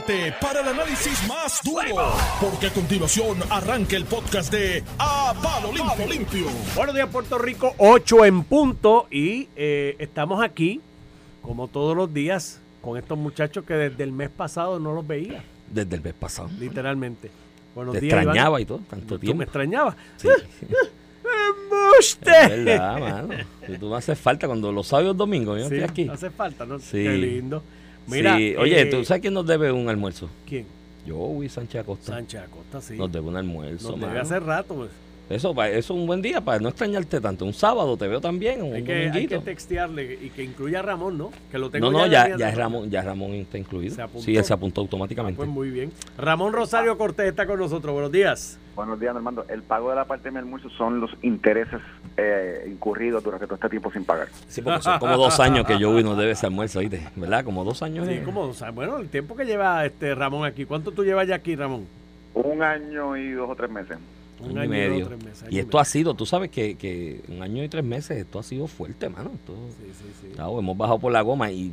prepárate 0.00 0.32
para 0.40 0.60
el 0.60 0.68
análisis 0.68 1.28
más 1.28 1.60
duro, 1.62 2.12
porque 2.40 2.68
a 2.68 2.70
continuación 2.72 3.38
arranca 3.50 3.94
el 3.96 4.04
podcast 4.06 4.50
de 4.50 4.82
A 4.98 5.34
Palo 5.42 5.70
Limpio. 5.72 6.06
Limpio. 6.08 6.46
Buenos 6.74 6.94
días, 6.94 7.08
Puerto 7.10 7.36
Rico, 7.38 7.74
8 7.76 8.24
en 8.24 8.44
punto. 8.44 9.06
Y 9.10 9.48
eh, 9.54 9.96
estamos 9.98 10.42
aquí, 10.42 10.80
como 11.42 11.68
todos 11.68 11.94
los 11.96 12.12
días, 12.12 12.60
con 12.80 12.96
estos 12.96 13.18
muchachos 13.18 13.64
que 13.66 13.74
desde 13.74 14.02
el 14.04 14.12
mes 14.12 14.30
pasado 14.30 14.78
no 14.80 14.92
los 14.94 15.06
veía, 15.06 15.44
Desde 15.70 15.96
el 15.96 16.02
mes 16.02 16.14
pasado. 16.14 16.48
literalmente. 16.58 17.30
Buenos 17.74 17.94
Te 17.94 18.00
días, 18.00 18.12
Iván. 18.14 18.24
extrañaba 18.28 18.60
y 18.60 18.64
todo, 18.64 18.80
tanto 18.88 19.06
¿Tú 19.06 19.14
me 19.14 19.20
tiempo. 19.20 19.42
extrañabas? 19.42 19.96
Sí. 20.16 20.28
¡Embuste! 21.22 22.30
Es 22.30 22.64
verdad, 22.64 22.98
mano. 22.98 23.28
Tú 23.78 23.88
me 23.90 23.96
haces 23.96 24.18
falta 24.18 24.46
cuando 24.46 24.72
los 24.72 24.86
sábados 24.86 25.16
domingos, 25.16 25.58
yo 25.60 25.68
Sí, 25.68 25.74
estoy 25.76 25.88
aquí. 25.90 26.08
hace 26.08 26.30
falta, 26.30 26.64
¿no? 26.64 26.78
Sí. 26.78 26.92
Qué 27.02 27.12
lindo. 27.12 27.62
Mira, 28.06 28.36
Sí. 28.36 28.54
Oye, 28.56 28.82
eh, 28.82 28.86
¿tú 28.86 29.04
sabes 29.04 29.20
quién 29.20 29.34
nos 29.34 29.46
debe 29.46 29.72
un 29.72 29.88
almuerzo? 29.88 30.28
¿Quién? 30.48 30.66
Yo, 31.06 31.32
Luis 31.34 31.52
Sánchez 31.52 31.80
Acosta. 31.82 32.12
Sánchez 32.12 32.42
Acosta, 32.42 32.80
sí. 32.80 32.96
Nos 32.96 33.10
debe 33.10 33.28
un 33.28 33.36
almuerzo, 33.36 33.90
Nos 33.92 34.00
debe 34.00 34.20
hace 34.20 34.38
rato, 34.40 34.74
pues. 34.74 34.90
Eso, 35.30 35.50
eso 35.50 35.78
es 35.78 35.90
un 35.90 36.06
buen 36.06 36.20
día 36.20 36.40
para 36.42 36.58
no 36.58 36.68
extrañarte 36.68 37.20
tanto. 37.20 37.44
Un 37.46 37.54
sábado 37.54 37.96
te 37.96 38.06
veo 38.06 38.20
también, 38.20 38.60
un 38.60 38.74
Hay 38.74 38.82
que, 38.82 39.10
hay 39.10 39.26
que 39.26 39.38
textearle 39.38 40.18
y 40.20 40.28
que 40.28 40.42
incluya 40.42 40.80
a 40.80 40.82
Ramón, 40.82 41.16
¿no? 41.16 41.30
Que 41.50 41.58
lo 41.58 41.70
tengo 41.70 41.90
No, 41.90 42.00
no, 42.00 42.06
ya, 42.06 42.36
ya 42.36 42.50
es 42.50 42.54
Ramón, 42.54 42.90
ya 42.90 43.02
Ramón 43.02 43.32
está 43.32 43.56
incluido. 43.56 43.94
¿Se? 43.94 44.20
Sí, 44.20 44.36
él 44.36 44.44
se 44.44 44.52
apuntó 44.52 44.82
automáticamente. 44.82 45.36
Pues 45.36 45.48
muy 45.48 45.70
bien. 45.70 45.90
Ramón 46.18 46.52
Rosario 46.52 46.98
Cortés 46.98 47.28
está 47.28 47.46
con 47.46 47.58
nosotros. 47.58 47.94
Buenos 47.94 48.12
días. 48.12 48.58
Buenos 48.74 48.98
días, 48.98 49.14
Armando. 49.14 49.44
El 49.48 49.62
pago 49.62 49.90
de 49.90 49.96
la 49.96 50.06
parte 50.06 50.24
de 50.24 50.30
mi 50.32 50.38
almuerzo 50.38 50.70
son 50.70 50.98
los 51.00 51.10
intereses 51.22 51.80
eh, 52.16 52.66
incurridos 52.70 53.22
durante 53.22 53.44
todo 53.46 53.56
este 53.56 53.68
tiempo 53.68 53.92
sin 53.92 54.04
pagar. 54.04 54.28
Sí, 54.48 54.62
porque 54.62 54.80
son 54.82 54.98
como 54.98 55.16
dos 55.18 55.38
años 55.40 55.66
que 55.66 55.78
yo 55.78 55.92
no 56.02 56.16
debe 56.16 56.32
ese 56.32 56.46
almuerzo, 56.46 56.80
¿viste? 56.80 57.06
¿Verdad? 57.16 57.44
Como 57.44 57.64
dos 57.64 57.82
años. 57.82 58.06
Sí, 58.06 58.14
eh. 58.14 58.22
como, 58.24 58.42
o 58.42 58.54
sea, 58.54 58.70
bueno, 58.70 58.98
el 58.98 59.08
tiempo 59.08 59.36
que 59.36 59.44
lleva 59.44 59.84
este 59.84 60.14
Ramón 60.14 60.46
aquí. 60.46 60.64
¿Cuánto 60.64 60.90
tú 60.90 61.04
llevas 61.04 61.28
ya 61.28 61.34
aquí, 61.34 61.54
Ramón? 61.54 61.86
Un 62.34 62.62
año 62.62 63.14
y 63.16 63.32
dos 63.32 63.50
o 63.50 63.54
tres 63.54 63.70
meses. 63.70 63.98
Un 64.40 64.56
año 64.58 64.74
y 64.74 64.80
dos, 64.80 64.88
medio. 64.90 65.06
tres 65.08 65.24
meses, 65.24 65.44
Y 65.50 65.58
esto 65.58 65.78
ha 65.78 65.84
sido, 65.84 66.14
tú 66.14 66.24
sabes 66.24 66.50
que, 66.50 66.76
que 66.76 67.20
un 67.28 67.42
año 67.42 67.62
y 67.62 67.68
tres 67.68 67.84
meses, 67.84 68.16
esto 68.16 68.38
ha 68.38 68.42
sido 68.42 68.66
fuerte, 68.66 69.08
mano. 69.10 69.30
Esto, 69.34 69.54
Sí, 69.78 69.92
sí, 69.92 70.12
sí. 70.22 70.28
claro, 70.34 70.58
hemos 70.58 70.76
bajado 70.76 70.98
por 70.98 71.12
la 71.12 71.20
goma 71.20 71.50
y 71.52 71.72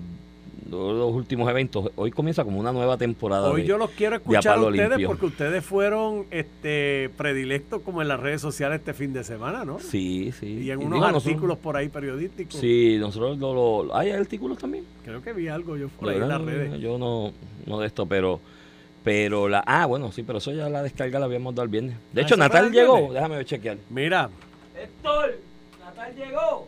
los, 0.69 1.14
últimos 1.14 1.50
eventos, 1.50 1.92
hoy 1.95 2.11
comienza 2.11 2.44
como 2.44 2.59
una 2.59 2.72
nueva 2.72 2.97
temporada. 2.97 3.50
Hoy 3.50 3.61
de- 3.61 3.67
yo 3.67 3.78
los 3.78 3.89
quiero 3.92 4.16
escuchar 4.17 4.58
a 4.58 4.61
ustedes 4.61 4.89
Limpio. 4.89 5.08
porque 5.08 5.25
ustedes 5.25 5.66
fueron 5.66 6.25
este 6.31 7.09
predilectos 7.17 7.81
como 7.81 8.02
en 8.02 8.08
las 8.08 8.19
redes 8.19 8.41
sociales 8.41 8.80
este 8.80 8.94
fin 8.94 9.14
de 9.14 9.23
semana, 9.23 9.66
¿no? 9.66 9.80
Sí, 9.80 10.31
sí. 10.39 10.45
Y 10.47 10.72
en 10.72 10.81
Y 10.81 10.86
unos 10.86 10.97
digo, 11.00 11.08
nosotros- 11.11 11.25
artículos 11.25 11.58
por 11.58 11.78
ahí 11.78 11.89
periodísticos. 11.89 12.59
Sí, 12.59 12.97
nosotros 13.00 13.38
lo, 13.39 13.83
lo- 13.83 13.95
¿Hay 13.95 14.11
artículos 14.11 14.58
también? 14.58 14.86
Creo 15.03 15.22
que 15.22 15.33
vi 15.33 15.47
algo 15.47 15.75
yo 15.78 15.89
por 15.89 16.09
ahí 16.09 16.17
en 16.17 16.28
las 16.28 16.41
redes. 16.41 16.80
Yo 16.80 16.97
no, 16.97 17.31
no 17.66 17.80
de 17.80 17.88
esto, 17.88 18.06
pero... 18.06 18.39
Pero 19.02 19.47
la... 19.47 19.63
Ah, 19.66 19.86
bueno, 19.86 20.11
sí, 20.11 20.23
pero 20.23 20.39
eso 20.39 20.52
ya 20.52 20.67
la 20.69 20.84
descarga 20.84 21.19
la 21.19 21.25
habíamos 21.25 21.56
dado 21.56 21.63
el 21.63 21.69
viernes. 21.69 21.95
De 22.11 22.22
Ah, 22.22 22.23
hecho, 22.25 22.36
¿eso 22.36 22.44
fue 22.44 22.50
Natal 22.50 22.72
llegó. 22.72 22.94
viernes? 22.95 23.13
Déjame 23.13 23.45
chequear. 23.45 23.78
Mira, 23.89 24.30
Héctor, 24.78 25.38
Natal 25.80 26.16
llegó. 26.16 26.67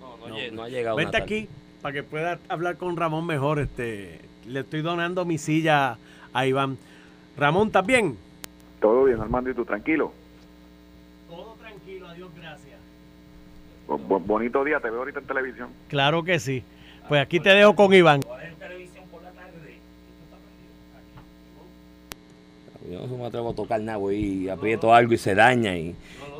No, 0.00 0.28
no, 0.28 0.36
no 0.52 0.62
ha 0.62 0.68
llegado 0.70 0.96
vente 0.96 1.12
Natal. 1.18 1.22
aquí 1.22 1.48
para 1.82 1.92
que 1.92 2.02
pueda 2.02 2.38
hablar 2.48 2.76
con 2.76 2.96
Ramón 2.96 3.26
mejor. 3.26 3.58
Este, 3.58 4.20
le 4.46 4.60
estoy 4.60 4.80
donando 4.82 5.24
mi 5.24 5.36
silla 5.38 5.98
a 6.32 6.46
Iván. 6.46 6.78
Ramón, 7.36 7.66
¿estás 7.68 7.84
bien? 7.86 8.16
Todo 8.80 9.04
bien, 9.04 9.20
Armando, 9.20 9.50
y 9.50 9.54
tú 9.54 9.64
tranquilo. 9.64 10.12
Todo 11.28 11.54
tranquilo, 11.60 12.08
adiós, 12.08 12.30
gracias. 12.40 12.78
Bo- 13.86 13.98
bo- 13.98 14.20
bonito 14.20 14.64
día, 14.64 14.80
te 14.80 14.90
veo 14.90 15.00
ahorita 15.00 15.20
en 15.20 15.26
televisión. 15.26 15.68
Claro 15.88 16.22
que 16.22 16.38
sí. 16.38 16.62
Pues 17.08 17.20
aquí 17.20 17.40
te 17.40 17.50
dejo 17.50 17.74
con 17.74 17.92
Iván. 17.92 18.20
Yo 22.90 23.06
no 23.06 23.16
me 23.16 23.26
atrevo 23.26 23.50
a 23.50 23.54
tocar 23.54 23.80
nada, 23.80 23.96
güey, 23.98 24.44
y 24.44 24.48
aprieto 24.48 24.92
algo 24.92 25.12
y 25.14 25.18
se 25.18 25.34
daña 25.34 25.76
y 25.76 25.94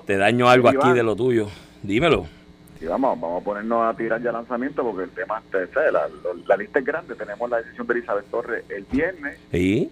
te 0.07 0.17
daño 0.17 0.49
algo 0.49 0.69
aquí 0.69 0.91
de 0.93 1.03
lo 1.03 1.15
tuyo. 1.15 1.49
Dímelo. 1.83 2.27
Y 2.83 2.87
vamos, 2.87 3.21
vamos 3.21 3.41
a 3.43 3.45
ponernos 3.45 3.85
a 3.87 3.97
tirar 3.97 4.21
ya 4.21 4.33
lanzamiento 4.33 4.83
porque 4.83 5.05
el 5.05 5.11
tema, 5.11 5.41
te 5.53 5.67
sé, 5.69 5.93
la, 5.93 6.09
la 6.49 6.57
lista 6.57 6.81
es 6.81 6.85
grande. 6.85 7.15
Tenemos 7.15 7.49
la 7.49 7.59
decisión 7.59 7.87
de 7.87 7.93
Elizabeth 7.95 8.25
Torres 8.31 8.65
el 8.71 8.85
viernes, 8.91 9.39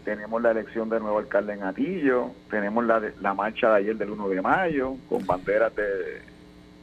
tenemos 0.04 0.42
la 0.42 0.50
elección 0.50 0.88
del 0.90 1.00
nuevo 1.02 1.18
alcalde 1.18 1.52
en 1.52 1.62
Atillo, 1.62 2.32
tenemos 2.50 2.84
la, 2.84 2.98
de- 2.98 3.12
la 3.20 3.32
marcha 3.32 3.70
de 3.70 3.76
ayer 3.76 3.96
del 3.96 4.10
1 4.10 4.28
de 4.28 4.42
mayo 4.42 4.94
con 5.08 5.24
banderas 5.24 5.74
de, 5.76 5.84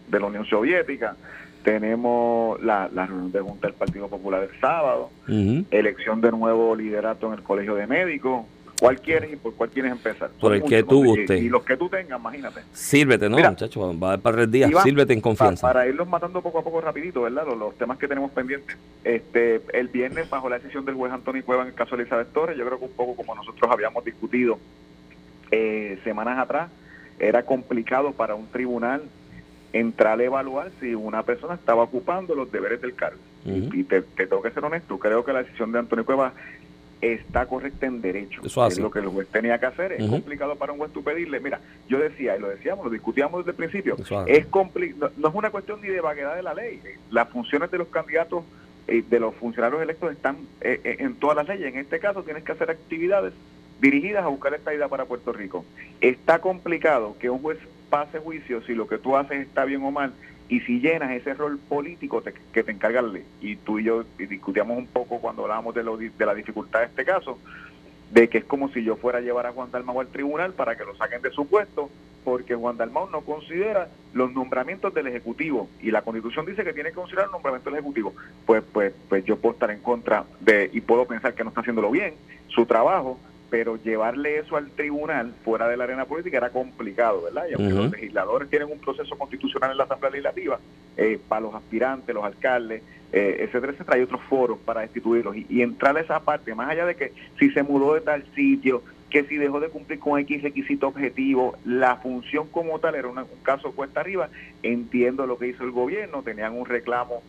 de 0.07 0.19
la 0.19 0.25
Unión 0.27 0.45
Soviética, 0.45 1.15
tenemos 1.63 2.61
la, 2.63 2.89
la 2.93 3.05
reunión 3.05 3.31
de 3.33 3.41
Junta 3.41 3.67
del 3.67 3.75
Partido 3.75 4.07
Popular 4.07 4.41
el 4.43 4.59
sábado, 4.61 5.09
elección 5.71 6.21
de 6.21 6.31
nuevo 6.31 6.73
liderato 6.75 7.27
en 7.27 7.33
el 7.33 7.43
Colegio 7.43 7.75
de 7.75 7.85
Médicos. 7.87 8.45
¿Cuál 8.79 8.99
quieres 9.01 9.33
y 9.33 9.35
por 9.35 9.55
cuál 9.55 9.69
quieres 9.71 9.91
empezar? 9.91 10.29
Por 10.39 10.53
el 10.53 10.63
que 10.63 10.83
tú 10.83 11.03
y- 11.03 11.07
guste. 11.07 11.37
Y, 11.39 11.49
los 11.49 11.63
que 11.63 11.75
tú 11.77 11.89
tengas, 11.89 12.19
imagínate. 12.19 12.61
Sírvete, 12.73 13.27
¿no, 13.27 13.37
Mira. 13.37 13.49
muchacho? 13.49 13.97
Va 13.99 14.07
a 14.07 14.09
dar 14.11 14.19
para 14.19 14.35
tres 14.37 14.51
días. 14.51 14.69
Iván, 14.69 14.83
Sírvete 14.83 15.13
en 15.13 15.21
confianza. 15.21 15.65
para 15.65 15.87
irlos 15.87 16.07
matando 16.07 16.41
poco 16.41 16.59
a 16.59 16.63
poco 16.63 16.79
rapidito, 16.81 17.23
¿verdad? 17.23 17.45
Los, 17.47 17.57
los 17.57 17.75
temas 17.77 17.97
que 17.97 18.07
tenemos 18.07 18.29
pendientes. 18.31 18.77
Este, 19.03 19.61
el 19.73 19.87
viernes, 19.87 20.29
bajo 20.29 20.47
la 20.49 20.59
decisión 20.59 20.85
del 20.85 20.95
juez 20.95 21.11
Antonio 21.11 21.43
Cueva 21.43 21.63
en 21.63 21.69
el 21.69 21.73
caso 21.73 21.95
de 21.95 22.03
Elizabeth 22.03 22.31
Torres, 22.33 22.55
yo 22.57 22.65
creo 22.65 22.77
que 22.77 22.85
un 22.85 22.91
poco 22.91 23.15
como 23.15 23.33
nosotros 23.33 23.71
habíamos 23.71 24.05
discutido 24.05 24.59
eh, 25.51 25.99
semanas 26.03 26.37
atrás, 26.37 26.69
era 27.19 27.43
complicado 27.43 28.11
para 28.11 28.35
un 28.35 28.47
tribunal 28.47 29.03
entrar 29.73 30.19
a 30.19 30.23
evaluar 30.23 30.71
si 30.79 30.93
una 30.95 31.23
persona 31.23 31.55
estaba 31.55 31.83
ocupando 31.83 32.35
los 32.35 32.51
deberes 32.51 32.81
del 32.81 32.93
cargo. 32.95 33.19
Y 33.45 33.83
te, 33.85 34.01
te 34.01 34.27
tengo 34.27 34.41
que 34.41 34.51
ser 34.51 34.65
honesto, 34.65 34.99
creo 34.99 35.23
que 35.23 35.31
la 35.31 35.41
decisión 35.43 35.71
de 35.71 35.79
Antonio 35.79 36.03
Cueva 36.05 36.33
está 37.01 37.45
correcta 37.45 37.85
en 37.85 38.01
derecho. 38.01 38.41
Eso 38.67 38.77
es 38.79 38.83
lo 38.83 38.91
que 38.91 38.99
el 38.99 39.05
juez 39.07 39.27
tenía 39.27 39.59
que 39.59 39.65
hacer. 39.67 39.91
Es 39.93 39.99
complicado 40.09 40.55
para 40.55 40.71
un 40.73 40.79
juez 40.79 40.91
tú 40.91 41.03
pedirle. 41.03 41.39
Mira, 41.39 41.59
yo 41.87 41.99
decía, 41.99 42.35
y 42.35 42.39
lo 42.39 42.49
decíamos, 42.49 42.85
lo 42.85 42.91
discutíamos 42.91 43.39
desde 43.45 43.51
el 43.51 43.57
principio, 43.57 43.95
es 44.27 44.49
compli- 44.49 44.95
no, 44.95 45.09
no 45.17 45.27
es 45.29 45.35
una 45.35 45.49
cuestión 45.51 45.79
ni 45.81 45.87
de 45.89 46.01
vaguedad 46.01 46.35
de 46.35 46.43
la 46.43 46.53
ley. 46.53 46.81
Las 47.11 47.29
funciones 47.29 47.69
de 47.71 47.77
los 47.77 47.87
candidatos, 47.89 48.43
eh, 48.87 49.03
de 49.07 49.19
los 49.19 49.35
funcionarios 49.35 49.81
electos 49.81 50.11
están 50.11 50.37
eh, 50.61 50.79
eh, 50.83 50.95
en 50.99 51.15
todas 51.15 51.35
las 51.37 51.47
leyes. 51.47 51.73
En 51.73 51.79
este 51.79 51.99
caso 51.99 52.23
tienes 52.23 52.43
que 52.43 52.51
hacer 52.53 52.69
actividades 52.71 53.33
dirigidas 53.79 54.23
a 54.23 54.27
buscar 54.27 54.53
esta 54.55 54.73
idea 54.73 54.87
para 54.87 55.05
Puerto 55.05 55.31
Rico. 55.33 55.63
Está 56.01 56.39
complicado 56.39 57.15
que 57.19 57.29
un 57.29 57.39
juez 57.39 57.59
pase 57.89 58.19
juicio 58.19 58.61
si 58.63 58.73
lo 58.73 58.87
que 58.87 58.97
tú 58.97 59.15
haces 59.15 59.39
está 59.47 59.65
bien 59.65 59.83
o 59.83 59.91
mal 59.91 60.13
y 60.49 60.61
si 60.61 60.79
llenas 60.79 61.11
ese 61.11 61.33
rol 61.33 61.57
político 61.59 62.21
te- 62.21 62.33
que 62.53 62.63
te 62.63 62.71
encarga 62.71 63.01
la 63.01 63.09
ley. 63.09 63.25
Y 63.41 63.55
tú 63.57 63.79
y 63.79 63.83
yo 63.83 64.05
discutíamos 64.17 64.77
un 64.77 64.87
poco 64.87 65.19
cuando 65.19 65.43
hablábamos 65.43 65.75
de, 65.75 65.83
lo 65.83 65.97
de 65.97 66.11
la 66.25 66.33
dificultad 66.33 66.79
de 66.79 66.85
este 66.85 67.03
caso, 67.05 67.37
de 68.11 68.29
que 68.29 68.37
es 68.39 68.45
como 68.45 68.69
si 68.69 68.83
yo 68.83 68.95
fuera 68.95 69.17
a 69.19 69.21
llevar 69.21 69.45
a 69.45 69.51
Juan 69.51 69.69
Dalmau 69.71 69.99
al 69.99 70.07
tribunal 70.07 70.53
para 70.53 70.77
que 70.77 70.85
lo 70.85 70.95
saquen 70.95 71.21
de 71.21 71.31
su 71.31 71.45
puesto, 71.47 71.89
porque 72.23 72.55
Juan 72.55 72.77
Dalmau 72.77 73.09
no 73.09 73.21
considera 73.21 73.89
los 74.13 74.31
nombramientos 74.33 74.93
del 74.93 75.07
Ejecutivo 75.07 75.69
y 75.81 75.91
la 75.91 76.01
Constitución 76.01 76.45
dice 76.45 76.63
que 76.63 76.73
tiene 76.73 76.89
que 76.89 76.95
considerar 76.95 77.25
el 77.25 77.31
nombramiento 77.31 77.69
del 77.69 77.79
Ejecutivo. 77.79 78.13
Pues, 78.45 78.63
pues, 78.71 78.93
pues 79.09 79.25
yo 79.25 79.37
puedo 79.37 79.53
estar 79.53 79.71
en 79.71 79.79
contra 79.81 80.25
de, 80.39 80.69
y 80.73 80.79
puedo 80.81 81.05
pensar 81.05 81.33
que 81.33 81.43
no 81.43 81.49
está 81.49 81.61
haciéndolo 81.61 81.91
bien, 81.91 82.13
su 82.47 82.65
trabajo, 82.65 83.19
pero 83.49 83.77
llevarle 83.77 84.39
eso 84.39 84.57
al 84.57 84.71
tribunal 84.71 85.33
fuera 85.45 85.67
de 85.67 85.77
la 85.77 85.85
arena 85.85 86.05
política 86.05 86.37
era 86.37 86.49
complicado, 86.49 87.23
¿verdad? 87.23 87.45
Y 87.49 87.53
aunque 87.53 87.73
los 87.83 87.91
legisladores 87.91 88.49
tienen 88.49 88.71
un 88.71 88.79
proceso 88.79 89.17
constitucional 89.17 89.71
en 89.71 89.77
la 89.77 89.83
Asamblea 89.85 90.11
Legislativa, 90.11 90.59
eh, 90.97 91.19
para 91.27 91.41
los 91.41 91.55
aspirantes, 91.55 92.13
los 92.13 92.23
alcaldes, 92.25 92.81
eh, 93.13 93.37
etcétera, 93.39 93.71
etcétera, 93.71 93.95
hay 93.97 94.03
otros 94.03 94.21
foros 94.29 94.57
para 94.65 94.81
destituirlos. 94.81 95.35
Y, 95.37 95.45
y 95.49 95.61
entrar 95.61 95.95
a 95.95 96.01
esa 96.01 96.19
parte, 96.19 96.53
más 96.55 96.69
allá 96.69 96.85
de 96.85 96.95
que 96.95 97.13
si 97.39 97.49
se 97.51 97.63
mudó 97.63 97.93
de 97.93 98.01
tal 98.01 98.25
sitio, 98.35 98.83
que 99.09 99.23
si 99.23 99.37
dejó 99.37 99.61
de 99.61 99.69
cumplir 99.69 99.99
con 99.99 100.19
X 100.19 100.41
requisito 100.43 100.87
objetivo, 100.89 101.55
la 101.63 101.95
función 101.97 102.47
como 102.49 102.79
tal 102.79 102.95
era 102.95 103.07
una- 103.07 103.23
un 103.23 103.41
caso 103.43 103.71
cuesta 103.71 104.01
arriba, 104.01 104.27
entiendo 104.63 105.25
lo 105.25 105.37
que 105.37 105.47
hizo 105.47 105.63
el 105.63 105.71
gobierno, 105.71 106.23
tenían 106.23 106.53
un 106.57 106.65
reclamo 106.65 107.23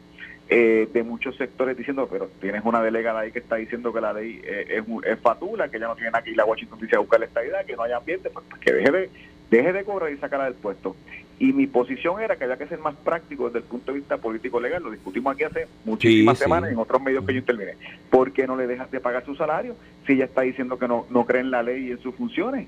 eh, 0.50 0.88
de 0.92 1.03
muchos 1.03 1.36
sectores 1.36 1.76
diciendo, 1.76 2.09
pero 2.10 2.28
tienes 2.41 2.62
una 2.64 2.82
delegada 2.82 3.20
ahí 3.20 3.32
que 3.32 3.38
está 3.41 3.56
diciendo 3.56 3.92
que 3.92 4.00
la 4.00 4.12
ley 4.12 4.41
eh, 4.44 4.78
es, 4.78 4.84
es 5.04 5.19
fatula, 5.20 5.69
que 5.69 5.78
ya 5.78 5.88
no 5.88 5.94
tiene 5.94 6.11
nada 6.11 6.25
que 6.25 6.31
ir 6.31 6.40
a 6.40 6.44
Washington 6.46 6.78
DC 6.81 6.96
a 6.96 7.00
buscar 7.00 7.23
esta 7.23 7.44
idea, 7.44 7.64
que 7.64 7.76
no 7.76 7.82
hay 7.82 7.93
ambiente, 7.93 8.31
pues, 8.31 8.46
pues 8.49 8.61
que 8.61 8.73
deje 8.73 8.90
de, 8.90 9.11
deje 9.50 9.73
de 9.73 9.84
cobrar 9.84 10.11
y 10.11 10.17
sacarla 10.17 10.46
del 10.46 10.55
puesto. 10.55 10.96
Y 11.40 11.52
mi 11.52 11.67
posición 11.69 12.20
era 12.20 12.34
que 12.37 12.44
había 12.44 12.56
que 12.56 12.67
ser 12.67 12.81
más 12.81 12.96
práctico 12.96 13.46
desde 13.46 13.58
el 13.61 13.64
punto 13.64 13.93
de 13.93 13.99
vista 13.99 14.17
político-legal. 14.17 14.82
Lo 14.82 14.90
discutimos 14.90 15.34
aquí 15.34 15.44
hace 15.44 15.69
muchísimas 15.84 16.37
Sí, 16.37 16.38
sí. 16.40 16.44
semanas 16.44 16.73
en 16.73 16.78
otros 16.78 17.00
medios 17.00 17.25
que 17.25 17.32
yo 17.34 17.38
intervine. 17.38 17.75
¿Por 18.11 18.32
qué 18.32 18.46
no 18.46 18.56
le 18.56 18.67
dejas 18.67 18.90
de 18.90 18.99
pagar 18.99 19.25
su 19.25 19.37
salario 19.37 19.76
si 20.06 20.14
ella 20.14 20.25
está 20.25 20.40
diciendo 20.43 20.78
que 20.81 20.88
no, 20.88 21.06
no 21.11 21.25
cree 21.26 21.43
en 21.43 21.52
la 21.52 21.62
ley 21.62 21.88
y 21.88 21.90
en 21.93 21.99
sus 22.00 22.14
funciones? 22.17 22.67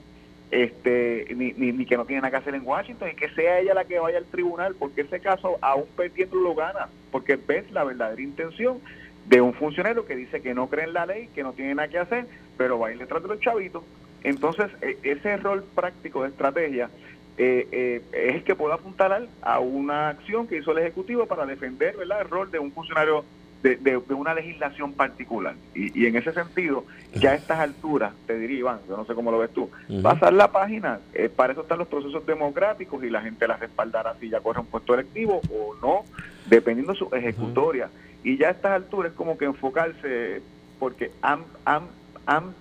Este 0.50 1.26
ni, 1.36 1.52
ni, 1.52 1.86
que 1.86 1.96
no 1.96 2.04
tiene 2.04 2.22
nada 2.22 2.30
que 2.30 2.36
hacer 2.38 2.54
en 2.54 2.66
Washington 2.66 3.10
y 3.10 3.14
que 3.14 3.28
sea 3.30 3.60
ella 3.60 3.74
la 3.74 3.84
que 3.84 3.98
vaya 3.98 4.18
al 4.18 4.24
tribunal, 4.26 4.74
porque 4.78 5.02
ese 5.02 5.20
caso, 5.20 5.58
aún 5.60 5.86
perdiendo, 5.96 6.36
lo 6.36 6.54
gana, 6.54 6.88
porque 7.10 7.36
ves 7.36 7.70
la 7.70 7.84
verdadera 7.84 8.20
intención 8.20 8.78
de 9.26 9.40
un 9.40 9.54
funcionario 9.54 10.06
que 10.06 10.16
dice 10.16 10.40
que 10.40 10.54
no 10.54 10.68
cree 10.68 10.84
en 10.84 10.94
la 10.94 11.06
ley, 11.06 11.28
que 11.34 11.42
no 11.42 11.52
tiene 11.52 11.74
nada 11.74 11.88
que 11.88 11.98
hacer, 11.98 12.26
pero 12.56 12.78
va 12.78 12.88
a 12.88 12.92
ir 12.92 12.98
detrás 12.98 13.22
de 13.22 13.28
los 13.28 13.40
chavitos. 13.40 13.84
Entonces, 14.24 14.70
e- 14.82 14.98
ese 15.02 15.36
rol 15.36 15.64
práctico 15.74 16.22
de 16.22 16.30
estrategia 16.30 16.90
eh, 17.38 17.68
eh, 17.72 18.02
es 18.12 18.34
el 18.34 18.44
que 18.44 18.54
puede 18.54 18.74
apuntalar 18.74 19.26
a 19.40 19.60
una 19.60 20.10
acción 20.10 20.46
que 20.46 20.58
hizo 20.58 20.72
el 20.72 20.78
Ejecutivo 20.78 21.26
para 21.26 21.46
defender 21.46 21.96
¿verdad? 21.96 22.22
el 22.22 22.28
rol 22.28 22.50
de 22.50 22.58
un 22.58 22.72
funcionario 22.72 23.24
de, 23.62 23.76
de, 23.76 24.14
una 24.14 24.34
legislación 24.34 24.92
particular. 24.92 25.54
Y, 25.74 26.00
y, 26.00 26.06
en 26.06 26.16
ese 26.16 26.32
sentido, 26.32 26.84
ya 27.14 27.32
a 27.32 27.34
estas 27.34 27.58
alturas, 27.58 28.12
te 28.26 28.38
diría 28.38 28.58
Iván, 28.58 28.78
yo 28.88 28.96
no 28.96 29.04
sé 29.04 29.14
cómo 29.14 29.30
lo 29.30 29.38
ves 29.38 29.50
tú, 29.50 29.70
pasar 30.02 30.32
la 30.32 30.50
página, 30.50 31.00
eh, 31.12 31.28
para 31.28 31.52
eso 31.52 31.62
están 31.62 31.78
los 31.78 31.88
procesos 31.88 32.24
democráticos 32.24 33.02
y 33.04 33.10
la 33.10 33.20
gente 33.20 33.46
la 33.46 33.56
respaldará 33.56 34.14
si 34.18 34.28
ya 34.28 34.40
corre 34.40 34.60
un 34.60 34.66
puesto 34.66 34.94
electivo 34.94 35.40
o 35.50 35.74
no, 35.82 36.04
dependiendo 36.46 36.92
de 36.92 36.98
su 36.98 37.08
ejecutoria. 37.14 37.90
Y 38.22 38.36
ya 38.36 38.48
a 38.48 38.50
estas 38.52 38.72
alturas 38.72 39.12
es 39.12 39.16
como 39.16 39.36
que 39.36 39.46
enfocarse, 39.46 40.42
porque 40.78 41.10
han, 41.22 41.44
han, 41.64 41.82
han 42.26 42.54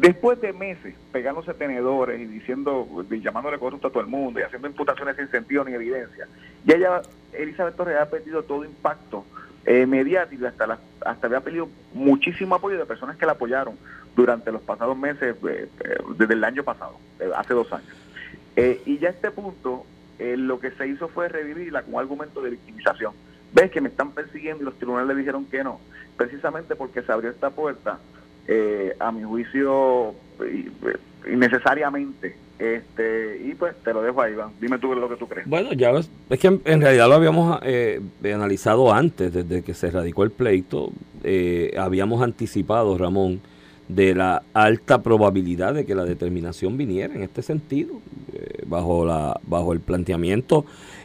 Después 0.00 0.40
de 0.40 0.54
meses 0.54 0.94
pegándose 1.12 1.52
tenedores 1.52 2.18
y 2.18 2.24
diciendo, 2.24 3.04
y 3.10 3.20
llamándole 3.20 3.58
corrupto 3.58 3.88
a 3.88 3.90
todo 3.90 4.00
el 4.00 4.08
mundo 4.08 4.40
y 4.40 4.42
haciendo 4.42 4.66
imputaciones 4.66 5.14
sin 5.16 5.28
sentido 5.28 5.62
ni 5.62 5.74
evidencia, 5.74 6.26
ya 6.64 6.74
ella, 6.74 7.02
Elizabeth 7.34 7.76
Torres 7.76 7.98
ha 8.00 8.08
perdido 8.08 8.42
todo 8.42 8.64
impacto 8.64 9.26
eh, 9.72 9.86
mediático, 9.86 10.48
hasta, 10.48 10.80
hasta 11.06 11.26
había 11.28 11.42
pedido 11.42 11.68
muchísimo 11.94 12.56
apoyo 12.56 12.76
de 12.76 12.86
personas 12.86 13.16
que 13.16 13.24
la 13.24 13.32
apoyaron 13.32 13.76
durante 14.16 14.50
los 14.50 14.62
pasados 14.62 14.98
meses, 14.98 15.36
eh, 15.48 15.68
eh, 15.84 15.98
desde 16.18 16.34
el 16.34 16.42
año 16.42 16.64
pasado, 16.64 16.96
hace 17.36 17.54
dos 17.54 17.72
años. 17.72 17.94
y 18.56 18.98
ya 18.98 19.10
a 19.10 19.12
este 19.12 19.30
punto, 19.30 19.86
lo 20.18 20.58
que 20.58 20.72
se 20.72 20.88
hizo 20.88 21.06
fue 21.06 21.28
revivirla 21.28 21.82
con 21.82 21.94
un 21.94 22.00
argumento 22.00 22.42
de 22.42 22.50
victimización. 22.50 23.14
Ves 23.52 23.70
que 23.70 23.80
me 23.80 23.90
están 23.90 24.10
persiguiendo 24.10 24.62
y 24.62 24.64
los 24.64 24.74
tribunales 24.74 25.06
le 25.06 25.14
dijeron 25.14 25.44
que 25.44 25.62
no, 25.62 25.80
precisamente 26.16 26.74
porque 26.74 27.02
se 27.02 27.12
abrió 27.12 27.30
esta 27.30 27.50
puerta 27.50 28.00
eh, 28.52 28.96
a 28.98 29.12
mi 29.12 29.22
juicio, 29.22 30.12
innecesariamente. 31.30 32.34
Este, 32.58 33.40
y 33.44 33.54
pues 33.54 33.76
te 33.84 33.94
lo 33.94 34.02
dejo 34.02 34.20
ahí, 34.20 34.32
Iván. 34.32 34.50
Dime 34.60 34.76
tú 34.80 34.92
lo 34.92 35.08
que 35.08 35.14
tú 35.14 35.28
crees. 35.28 35.48
Bueno, 35.48 35.72
ya 35.72 35.92
ves, 35.92 36.10
es 36.28 36.40
que 36.40 36.48
en, 36.48 36.80
realidad 36.80 37.08
lo 37.08 37.14
habíamos 37.14 37.60
eh, 37.62 38.00
analizado 38.24 38.92
antes, 38.92 39.32
desde 39.32 39.62
que 39.62 39.72
se 39.72 39.92
radicó 39.92 40.24
el 40.24 40.32
pleito. 40.32 40.90
Eh, 41.22 41.74
habíamos 41.78 42.22
anticipado, 42.22 42.98
Ramón, 42.98 43.40
de 43.86 44.16
la 44.16 44.42
alta 44.52 45.00
probabilidad 45.00 45.72
de 45.72 45.86
que 45.86 45.94
la 45.94 46.04
determinación 46.04 46.76
viniera 46.76 47.14
en 47.14 47.22
este 47.22 47.42
sentido, 47.42 48.00
bajo, 48.66 49.06
la, 49.06 49.38
bajo 49.44 49.72
el 49.72 49.80
planteamiento 49.80 50.64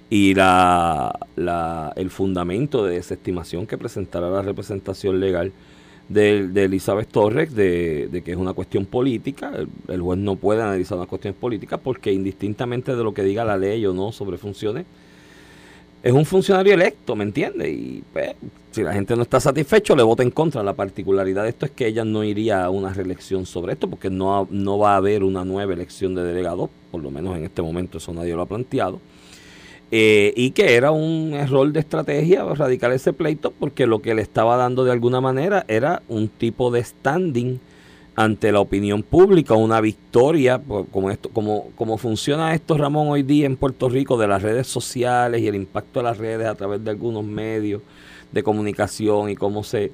y 0.09 0.33
la, 0.33 1.13
la, 1.36 1.94
el 1.95 2.09
fundamento 2.09 2.83
de 2.86 2.95
desestimación 2.95 3.68
que 3.68 3.77
presentará 3.77 4.31
la 4.31 4.42
representación 4.42 5.19
legal 5.19 5.51
de, 6.10 6.48
de 6.48 6.63
Elizabeth 6.66 7.10
Torres 7.10 7.54
de, 7.56 8.22
que 8.24 8.31
es 8.31 8.38
una 8.38 8.54
cuestión 8.54 8.86
política. 8.86 9.52
El, 9.88 10.02
juez 10.02 10.19
no 10.19 10.36
puede 10.36 10.62
analizar 10.62 10.98
una 10.98 11.07
cuestión 11.07 11.34
política 11.34 11.78
porque 11.78 12.12
indistintamente 12.12 12.96
de 12.96 13.04
lo 13.04 13.13
que 13.13 13.24
diga 13.24 13.44
la 13.46 13.57
ley 13.57 13.86
o 13.86 13.94
no 13.94 14.12
sobre 14.12 14.38
funciones, 14.38 14.86
es 16.04 16.13
un 16.13 16.25
funcionario 16.25 16.75
electo, 16.75 17.16
¿me 17.16 17.24
entiende? 17.24 17.68
Y 17.72 18.04
pues, 18.13 18.36
si 18.69 18.84
la 18.84 18.94
gente 18.94 19.16
no 19.16 19.24
está 19.24 19.40
satisfecho, 19.40 19.96
le 19.96 20.04
vota 20.04 20.22
en 20.22 20.30
contra. 20.30 20.62
La 20.62 20.74
particularidad 20.74 21.44
de 21.44 21.50
esto 21.50 21.66
es 21.66 21.72
que 21.72 21.88
ella 21.88 22.06
no 22.06 22.24
iría 22.24 22.63
a 22.63 22.69
una 22.69 22.94
reelección 22.94 23.48
sobre 23.48 23.74
esto 23.74 23.90
porque 23.90 24.12
no, 24.12 24.48
no 24.52 24.78
va 24.78 24.94
a 24.94 24.98
haber 24.98 25.24
una 25.24 25.44
nueva 25.44 25.74
elección 25.74 26.13
de 26.13 26.24
delegados, 26.24 26.69
por 26.92 27.02
lo 27.02 27.10
menos 27.10 27.36
en 27.36 27.44
este 27.46 27.63
momento 27.63 27.98
eso 27.98 28.13
nadie 28.13 28.36
lo 28.36 28.44
ha 28.44 28.46
planteado. 28.46 29.00
Eh, 29.92 30.34
y 30.36 30.52
que 30.52 30.74
era 30.74 30.92
un 30.92 31.34
error 31.36 31.72
de 31.72 31.80
estrategia 31.80 32.44
radical 32.44 32.92
ese 32.92 33.14
pleito 33.14 33.52
porque 33.52 33.86
lo 33.86 34.02
que 34.02 34.16
le 34.16 34.24
estaba 34.24 34.58
dando 34.58 34.84
de 34.84 34.92
alguna 34.92 35.22
manera 35.22 35.64
era 35.68 36.02
un 36.08 36.28
tipo 36.28 36.72
de 36.72 36.84
standing 36.84 37.60
ante 38.16 38.52
la 38.52 38.62
opinión 38.62 39.04
pública, 39.04 39.54
una 39.54 39.82
victoria, 39.82 40.62
como, 40.92 41.12
esto, 41.12 41.30
como, 41.30 41.70
como 41.76 41.98
funciona 41.98 42.56
esto, 42.56 42.78
Ramón, 42.78 43.10
hoy 43.10 43.24
día 43.24 43.46
en 43.46 43.58
Puerto 43.58 43.90
Rico, 43.90 44.18
de 44.18 44.28
las 44.28 44.42
redes 44.42 44.68
sociales 44.68 45.42
y 45.42 45.48
el 45.48 45.56
impacto 45.56 46.00
de 46.00 46.04
las 46.06 46.18
redes 46.18 46.48
a 46.48 46.56
través 46.56 46.84
de 46.84 46.92
algunos 46.92 47.26
medios 47.26 47.81
de 48.31 48.42
comunicación 48.42 49.30
y 49.30 49.36
cómo 49.36 49.64
se, 49.64 49.92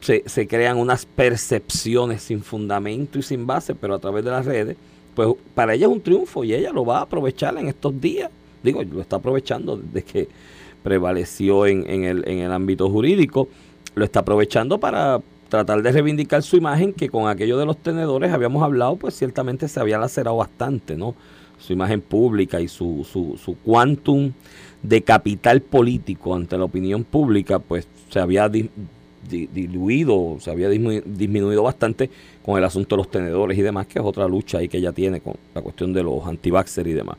se, 0.00 0.22
se 0.26 0.46
crean 0.46 0.76
unas 0.76 1.06
percepciones 1.06 2.22
sin 2.22 2.42
fundamento 2.42 3.18
y 3.18 3.22
sin 3.22 3.46
base, 3.46 3.74
pero 3.74 3.94
a 3.94 3.98
través 3.98 4.22
de 4.22 4.30
las 4.30 4.44
redes, 4.44 4.76
pues 5.14 5.30
para 5.54 5.74
ella 5.74 5.86
es 5.86 5.92
un 5.92 6.02
triunfo 6.02 6.44
y 6.44 6.52
ella 6.52 6.72
lo 6.72 6.84
va 6.84 6.98
a 6.98 7.02
aprovechar 7.02 7.56
en 7.56 7.68
estos 7.68 7.98
días 7.98 8.30
digo, 8.64 8.82
lo 8.82 9.00
está 9.00 9.16
aprovechando 9.16 9.76
desde 9.76 10.02
que 10.02 10.28
prevaleció 10.82 11.66
en, 11.66 11.88
en, 11.88 12.04
el, 12.04 12.28
en 12.28 12.40
el 12.40 12.52
ámbito 12.52 12.90
jurídico, 12.90 13.48
lo 13.94 14.04
está 14.04 14.20
aprovechando 14.20 14.78
para 14.78 15.20
tratar 15.48 15.82
de 15.82 15.92
reivindicar 15.92 16.42
su 16.42 16.56
imagen 16.56 16.92
que 16.92 17.08
con 17.08 17.28
aquello 17.28 17.58
de 17.58 17.66
los 17.66 17.76
tenedores 17.76 18.32
habíamos 18.32 18.62
hablado, 18.62 18.96
pues 18.96 19.14
ciertamente 19.14 19.68
se 19.68 19.78
había 19.78 19.98
lacerado 19.98 20.36
bastante, 20.36 20.96
¿no? 20.96 21.14
Su 21.58 21.72
imagen 21.72 22.00
pública 22.00 22.60
y 22.60 22.68
su, 22.68 23.06
su, 23.10 23.38
su 23.38 23.56
quantum 23.58 24.32
de 24.82 25.02
capital 25.02 25.62
político 25.62 26.34
ante 26.34 26.58
la 26.58 26.64
opinión 26.64 27.04
pública, 27.04 27.58
pues 27.58 27.86
se 28.10 28.18
había 28.18 28.50
diluido, 29.28 30.36
se 30.40 30.50
había 30.50 30.68
disminuido 30.68 31.62
bastante 31.62 32.10
con 32.44 32.58
el 32.58 32.64
asunto 32.64 32.96
de 32.96 32.98
los 32.98 33.10
tenedores 33.10 33.56
y 33.56 33.62
demás, 33.62 33.86
que 33.86 33.98
es 33.98 34.04
otra 34.04 34.28
lucha 34.28 34.58
ahí 34.58 34.68
que 34.68 34.78
ella 34.78 34.92
tiene 34.92 35.20
con 35.20 35.34
la 35.54 35.62
cuestión 35.62 35.92
de 35.92 36.02
los 36.02 36.26
anti 36.26 36.50
y 36.50 36.92
demás. 36.92 37.16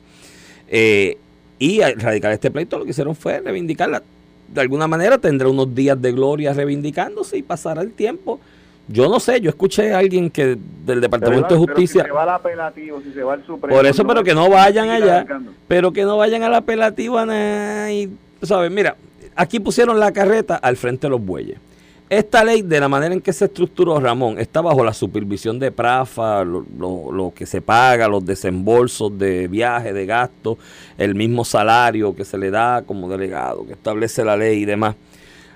Eh, 0.67 1.17
y 1.59 1.81
al 1.81 1.99
radicar 1.99 2.31
este 2.31 2.51
pleito 2.51 2.77
lo 2.77 2.85
que 2.85 2.91
hicieron 2.91 3.15
fue 3.15 3.39
reivindicarla. 3.39 4.03
De 4.47 4.61
alguna 4.61 4.87
manera 4.87 5.17
tendrá 5.17 5.47
unos 5.47 5.73
días 5.73 5.99
de 6.01 6.11
gloria 6.11 6.53
reivindicándose 6.53 7.37
y 7.37 7.41
pasará 7.41 7.81
el 7.81 7.91
tiempo. 7.91 8.39
Yo 8.87 9.09
no 9.09 9.19
sé, 9.19 9.41
yo 9.41 9.49
escuché 9.49 9.93
a 9.93 9.97
alguien 9.97 10.29
que 10.29 10.57
del 10.85 11.01
Departamento 11.01 11.55
de 11.55 11.59
Justicia. 11.59 12.03
si 12.03 12.07
se 12.07 12.13
va 12.13 12.23
al 12.23 12.29
apelativo, 12.29 13.01
si 13.01 13.11
se 13.13 13.23
va 13.23 13.33
al 13.33 13.45
Supremo. 13.45 13.75
Por 13.75 13.85
eso, 13.85 14.05
pero 14.05 14.23
que 14.23 14.35
no 14.35 14.47
vayan 14.49 14.89
allá. 14.89 15.25
Pero 15.67 15.91
que 15.91 16.03
no 16.03 16.17
vayan 16.17 16.43
al 16.43 16.53
apelativo 16.53 17.17
a 17.17 17.91
y, 17.91 18.11
¿sabes? 18.43 18.69
Mira, 18.69 18.95
aquí 19.35 19.59
pusieron 19.59 19.99
la 19.99 20.11
carreta 20.11 20.55
al 20.55 20.77
frente 20.77 21.07
de 21.07 21.11
los 21.11 21.25
bueyes. 21.25 21.57
Esta 22.07 22.43
ley, 22.43 22.61
de 22.61 22.79
la 22.79 22.87
manera 22.87 23.15
en 23.15 23.21
que 23.21 23.33
se 23.33 23.45
estructuró 23.45 23.99
Ramón, 23.99 24.37
está 24.37 24.61
bajo 24.61 24.83
la 24.83 24.93
supervisión 24.93 25.57
de 25.57 25.71
Prafa, 25.71 26.43
lo, 26.43 27.33
que 27.35 27.47
se 27.47 27.61
paga, 27.61 28.07
los 28.07 28.23
desembolsos 28.23 29.17
de 29.17 29.47
viaje, 29.47 29.91
de 29.91 30.05
gasto, 30.05 30.59
el 30.99 31.15
mismo 31.15 31.43
salario 31.43 32.15
que 32.15 32.23
se 32.23 32.37
le 32.37 32.51
da 32.51 32.83
como 32.83 33.09
delegado, 33.09 33.65
que 33.65 33.73
establece 33.73 34.23
la 34.23 34.37
ley 34.37 34.61
y 34.61 34.65
demás 34.65 34.95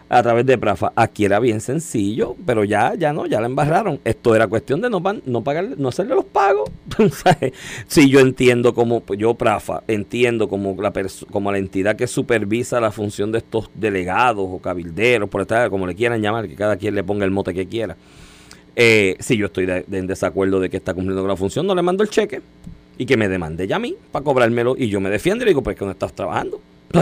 a 0.09 0.23
través 0.23 0.45
de 0.45 0.57
Prafa. 0.57 0.91
Aquí 0.95 1.23
era 1.23 1.39
bien 1.39 1.61
sencillo, 1.61 2.35
pero 2.45 2.63
ya, 2.63 2.95
ya 2.95 3.13
no, 3.13 3.27
ya 3.27 3.39
la 3.39 3.45
embarraron. 3.45 3.99
Esto 4.03 4.35
era 4.35 4.47
cuestión 4.47 4.81
de 4.81 4.89
no, 4.89 5.01
no 5.25 5.43
pagarle, 5.43 5.75
no 5.77 5.89
hacerle 5.89 6.15
los 6.15 6.25
pagos. 6.25 6.69
si 7.87 8.09
yo 8.09 8.19
entiendo 8.19 8.73
como, 8.73 9.01
pues 9.01 9.19
yo 9.19 9.35
Prafa, 9.35 9.83
entiendo 9.87 10.49
como 10.49 10.75
la, 10.81 10.91
como 11.31 11.51
la 11.51 11.59
entidad 11.59 11.95
que 11.95 12.07
supervisa 12.07 12.81
la 12.81 12.91
función 12.91 13.31
de 13.31 13.37
estos 13.37 13.69
delegados 13.75 14.47
o 14.49 14.59
cabilderos, 14.59 15.29
por 15.29 15.41
estar, 15.41 15.69
como 15.69 15.85
le 15.85 15.95
quieran 15.95 16.21
llamar, 16.21 16.47
que 16.47 16.55
cada 16.55 16.77
quien 16.77 16.95
le 16.95 17.03
ponga 17.03 17.23
el 17.23 17.31
mote 17.31 17.53
que 17.53 17.67
quiera. 17.67 17.95
Eh, 18.75 19.15
si 19.19 19.37
yo 19.37 19.47
estoy 19.47 19.67
en 19.91 20.07
desacuerdo 20.07 20.59
de 20.59 20.69
que 20.69 20.77
está 20.77 20.93
cumpliendo 20.93 21.21
con 21.21 21.29
la 21.29 21.35
función, 21.35 21.67
no 21.67 21.75
le 21.75 21.81
mando 21.81 22.03
el 22.03 22.09
cheque 22.09 22.41
y 22.97 23.05
que 23.05 23.15
me 23.17 23.29
demande 23.29 23.67
ya 23.67 23.75
a 23.75 23.79
mí 23.79 23.95
para 24.11 24.23
cobrármelo 24.23 24.75
y 24.77 24.89
yo 24.89 24.99
me 24.99 25.09
defiendo 25.09 25.43
y 25.43 25.45
le 25.45 25.51
digo, 25.51 25.61
pues 25.61 25.77
que 25.77 25.85
no 25.85 25.91
estás 25.91 26.13
trabajando. 26.13 26.59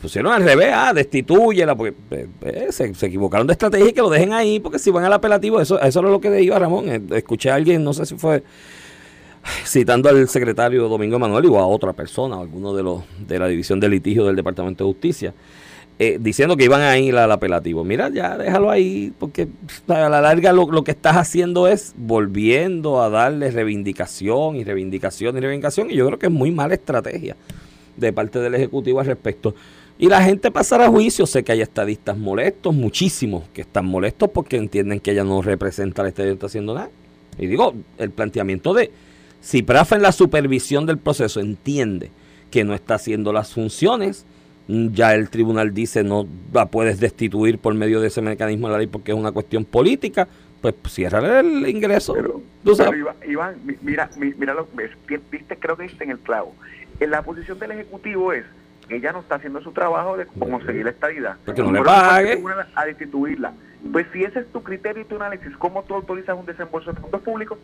pusieron 0.00 0.32
al 0.32 0.44
revés, 0.44 0.70
ah, 0.72 0.92
destitúyela, 0.94 1.74
porque 1.74 1.94
eh, 2.10 2.28
eh, 2.42 2.66
se, 2.70 2.86
equivocaron 3.06 3.46
de 3.46 3.52
estrategia 3.52 3.88
y 3.88 3.92
que 3.92 4.00
lo 4.00 4.10
dejen 4.10 4.32
ahí, 4.32 4.60
porque 4.60 4.78
si 4.78 4.90
van 4.90 5.04
al 5.04 5.12
apelativo, 5.12 5.60
eso, 5.60 5.80
eso 5.80 6.00
era 6.00 6.08
lo 6.08 6.20
que 6.20 6.42
iba 6.42 6.58
Ramón. 6.58 6.88
Eh, 6.88 7.00
escuché 7.16 7.50
a 7.50 7.56
alguien, 7.56 7.82
no 7.82 7.92
sé 7.92 8.06
si 8.06 8.16
fue 8.16 8.42
citando 9.64 10.08
al 10.08 10.28
secretario 10.28 10.88
Domingo 10.88 11.18
Manuel 11.18 11.46
o 11.46 11.58
a 11.58 11.66
otra 11.66 11.92
persona, 11.92 12.36
o 12.36 12.42
alguno 12.42 12.74
de 12.74 12.82
los 12.82 13.02
de 13.26 13.38
la 13.38 13.48
división 13.48 13.80
de 13.80 13.88
litigio 13.88 14.24
del 14.24 14.36
Departamento 14.36 14.84
de 14.84 14.92
Justicia, 14.92 15.34
diciendo 16.20 16.56
que 16.56 16.62
iban 16.62 16.80
a 16.80 16.96
ir 16.96 17.16
al 17.16 17.32
apelativo. 17.32 17.82
Mira, 17.82 18.08
ya 18.08 18.38
déjalo 18.38 18.70
ahí, 18.70 19.12
porque 19.18 19.48
a 19.88 20.08
la 20.08 20.20
larga 20.20 20.52
lo, 20.52 20.70
lo 20.70 20.84
que 20.84 20.92
estás 20.92 21.16
haciendo 21.16 21.66
es 21.66 21.92
volviendo 21.96 23.02
a 23.02 23.10
darle 23.10 23.50
reivindicación 23.50 24.54
y 24.54 24.62
reivindicación 24.62 25.36
y 25.36 25.40
reivindicación, 25.40 25.90
y 25.90 25.96
yo 25.96 26.06
creo 26.06 26.18
que 26.20 26.26
es 26.26 26.32
muy 26.32 26.52
mala 26.52 26.74
estrategia 26.74 27.34
de 27.96 28.12
parte 28.12 28.38
del 28.38 28.54
Ejecutivo 28.54 29.00
al 29.00 29.06
respecto. 29.06 29.54
Y 29.98 30.08
la 30.08 30.22
gente 30.22 30.50
pasará 30.50 30.86
a 30.86 30.88
juicio. 30.88 31.26
Sé 31.26 31.42
que 31.42 31.52
hay 31.52 31.60
estadistas 31.60 32.16
molestos, 32.16 32.72
muchísimos 32.72 33.48
que 33.52 33.62
están 33.62 33.86
molestos 33.86 34.30
porque 34.30 34.56
entienden 34.56 35.00
que 35.00 35.10
ella 35.10 35.24
no 35.24 35.42
representa 35.42 36.02
al 36.02 36.08
Estado 36.08 36.28
y 36.28 36.30
no 36.30 36.34
está 36.34 36.46
haciendo 36.46 36.74
nada. 36.74 36.90
Y 37.36 37.46
digo, 37.46 37.74
el 37.98 38.10
planteamiento 38.10 38.74
de 38.74 38.90
si 39.40 39.62
Prafa 39.62 39.96
en 39.96 40.02
la 40.02 40.12
supervisión 40.12 40.86
del 40.86 40.98
proceso 40.98 41.40
entiende 41.40 42.10
que 42.50 42.64
no 42.64 42.74
está 42.74 42.94
haciendo 42.94 43.32
las 43.32 43.52
funciones, 43.52 44.24
ya 44.68 45.14
el 45.14 45.30
tribunal 45.30 45.72
dice 45.72 46.02
no 46.04 46.26
la 46.52 46.66
puedes 46.66 47.00
destituir 47.00 47.58
por 47.58 47.74
medio 47.74 48.00
de 48.00 48.08
ese 48.08 48.20
mecanismo 48.20 48.68
de 48.68 48.72
la 48.72 48.78
ley 48.78 48.86
porque 48.86 49.12
es 49.12 49.18
una 49.18 49.32
cuestión 49.32 49.64
política, 49.64 50.28
pues 50.60 50.74
cierra 50.88 51.40
el 51.40 51.68
ingreso. 51.68 52.14
Pero, 52.14 52.42
Iván, 53.26 53.56
mira, 53.82 54.10
mira 54.16 54.54
lo 54.54 54.68
que 54.70 55.20
viste, 55.30 55.56
creo 55.56 55.76
que 55.76 55.84
viste 55.84 56.04
en 56.04 56.10
el 56.10 56.18
clavo. 56.18 56.54
En 57.00 57.10
la 57.10 57.22
posición 57.22 57.58
del 57.58 57.72
Ejecutivo 57.72 58.32
es 58.32 58.44
ella 58.88 59.12
no 59.12 59.20
está 59.20 59.36
haciendo 59.36 59.60
su 59.62 59.72
trabajo 59.72 60.16
de 60.16 60.26
conseguir 60.26 60.84
la 60.84 60.90
estabilidad. 60.90 61.36
Porque 61.44 61.62
no 61.62 61.72
le 61.72 61.82
pague. 61.82 62.42
A 62.74 62.84
destituirla. 62.84 63.52
Pues 63.92 64.06
si 64.12 64.24
ese 64.24 64.40
es 64.40 64.46
tu 64.52 64.62
criterio 64.62 65.02
y 65.02 65.04
tu 65.06 65.16
análisis, 65.16 65.56
¿cómo 65.56 65.82
tú 65.84 65.94
autorizas 65.94 66.36
un 66.36 66.46
desembolso 66.46 66.92
de 66.92 67.00
fondos 67.00 67.20
públicos? 67.22 67.58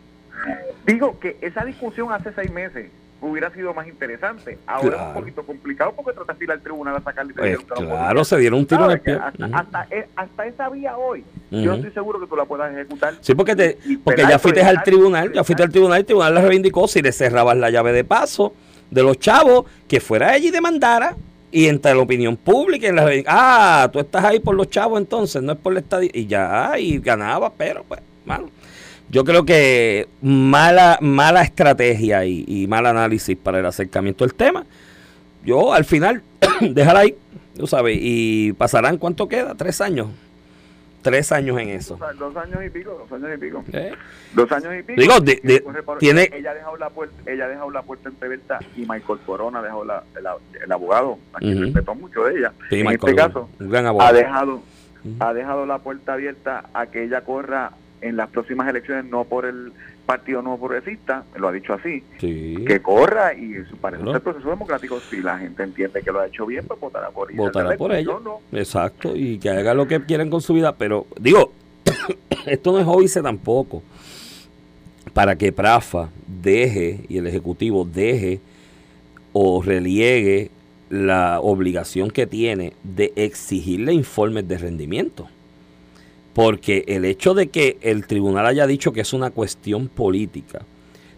Digo 0.85 1.19
que 1.19 1.37
esa 1.41 1.65
discusión 1.65 2.11
hace 2.11 2.31
seis 2.33 2.51
meses 2.51 2.89
hubiera 3.21 3.49
sido 3.49 3.73
más 3.73 3.87
interesante. 3.87 4.59
Ahora 4.67 4.95
es 4.97 5.07
un 5.07 5.13
poquito 5.13 5.43
complicado 5.43 5.93
porque 5.95 6.13
trataste 6.13 6.39
de 6.39 6.45
ir 6.45 6.51
al 6.51 6.61
tribunal 6.61 6.95
a 6.97 7.01
sacarle 7.01 7.31
y 7.31 7.35
Pues, 7.35 7.57
claro, 7.75 8.23
se 8.23 8.37
dieron 8.37 8.59
un 8.59 8.67
tiro. 8.67 8.87
Que 8.87 8.97
pie. 8.97 9.13
Hasta, 9.15 9.45
Ujú. 9.45 9.55
hasta, 9.55 9.87
hasta 10.15 10.45
esa 10.45 10.69
vía 10.69 10.95
hoy, 10.97 11.23
yo 11.49 11.59
Ujú. 11.71 11.73
estoy 11.73 11.91
seguro 11.91 12.19
que 12.19 12.27
tú 12.27 12.35
la 12.35 12.45
puedas 12.45 12.71
ejecutar. 12.71 13.15
Sí, 13.21 13.33
porque, 13.33 13.55
te, 13.55 13.77
Y- 13.85 13.93
y 13.93 13.97
porque 13.97 14.21
ya 14.21 14.37
fuiste 14.37 14.61
al 14.61 14.83
tribunal, 14.83 15.31
ya 15.33 15.43
fuiste 15.43 15.63
al 15.63 15.69
tribunal, 15.69 15.99
el 15.99 16.05
tribunal 16.05 16.35
le 16.35 16.41
reivindicó 16.41 16.87
si 16.87 17.01
le 17.01 17.11
cerrabas 17.11 17.57
la 17.57 17.69
llave 17.71 17.93
de 17.93 18.03
paso 18.03 18.53
de 18.91 19.03
los 19.03 19.19
chavos, 19.19 19.65
que 19.87 19.99
fuera 19.99 20.31
allí 20.31 20.47
y 20.47 20.51
demandara, 20.51 21.15
y 21.51 21.67
entre 21.67 21.93
la 21.93 22.01
opinión 22.01 22.35
pública, 22.35 22.87
y 22.87 22.91
la 22.91 23.23
ah, 23.27 23.89
tú 23.91 23.99
estás 23.99 24.23
ahí 24.23 24.39
por 24.39 24.55
los 24.55 24.69
chavos 24.69 24.99
entonces, 24.99 25.41
no 25.41 25.53
es 25.53 25.59
por 25.59 25.73
la 25.73 25.79
estadía, 25.79 26.11
y 26.13 26.25
ya, 26.25 26.73
y 26.77 26.99
ganaba, 26.99 27.51
pero 27.53 27.83
pues, 27.87 28.01
mano. 28.25 28.49
Yo 29.09 29.23
creo 29.23 29.45
que 29.45 30.07
mala, 30.21 30.97
mala 30.99 31.43
estrategia 31.43 32.25
y, 32.25 32.65
mal 32.67 32.85
análisis 32.85 33.37
para 33.37 33.59
el 33.59 33.65
acercamiento 33.65 34.25
del 34.25 34.33
tema. 34.33 34.65
Yo 35.45 35.73
al 35.73 35.85
final, 35.85 36.23
déjala 36.59 37.01
ahí, 37.01 37.15
tú 37.55 37.67
sabes, 37.67 37.97
y 38.01 38.53
pasarán 38.53 38.97
cuánto 38.97 39.27
queda, 39.27 39.53
tres 39.55 39.79
años. 39.79 40.07
Tres 41.05 41.31
años 41.31 41.59
en 41.59 41.69
eso. 41.69 41.99
Dos 42.17 42.35
años 42.35 42.65
y 42.65 42.69
pico, 42.71 43.05
dos 43.07 43.11
años 43.23 43.37
y 43.37 43.39
pico. 43.39 43.63
¿Eh? 43.71 43.91
Dos 44.33 44.51
años 44.51 44.73
y 44.79 44.81
pico. 44.81 44.99
Digo, 44.99 45.19
de- 45.19 45.63
tiene- 45.99 46.31
ella 46.33 46.49
ha 46.49 46.53
dejado 46.55 46.77
la 46.77 46.89
puerta, 46.89 47.15
ella 47.31 47.45
ha 47.45 47.47
dejado 47.47 47.69
la 47.69 47.83
puerta 47.83 48.09
entreabierta 48.09 48.57
y 48.75 48.81
Michael 48.81 49.19
Corona 49.23 49.59
ha 49.59 49.61
dejado 49.61 49.85
la, 49.85 50.03
la- 50.19 50.37
el 50.63 50.71
abogado, 50.71 51.19
a 51.33 51.37
quien 51.37 51.57
Ujú. 51.57 51.63
respetó 51.65 51.93
mucho 51.93 52.23
de 52.23 52.39
ella. 52.39 52.53
Sí, 52.71 52.79
en 52.79 52.87
Michael, 52.87 52.99
este 53.11 53.15
caso, 53.15 53.47
un 53.59 53.69
gran 53.69 53.85
ha 53.85 54.11
dejado, 54.13 54.61
ha 55.19 55.33
dejado 55.35 55.65
la 55.67 55.77
puerta 55.77 56.13
abierta 56.13 56.65
a 56.73 56.87
que 56.87 57.03
ella 57.03 57.21
corra 57.21 57.73
en 58.01 58.17
las 58.17 58.29
próximas 58.29 58.67
elecciones, 58.67 59.05
no 59.05 59.25
por 59.25 59.45
el 59.45 59.73
Partido 60.05 60.41
Nuevo 60.41 60.67
Progresista, 60.67 61.23
lo 61.37 61.47
ha 61.47 61.51
dicho 61.51 61.73
así, 61.73 62.03
Sí. 62.19 62.63
que 62.67 62.81
corra 62.81 63.33
y 63.33 63.55
su 63.69 63.75
parece 63.77 64.03
Claro. 64.03 64.17
el 64.17 64.23
proceso 64.23 64.49
democrático, 64.49 64.99
si 64.99 65.21
la 65.21 65.37
gente 65.39 65.63
entiende 65.63 66.01
que 66.01 66.11
lo 66.11 66.19
ha 66.19 66.27
hecho 66.27 66.45
bien, 66.45 66.65
pues 66.67 66.79
votará 66.79 67.09
por 67.09 67.31
ella. 67.31 67.41
Votará 67.41 67.75
por 67.77 67.91
ella. 67.93 68.05
No, 68.13 68.19
no. 68.19 68.39
Exacto, 68.57 69.15
y 69.15 69.39
que 69.39 69.49
haga 69.49 69.73
lo 69.73 69.87
que 69.87 70.03
quieran 70.03 70.29
con 70.29 70.41
su 70.41 70.53
vida, 70.53 70.75
pero 70.75 71.07
digo, 71.19 71.51
esto 72.45 72.71
no 72.71 72.79
es 72.79 72.85
óbice 72.87 73.21
tampoco. 73.21 73.81
Para 75.13 75.35
que 75.37 75.51
Prafa 75.51 76.09
deje 76.27 77.01
y 77.07 77.17
el 77.17 77.27
Ejecutivo 77.27 77.85
deje 77.85 78.39
o 79.33 79.61
reliegue 79.61 80.49
la 80.89 81.39
obligación 81.41 82.11
que 82.11 82.27
tiene 82.27 82.73
de 82.83 83.11
exigirle 83.15 83.93
informes 83.93 84.47
de 84.47 84.57
rendimiento. 84.57 85.27
Porque 86.35 86.83
el 86.87 87.05
hecho 87.05 87.33
de 87.33 87.47
que 87.47 87.77
el 87.81 88.05
tribunal 88.05 88.45
haya 88.45 88.67
dicho 88.67 88.91
que 88.91 88.99
es 89.01 89.13
una 89.13 89.31
cuestión 89.31 89.87
política, 89.87 90.61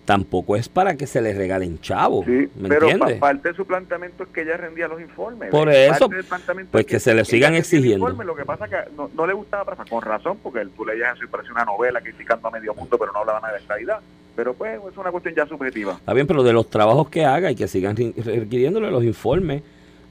tampoco 0.06 0.56
es 0.56 0.70
para 0.70 0.96
que 0.96 1.08
se 1.08 1.22
le 1.22 1.34
regalen 1.34 1.82
chavos. 1.82 2.24
Sí, 2.28 2.48
¿Me 2.56 2.70
pero 2.70 2.88
entiendes? 2.90 3.18
parte 3.20 3.50
de 3.50 3.56
su 3.56 3.66
planteamiento 3.66 4.24
es 4.24 4.30
que 4.30 4.44
ella 4.44 4.58
rendía 4.58 4.88
los 4.88 5.02
informes. 5.02 5.50
Por 5.50 5.70
eso, 5.70 6.08
pues 6.08 6.24
es 6.74 6.86
que 6.86 7.00
se 7.00 7.16
le 7.16 7.26
sigan 7.26 7.56
exigiendo. 7.56 8.06
informe, 8.06 8.26
Lo 8.26 8.36
que 8.36 8.46
pasa 8.46 8.66
es 8.66 8.72
que 8.72 8.78
no, 8.96 9.10
no 9.16 9.26
le 9.26 9.34
gustaba 9.34 9.76
con 9.90 10.02
razón, 10.04 10.38
porque 10.44 10.66
tú 10.78 10.86
leías 10.86 11.16
eso 11.16 11.26
y 11.26 11.28
parecía 11.28 11.52
una 11.52 11.66
novela 11.66 12.00
criticando 12.00 12.48
a 12.48 12.52
medio 12.52 12.76
mundo, 12.76 12.96
pero 13.00 13.12
no 13.12 13.20
hablaba 13.20 13.40
nada 13.42 13.54
de 13.54 13.60
estabilidad. 13.60 14.00
Pero 14.36 14.54
pues 14.54 14.80
es 14.92 14.98
una 14.98 15.10
cuestión 15.10 15.34
ya 15.34 15.48
subjetiva. 15.48 15.94
Está 15.94 16.14
bien, 16.14 16.28
pero 16.28 16.44
de 16.44 16.54
los 16.54 16.70
trabajos 16.70 17.10
que 17.10 17.26
haga 17.26 17.50
y 17.50 17.56
que 17.56 17.68
sigan 17.68 17.96
re- 17.98 18.14
requiriéndole 18.24 18.92
los 18.92 19.04
informes 19.04 19.64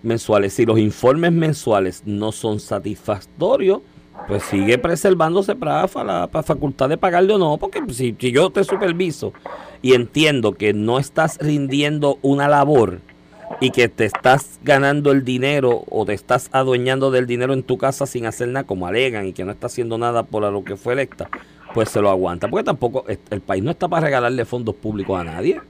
mensuales. 0.03 0.53
Si 0.53 0.67
los 0.67 0.81
informes 0.81 1.31
mensuales 1.31 2.03
no 2.07 2.33
son 2.33 2.59
satisfactorios, 2.59 3.83
pues 4.29 4.43
sigue 4.45 4.79
preservándose 4.79 5.55
para 5.55 5.87
la 6.05 6.29
facultad 6.43 6.89
de 6.89 6.99
pagarle 6.99 7.35
o 7.35 7.39
no, 7.39 7.57
porque 7.59 7.83
si, 7.93 8.17
si 8.19 8.33
yo 8.33 8.51
te 8.51 8.65
superviso 8.65 9.33
y 9.83 9.95
entiendo 9.95 10.53
que 10.53 10.73
no 10.73 10.99
estás 10.99 11.39
rindiendo 11.39 12.19
una 12.23 12.49
labor 12.49 13.01
y 13.61 13.71
que 13.71 13.89
te 13.89 14.05
estás 14.05 14.59
ganando 14.63 15.13
el 15.13 15.25
dinero 15.25 15.85
o 15.89 16.05
te 16.05 16.15
estás 16.15 16.49
adueñando 16.53 17.11
del 17.11 17.27
dinero 17.27 17.53
en 17.53 17.63
tu 17.63 17.79
casa 17.79 18.07
sin 18.07 18.27
hacer 18.27 18.49
nada 18.49 18.67
como 18.67 18.87
alegan 18.87 19.27
y 19.27 19.33
que 19.33 19.45
no 19.45 19.53
está 19.53 19.69
haciendo 19.69 19.99
nada 19.99 20.25
por 20.25 20.43
lo 20.43 20.65
que 20.65 20.77
fue 20.77 20.95
electa, 20.95 21.29
pues 21.75 21.89
se 21.91 22.01
lo 22.01 22.11
aguanta, 22.11 22.49
porque 22.49 22.65
tampoco 22.65 23.05
el 23.07 23.41
país 23.41 23.63
no 23.63 23.71
está 23.71 23.89
para 23.89 24.07
regalarle 24.07 24.45
fondos 24.45 24.75
públicos 24.75 25.19
a 25.19 25.25
nadie. 25.25 25.61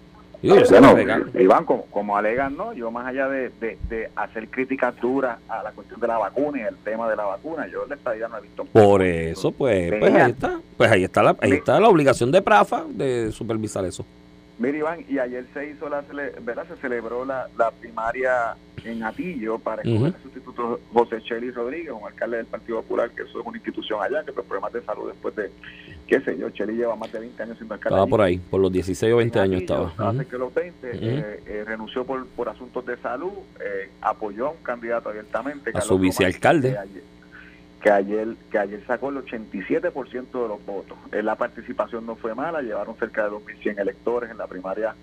Bueno, 0.43 0.95
regalo. 0.95 1.27
Iván, 1.39 1.65
como, 1.65 1.87
como 1.87 2.17
alegan, 2.17 2.57
¿no? 2.57 2.73
Yo 2.73 2.91
más 2.91 3.07
allá 3.07 3.29
de, 3.29 3.51
de, 3.61 3.79
de 3.89 4.11
hacer 4.17 4.49
críticas 4.49 4.95
duras 5.01 5.39
a 5.49 5.63
la 5.63 5.73
cuestión 5.73 6.01
de 6.01 6.07
la 6.07 6.19
vacuna 6.19 6.59
y 6.59 6.63
el 6.63 6.77
tema 6.77 7.09
de 7.09 7.17
la 7.17 7.25
vacuna, 7.25 7.67
yo 7.69 7.87
la 7.87 7.95
estadía 7.95 8.29
no 8.29 8.39
he 8.39 8.43
visto. 8.43 8.65
Por 8.65 9.03
eso, 9.03 9.53
pues, 9.53 9.93
pues 9.99 10.15
ahí 10.15 10.31
está. 10.31 10.61
Pues 10.77 10.91
ahí 10.91 11.05
está 11.05 11.23
la, 11.23 11.37
ahí 11.41 11.53
está 11.53 11.81
la 11.81 11.89
obligación 11.89 12.31
de 12.31 12.43
Prafa 12.43 12.85
de 12.89 13.33
supervisar 13.33 13.85
eso. 13.85 14.05
Mira, 14.59 14.79
Iván, 14.79 15.05
y 15.09 15.19
ayer 15.19 15.47
se 15.53 15.69
hizo 15.71 15.89
la, 15.89 16.03
¿verdad? 16.43 16.67
Se 16.69 16.77
celebró 16.77 17.25
la, 17.25 17.47
la 17.59 17.71
primaria 17.71 18.57
en 18.85 19.03
Atillo 19.03 19.59
para 19.59 19.83
escoger 19.83 19.97
Ujú. 20.13 20.17
el 20.17 20.23
sustituto 20.23 20.81
José 20.93 21.21
Chely 21.23 21.51
Rodríguez, 21.51 21.93
un 21.93 22.07
alcalde 22.07 22.39
del 22.39 22.47
Partido 22.47 22.81
Popular, 22.83 23.11
que 23.11 23.23
eso 23.23 23.41
es 23.41 23.47
una 23.47 23.57
institución 23.59 24.01
allá, 24.03 24.25
que 24.25 24.33
por 24.33 24.45
problemas 24.45 24.73
de 24.73 24.83
salud 24.83 25.09
después 25.09 25.35
de, 25.37 25.51
qué 26.07 26.21
sé 26.21 26.39
yo, 26.39 26.49
Chely 26.51 26.75
lleva 26.77 26.97
más 26.97 27.13
de 27.13 27.19
20 27.21 27.43
años 27.43 27.57
siendo 27.59 27.75
alcalde. 27.75 27.95
Estaba 27.95 28.03
allí. 28.05 28.11
por 28.11 28.21
ahí, 28.23 28.39
por 28.39 28.61
los 28.61 28.73
16 28.73 29.13
o 29.13 29.17
20 29.19 29.39
en 29.39 29.45
años 29.45 29.61
estaba. 29.63 29.93
Hace 29.99 30.25
que 30.27 30.39
los 30.39 30.55
20, 30.55 30.89
Ujú. 30.89 30.99
eh, 31.03 31.43
eh, 31.47 31.65
renunció 31.67 32.05
por, 32.05 32.27
por 32.29 32.49
asuntos 32.49 32.87
de 32.87 32.97
salud, 32.99 33.33
eh, 33.61 33.91
apoyó 34.01 34.47
a 34.47 34.51
un 34.53 34.63
candidato 34.63 35.09
abiertamente. 35.11 35.71
A 35.75 35.81
su 35.83 35.91
Román, 35.91 36.03
vicealcalde. 36.03 36.79
Ayer, 36.79 37.03
que 37.83 37.91
ayer, 37.91 38.37
que 38.51 38.59
ayer 38.59 38.83
sacó 38.87 39.11
el 39.11 39.17
87% 39.25 40.43
de 40.43 40.49
los 40.49 40.65
votos. 40.67 40.97
Eh, 41.13 41.23
la 41.23 41.37
participación 41.37 42.07
no 42.07 42.17
fue 42.17 42.35
mala, 42.35 42.63
llevaron 42.63 42.97
cerca 42.97 43.25
de 43.25 43.31
2.100 43.31 43.79
electores 43.79 44.31
en 44.31 44.39
la 44.39 44.47
primaria 44.47 44.95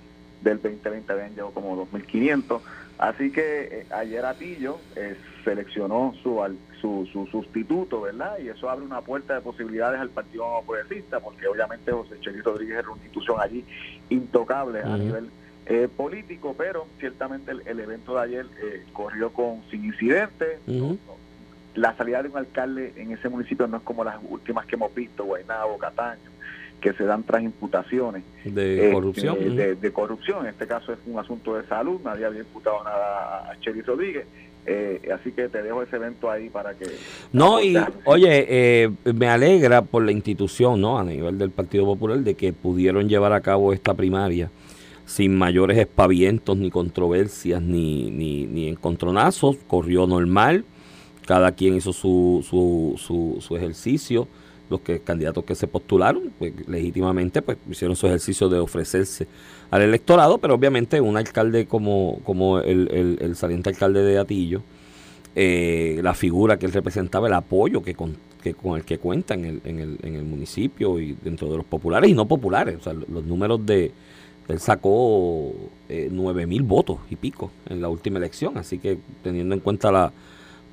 del 0.42 0.62
2020, 0.62 1.12
habían 1.14 1.30
llegado 1.32 1.52
como 1.52 1.88
2.500. 1.88 2.62
Así 2.98 3.32
que 3.32 3.64
eh, 3.72 3.86
ayer 3.92 4.26
Atillo 4.26 4.78
eh, 4.96 5.18
seleccionó 5.44 6.14
su, 6.22 6.44
al- 6.44 6.58
su, 6.82 7.08
su 7.12 7.26
sustituto, 7.28 8.02
¿verdad? 8.02 8.38
Y 8.40 8.50
eso 8.50 8.70
abre 8.70 8.86
una 8.86 9.02
puerta 9.02 9.36
de 9.36 9.42
posibilidades 9.42 10.00
al 10.00 10.10
Partido 10.10 10.44
Nuevo 10.46 10.64
Progresista, 10.64 11.20
porque 11.20 11.48
obviamente 11.48 11.92
José 11.92 12.20
Chely 12.20 12.42
Rodríguez 12.42 12.78
era 12.80 12.90
una 12.90 12.98
institución 12.98 13.38
allí 13.40 13.66
intocable 14.10 14.82
a 14.82 14.98
nivel 14.98 15.30
eh, 15.66 15.88
político, 15.96 16.54
pero 16.58 16.88
ciertamente 17.00 17.52
el, 17.52 17.62
el 17.66 17.80
evento 17.80 18.16
de 18.16 18.22
ayer 18.22 18.46
eh, 18.62 18.84
corrió 18.94 19.32
con 19.32 19.64
sin 19.72 19.86
incidentes. 19.86 20.60
Ujú. 20.68 21.00
La 21.76 21.96
salida 21.98 22.22
de 22.22 22.30
un 22.30 22.38
alcalde 22.38 22.94
en 22.98 23.12
ese 23.12 23.30
municipio 23.30 23.68
no 23.68 23.78
es 23.78 23.84
como 23.84 24.04
las 24.04 24.18
últimas 24.30 24.66
que 24.66 24.76
hemos 24.76 24.94
visto, 24.94 25.24
Guaynabo, 25.26 25.78
Cataño, 25.78 26.30
que 26.80 26.94
se 26.94 27.04
dan 27.06 27.24
tras 27.24 27.42
imputaciones 27.42 28.24
De 28.46 28.90
eh, 28.90 28.94
corrupción. 28.94 29.56
de, 29.56 29.76
de 29.76 29.92
corrupción. 29.92 30.46
En 30.46 30.52
este 30.52 30.68
caso 30.68 30.94
es 30.94 31.00
un 31.06 31.18
asunto 31.18 31.56
de 31.56 31.66
salud, 31.68 32.00
nadie 32.04 32.26
había 32.26 32.42
imputado 32.42 32.84
nada 32.84 33.52
a 33.52 33.60
Chely 33.60 33.82
Rodríguez. 33.82 34.26
Eh, 34.66 35.10
así 35.14 35.34
que 35.34 35.50
te 35.50 35.62
dejo 35.62 35.84
ese 35.84 35.98
evento 35.98 36.32
ahí 36.32 36.50
para 36.50 36.74
que... 36.74 36.86
No, 37.34 37.62
y 37.62 37.76
oye, 38.06 38.46
eh, 38.48 38.90
me 39.14 39.28
alegra 39.28 39.82
por 39.82 40.04
la 40.06 40.14
institución, 40.14 40.80
¿no? 40.80 40.98
A 40.98 41.04
nivel 41.04 41.38
del 41.38 41.50
Partido 41.52 41.86
Popular, 41.86 42.20
de 42.20 42.36
que 42.36 42.54
pudieron 42.54 43.10
llevar 43.10 43.34
a 43.34 43.42
cabo 43.42 43.74
esta 43.74 43.94
primaria 43.94 44.50
sin 45.06 45.36
mayores 45.38 45.78
espavientos, 45.78 46.56
ni 46.56 46.72
controversias, 46.72 47.62
ni, 47.62 48.10
ni, 48.10 48.46
ni 48.46 48.70
encontronazos. 48.70 49.58
Corrió 49.68 50.08
normal, 50.08 50.64
cada 51.26 51.52
quien 51.54 51.76
hizo 51.76 51.94
su, 51.94 52.46
su, 52.48 52.96
su, 52.98 53.38
su 53.42 53.56
ejercicio. 53.58 54.28
Los 54.70 54.80
que, 54.80 55.02
candidatos 55.02 55.44
que 55.44 55.54
se 55.56 55.68
postularon, 55.68 56.32
pues 56.40 56.54
legítimamente, 56.68 57.42
pues 57.42 57.58
hicieron 57.70 57.96
su 57.96 58.08
ejercicio 58.08 58.50
de 58.50 58.58
ofrecerse 58.60 59.28
al 59.70 59.82
electorado, 59.84 60.38
pero 60.40 60.56
obviamente 60.56 61.00
un 61.02 61.16
alcalde 61.18 61.68
como, 61.68 62.20
como 62.24 62.60
el, 62.60 62.90
el, 62.92 63.18
el 63.22 63.36
saliente 63.36 63.70
alcalde 63.70 64.02
de 64.02 64.18
Atillo, 64.18 64.62
eh, 65.36 66.00
la 66.02 66.14
figura 66.14 66.58
que 66.58 66.66
él 66.66 66.72
representaba, 66.72 67.28
el 67.28 67.34
apoyo 67.34 67.84
que 67.84 67.94
con, 67.94 68.16
que 68.42 68.54
con 68.54 68.78
el 68.78 68.84
que 68.86 68.98
cuenta 69.00 69.34
en 69.34 69.46
el, 69.46 69.62
en, 69.66 69.80
el, 69.80 69.98
en 70.02 70.16
el 70.16 70.24
municipio 70.24 71.00
y 71.00 71.16
dentro 71.22 71.50
de 71.50 71.58
los 71.58 71.66
populares 71.66 72.10
y 72.10 72.14
no 72.14 72.26
populares. 72.28 72.78
O 72.78 72.82
sea, 72.82 72.94
lo- 72.94 73.06
los 73.12 73.24
números 73.26 73.64
de... 73.66 73.92
Él 74.48 74.60
sacó 74.60 75.54
eh, 75.88 76.10
9 76.12 76.48
mil 76.48 76.64
votos 76.64 76.98
y 77.10 77.16
pico 77.16 77.52
en 77.70 77.82
la 77.82 77.90
última 77.90 78.18
elección, 78.18 78.58
así 78.58 78.78
que 78.78 78.98
teniendo 79.24 79.54
en 79.56 79.62
cuenta 79.62 79.92
la 79.92 80.12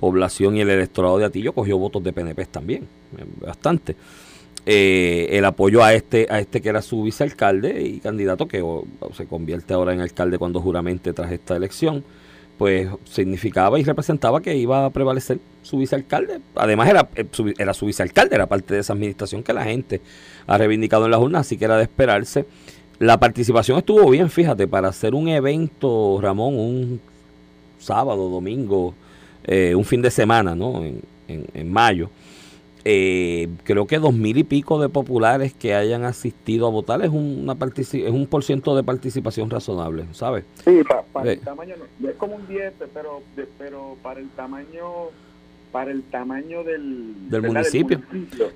población 0.01 0.57
y 0.57 0.63
el 0.63 0.71
electorado 0.71 1.19
de 1.19 1.27
Atillo, 1.27 1.53
cogió 1.53 1.79
votos 1.79 2.03
de 2.03 2.13
PNP 2.13 2.47
también, 2.47 2.89
bastante. 3.41 3.95
Eh, 4.67 5.29
el 5.31 5.45
apoyo 5.47 5.83
a 5.83 5.95
este 5.95 6.27
a 6.29 6.39
este 6.39 6.61
que 6.61 6.69
era 6.69 6.83
su 6.83 7.03
vicealcalde 7.03 7.83
y 7.83 7.99
candidato 7.99 8.47
que 8.47 8.63
se 9.15 9.27
convierte 9.27 9.73
ahora 9.73 9.95
en 9.95 10.01
alcalde 10.01 10.37
cuando 10.37 10.61
juramente 10.61 11.15
tras 11.15 11.33
esta 11.33 11.57
elección 11.57 12.05
pues 12.59 12.91
significaba 13.05 13.81
y 13.81 13.85
representaba 13.85 14.43
que 14.43 14.55
iba 14.55 14.85
a 14.85 14.91
prevalecer 14.91 15.39
su 15.63 15.79
vicealcalde. 15.79 16.41
Además 16.55 16.91
era, 16.91 17.09
eh, 17.17 17.25
era 17.57 17.73
su 17.73 17.87
vicealcalde, 17.87 18.35
era 18.35 18.47
parte 18.49 18.75
de 18.75 18.81
esa 18.81 18.93
administración 18.93 19.43
que 19.43 19.55
la 19.55 19.65
gente 19.65 20.03
ha 20.47 20.59
reivindicado 20.59 21.07
en 21.07 21.13
las 21.13 21.21
urnas, 21.21 21.47
así 21.47 21.57
que 21.57 21.65
era 21.65 21.79
de 21.79 21.85
esperarse. 21.85 22.45
La 22.99 23.19
participación 23.19 23.79
estuvo 23.79 24.11
bien, 24.11 24.29
fíjate, 24.29 24.69
para 24.69 24.89
hacer 24.89 25.15
un 25.15 25.29
evento, 25.29 26.19
Ramón, 26.21 26.59
un 26.59 27.01
sábado, 27.79 28.29
domingo, 28.29 28.95
eh, 29.51 29.75
un 29.75 29.85
fin 29.85 30.01
de 30.03 30.11
semana, 30.11 30.55
¿no? 30.55 30.83
En, 30.85 31.03
en, 31.29 31.47
en 31.55 31.73
mayo. 31.73 32.09
eh, 32.85 33.49
creo 33.65 33.87
que 33.87 33.99
dos 33.99 34.15
mil 34.15 34.39
y 34.39 34.45
pico 34.45 34.81
de 34.81 34.89
populares 34.89 35.53
que 35.53 35.75
hayan 35.75 36.05
asistido 36.05 36.67
a 36.67 36.71
votar 36.71 37.03
es, 37.03 37.11
una 37.11 37.55
es 37.55 38.11
un 38.11 38.27
por 38.27 38.43
ciento 38.43 38.75
de 38.75 38.83
participación 38.83 39.51
razonable, 39.51 40.07
¿sabes? 40.13 40.45
Sí, 40.65 40.81
para 41.13 41.33
el 41.33 41.41
tamaño, 41.41 41.75
no, 41.77 42.09
es 42.09 42.17
como 42.17 42.37
un 42.37 42.47
10, 42.49 42.73
pero, 42.95 43.23
pero 43.59 43.99
para 44.03 44.21
el 44.21 44.31
tamaño 44.31 45.11
para 45.73 45.91
el 45.91 46.03
tamaño 46.05 46.65
del, 46.65 47.31
del, 47.31 47.43
municipio, 47.43 48.01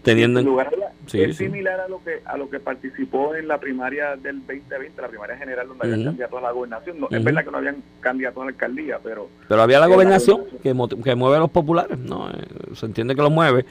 teniendo 0.02 0.40
en 0.40 0.47
lugar 0.47 0.71
es 1.12 1.37
similar 1.37 1.80
a 1.80 1.88
lo 1.88 2.02
que 2.02 2.21
a 2.25 2.37
lo 2.37 2.49
que 2.49 2.61
participó 2.61 3.35
en 3.35 3.47
la 3.49 3.59
primaria 3.59 4.16
del 4.16 4.40
2020 4.40 5.02
la 5.02 5.09
primaria 5.09 5.37
general 5.37 5.68
donde 5.68 5.92
había 5.92 6.04
candidatos 6.04 6.38
a 6.38 6.42
la 6.42 6.50
gobernación. 6.50 7.00
No, 7.00 7.09
es 7.11 7.23
verdad 7.23 7.44
que 7.44 7.50
no 7.50 7.59
habían 7.59 7.76
candidatos 8.00 8.42
a 8.42 8.44
la 8.47 8.50
alcaldía 8.50 8.99
pero 9.02 9.28
pero 9.49 9.62
había 9.62 9.80
la 9.80 9.87
gobernación, 9.87 10.44
que, 10.62 10.75
que 11.04 11.14
mueve 11.14 11.37
a 11.37 11.40
los 11.40 11.50
populares 11.50 11.99
no 11.99 12.30
eh, 12.30 12.33
se 12.75 12.87
entiende 12.87 13.14
que 13.14 13.23
los 13.23 13.30
mueve. 13.30 13.64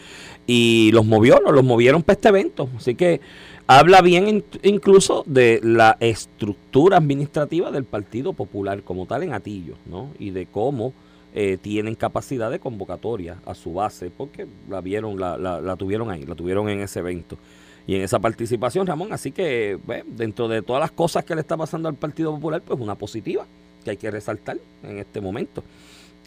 Y 0.45 0.91
los 0.93 1.05
movió 1.05 1.41
no 1.43 1.51
los 1.51 1.63
movieron 1.63 2.03
para 2.03 2.13
este 2.13 2.29
evento. 2.29 2.69
Así 2.77 2.95
que 2.95 3.21
habla 3.67 4.01
bien 4.01 4.43
incluso 4.61 5.23
de 5.25 5.59
la 5.63 5.97
estructura 5.99 6.97
administrativa 6.97 7.71
del 7.71 7.85
Partido 7.85 8.33
Popular 8.33 8.83
como 8.83 9.05
tal 9.05 9.23
en 9.23 9.33
Atillo 9.33 9.75
no 9.85 10.09
y 10.19 10.31
de 10.31 10.45
cómo 10.45 10.93
eh, 11.33 11.57
tienen 11.59 11.95
capacidad 11.95 12.51
de 12.51 12.59
convocatoria 12.59 13.37
a 13.45 13.55
su 13.55 13.73
base, 13.73 14.11
porque 14.15 14.45
la 14.69 14.81
vieron, 14.81 15.19
la, 15.19 15.37
la, 15.37 15.75
tuvieron 15.75 16.11
ahí, 16.11 16.25
la 16.25 16.35
tuvieron 16.35 16.69
en 16.69 16.81
ese 16.81 16.99
evento 16.99 17.37
y 17.87 17.95
en 17.95 18.01
esa 18.03 18.19
participación, 18.19 18.85
Ramón. 18.85 19.11
Así 19.13 19.31
que 19.31 19.79
dentro 20.05 20.47
de 20.47 20.61
todas 20.61 20.79
las 20.79 20.91
cosas 20.91 21.25
que 21.25 21.33
le 21.33 21.41
está 21.41 21.57
pasando 21.57 21.89
al 21.89 21.95
Partido 21.95 22.33
Popular, 22.33 22.61
pues 22.61 22.79
una 22.79 22.95
positiva 22.95 23.47
que 23.83 23.91
hay 23.91 23.97
que 23.97 24.11
resaltar 24.11 24.57
en 24.83 24.99
este 24.99 25.21
momento. 25.21 25.63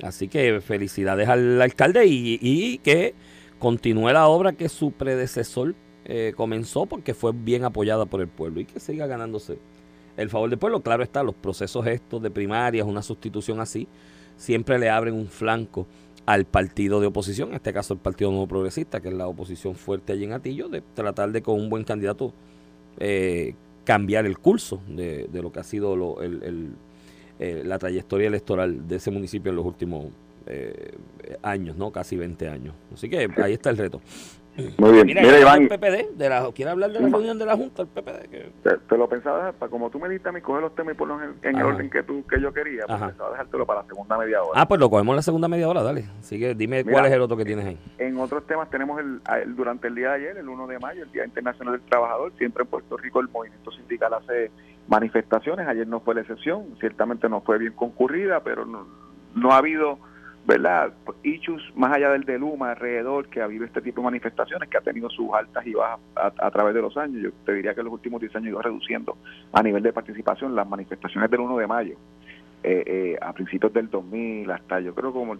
Así 0.02 0.28
que 0.28 0.60
felicidades 0.60 1.28
al 1.28 1.62
alcalde 1.62 2.04
y, 2.06 2.78
que 2.78 3.14
continúe 3.58 4.10
la 4.12 4.26
obra 4.26 4.52
que 4.52 4.68
su 4.68 4.92
predecesor 4.92 5.75
eh, 6.04 6.34
comenzó 6.36 6.86
porque 6.86 7.14
fue 7.14 7.32
bien 7.32 7.64
apoyada 7.64 8.06
por 8.06 8.20
el 8.20 8.28
pueblo 8.28 8.60
y 8.60 8.64
que 8.64 8.78
siga 8.78 9.06
ganándose 9.06 9.58
el 10.16 10.30
favor 10.30 10.50
del 10.50 10.58
pueblo. 10.58 10.80
Claro 10.82 11.02
está, 11.02 11.22
los 11.22 11.34
procesos 11.34 11.86
estos 11.86 12.20
de 12.22 12.30
primarias, 12.30 12.86
una 12.86 13.02
sustitución 13.02 13.60
así, 13.60 13.88
siempre 14.37 14.78
le 14.78 14.90
abren 14.90 15.14
un 15.14 15.26
flanco 15.26 15.87
al 16.26 16.45
partido 16.45 17.00
de 17.00 17.07
oposición, 17.07 17.50
en 17.50 17.57
este 17.57 17.73
caso 17.73 17.95
el 17.95 18.00
Partido 18.00 18.31
Nuevo 18.31 18.49
Progresista, 18.49 19.00
que 19.00 19.09
es 19.09 19.14
la 19.14 19.28
oposición 19.28 19.76
fuerte 19.76 20.12
allí 20.12 20.25
en 20.25 20.33
Atillo, 20.33 20.69
de 20.69 20.83
tratar 20.95 21.31
de 21.31 21.40
con 21.40 21.61
un 21.61 21.71
buen 21.71 21.85
candidato 21.85 22.33
eh, 22.99 23.55
cambiar 23.85 24.26
el 24.26 24.38
curso 24.38 24.83
de, 24.88 25.28
lo 25.33 25.52
que 25.52 25.61
ha 25.61 25.64
sido 25.64 26.21
el, 26.21 26.73
eh, 27.38 27.62
la 27.64 27.78
trayectoria 27.78 28.26
electoral 28.26 28.88
de 28.88 28.97
ese 28.97 29.12
municipio 29.12 29.50
en 29.50 29.57
los 29.57 29.64
últimos 29.64 30.07
eh, 30.47 30.97
años, 31.43 31.76
¿no? 31.76 31.93
Casi 31.93 32.16
20 32.16 32.49
años. 32.49 32.75
Así 32.93 33.09
que 33.09 33.28
ahí 33.37 33.52
está 33.52 33.71
el 33.71 33.76
reto. 33.76 34.00
Muy 34.78 34.92
bien. 34.92 35.06
Mira, 35.06 35.40
Iván. 35.40 35.62
El 35.62 35.68
PPD, 35.68 36.16
de 36.16 36.28
la, 36.28 36.50
¿Quiere 36.52 36.70
hablar 36.70 36.90
de 36.90 37.00
la 37.00 37.08
reunión 37.08 37.38
de 37.38 37.46
la 37.46 37.56
Junta, 37.56 37.82
el 37.82 37.88
PPD? 37.88 38.28
Que... 38.30 38.50
Te, 38.88 38.96
lo 38.96 39.08
pensaba 39.08 39.46
dejar, 39.46 39.70
como 39.70 39.90
tú 39.90 39.98
me 39.98 40.08
diste 40.08 40.28
a 40.28 40.32
mí, 40.32 40.40
coger 40.40 40.62
los 40.62 40.75
temas 40.75 40.94
y 40.94 40.96
ponlos 40.96 41.20
en, 41.42 41.56
el 41.56 41.62
orden 41.62 41.90
que 41.90 42.02
tú 42.02 42.25
que 42.26 42.40
yo 42.40 42.52
quería, 42.52 42.84
pues 42.86 43.00
pensaba 43.00 43.30
dejártelo 43.30 43.66
para 43.66 43.82
la 43.82 43.86
segunda 43.86 44.18
media 44.18 44.42
hora. 44.42 44.60
Ah, 44.60 44.68
pues 44.68 44.80
lo 44.80 44.88
cogemos 44.88 45.12
en 45.12 45.16
la 45.16 45.22
segunda 45.22 45.48
media 45.48 45.68
hora, 45.68 45.82
dale. 45.82 46.04
Sigue, 46.20 46.54
dime 46.54 46.84
cuál 46.84 47.06
es 47.06 47.12
el 47.12 47.20
otro 47.20 47.36
que 47.36 47.44
tienes 47.44 47.66
ahí. 47.66 47.78
En 47.98 48.18
otros 48.18 48.46
temas 48.46 48.70
tenemos 48.70 49.00
el, 49.00 49.20
durante 49.56 49.88
el 49.88 49.94
día 49.94 50.10
de 50.10 50.14
ayer, 50.14 50.36
el 50.38 50.48
1 50.48 50.66
de 50.66 50.78
mayo, 50.78 51.02
el 51.02 51.12
Día 51.12 51.25
Internacional 51.25 51.75
del 51.75 51.82
Trabajador, 51.88 52.32
siempre 52.38 52.62
en 52.62 52.68
Puerto 52.68 52.96
Rico 52.96 53.20
el 53.20 53.28
movimiento 53.28 53.70
sindical 53.72 54.14
hace 54.14 54.50
manifestaciones, 54.88 55.66
ayer 55.66 55.86
no 55.86 56.00
fue 56.00 56.14
la 56.14 56.20
excepción, 56.22 56.76
ciertamente 56.80 57.28
no 57.28 57.40
fue 57.40 57.58
bien 57.58 57.72
concurrida, 57.72 58.40
pero 58.40 58.64
no, 58.64 58.86
no 59.34 59.52
ha 59.52 59.58
habido 59.58 59.98
¿verdad? 60.47 60.93
Issues 61.25 61.62
más 61.75 61.93
allá 61.93 62.11
del 62.11 62.23
de 62.23 62.38
Luma 62.38 62.71
alrededor 62.71 63.29
que 63.29 63.41
ha 63.41 63.45
habido 63.45 63.65
este 63.65 63.81
tipo 63.83 64.00
de 64.00 64.05
manifestaciones 64.05 64.69
que 64.69 64.79
ha 64.79 64.81
tenido 64.81 65.11
sus 65.11 65.33
altas 65.35 65.67
y 65.67 65.75
bajas 65.75 65.99
a, 66.15 66.50
través 66.50 66.75
de 66.75 66.83
los 66.83 66.97
años. 66.97 67.21
Yo 67.21 67.31
te 67.45 67.53
diría 67.53 67.75
que 67.75 67.81
en 67.81 67.87
los 67.87 67.95
últimos 67.95 68.21
10 68.21 68.37
años 68.37 68.49
ido 68.50 68.62
reduciendo 68.62 69.19
a 69.53 69.62
nivel 69.62 69.83
de 69.83 69.93
participación 69.93 70.55
las 70.55 70.69
manifestaciones 70.69 71.29
del 71.31 71.41
1 71.41 71.59
de 71.59 71.67
mayo. 71.67 71.97
Eh, 72.68 72.82
eh, 72.85 73.16
a 73.23 73.32
principios 73.32 73.73
del 73.73 73.88
2000 73.88 74.50
hasta 74.50 74.80
yo 74.80 74.92
creo 74.92 75.12
como 75.12 75.35
el, 75.35 75.38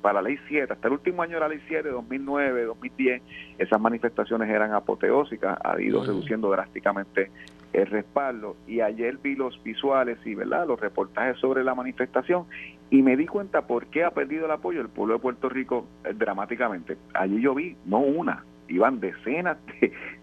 para 0.00 0.22
la 0.22 0.28
ley 0.28 0.38
7 0.46 0.72
hasta 0.72 0.86
el 0.86 0.92
último 0.92 1.20
año 1.20 1.34
de 1.34 1.40
la 1.40 1.48
ley 1.48 1.60
7 1.66 1.88
2009 1.88 2.62
2010 2.62 3.22
esas 3.58 3.80
manifestaciones 3.80 4.48
eran 4.48 4.72
apoteósicas 4.72 5.58
ha 5.64 5.80
ido 5.80 6.04
reduciendo 6.04 6.48
drásticamente 6.48 7.32
el 7.72 7.86
respaldo. 7.86 8.56
Y 8.66 8.80
ayer 8.80 9.18
vi 9.18 9.34
los 9.34 9.62
visuales 9.62 10.18
y 10.24 10.34
verdad 10.34 10.66
los 10.66 10.80
reportajes 10.80 11.38
sobre 11.38 11.64
la 11.64 11.74
manifestación 11.74 12.46
y 12.90 13.02
me 13.02 13.16
di 13.16 13.26
cuenta 13.26 13.62
por 13.62 13.86
qué 13.86 14.04
ha 14.04 14.10
perdido 14.10 14.46
el 14.46 14.52
apoyo 14.52 14.80
el 14.80 14.88
pueblo 14.88 15.14
de 15.14 15.20
Puerto 15.20 15.48
Rico 15.48 15.86
eh, 16.04 16.12
dramáticamente. 16.14 16.96
Allí 17.14 17.40
yo 17.40 17.54
vi, 17.54 17.76
no 17.84 17.98
una, 17.98 18.44
iban 18.70 19.00
decenas 19.00 19.58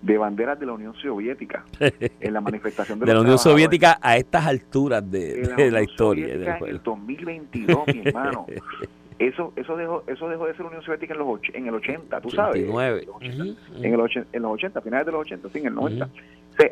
de, 0.02 0.18
banderas 0.18 0.60
de 0.60 0.66
la 0.66 0.74
Unión 0.74 0.94
Soviética 0.96 1.64
en 2.20 2.34
la 2.34 2.42
manifestación 2.42 3.00
de, 3.00 3.14
la 3.14 3.22
Unión 3.22 3.38
Soviética 3.38 4.00
a 4.02 4.18
estas 4.18 4.46
alturas 4.48 5.10
de, 5.10 5.70
la, 5.72 5.82
historia. 5.82 6.34
en 6.34 6.44
el 6.66 6.82
2022, 6.82 7.88
mi 7.88 8.02
hermano. 8.06 8.48
Eso 9.20 9.52
eso 9.56 9.76
dejó 9.76 10.04
eso 10.06 10.30
dejó 10.30 10.46
de 10.46 10.54
ser 10.54 10.68
Unión 10.68 10.84
Soviética 10.84 11.16
en 11.16 11.20
los 11.20 11.40
en 11.52 11.66
el 11.66 11.74
80, 11.74 12.22
tú 12.22 12.30
sabes. 12.30 12.62
En, 12.62 12.80
el 12.80 14.28
en 14.32 14.42
los 14.44 14.54
80, 14.54 14.80
finales 14.82 15.08
de 15.08 15.12
los 15.12 15.22
80, 15.22 15.50
sí, 15.50 15.58
en 15.58 15.66
el 15.66 15.74
90. 15.74 16.08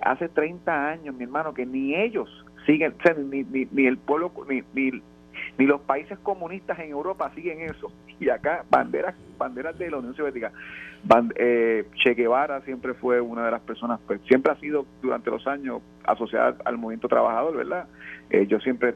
hace 0.03 0.29
30 0.29 0.89
años, 0.89 1.15
mi 1.15 1.23
hermano, 1.23 1.55
que 1.55 1.65
ni 1.65 1.95
ellos 1.95 2.29
siguen, 2.67 2.93
ni, 3.31 3.43
ni, 3.45 3.67
ni 3.71 3.87
el 3.87 3.97
pueblo, 3.97 4.31
ni, 4.47 4.61
ni 4.75 5.01
ni 5.57 5.65
los 5.65 5.81
países 5.81 6.17
comunistas 6.19 6.79
en 6.79 6.89
Europa 6.89 7.31
siguen 7.35 7.61
eso. 7.61 7.91
Y 8.19 8.29
acá 8.29 8.63
banderas 8.69 9.15
banderas 9.37 9.77
de 9.77 9.91
la 9.91 9.97
Unión 9.97 10.15
Soviética. 10.15 10.51
Eh, 11.35 11.85
che 12.01 12.13
Guevara 12.15 12.61
siempre 12.61 12.93
fue 12.95 13.21
una 13.21 13.45
de 13.45 13.51
las 13.51 13.61
personas, 13.61 13.99
pues 14.07 14.21
siempre 14.27 14.51
ha 14.51 14.55
sido 14.59 14.85
durante 15.01 15.29
los 15.29 15.45
años 15.45 15.81
asociada 16.03 16.55
al 16.65 16.77
movimiento 16.77 17.07
trabajador, 17.07 17.57
¿verdad? 17.57 17.87
Eh, 18.29 18.47
yo 18.47 18.59
siempre 18.59 18.95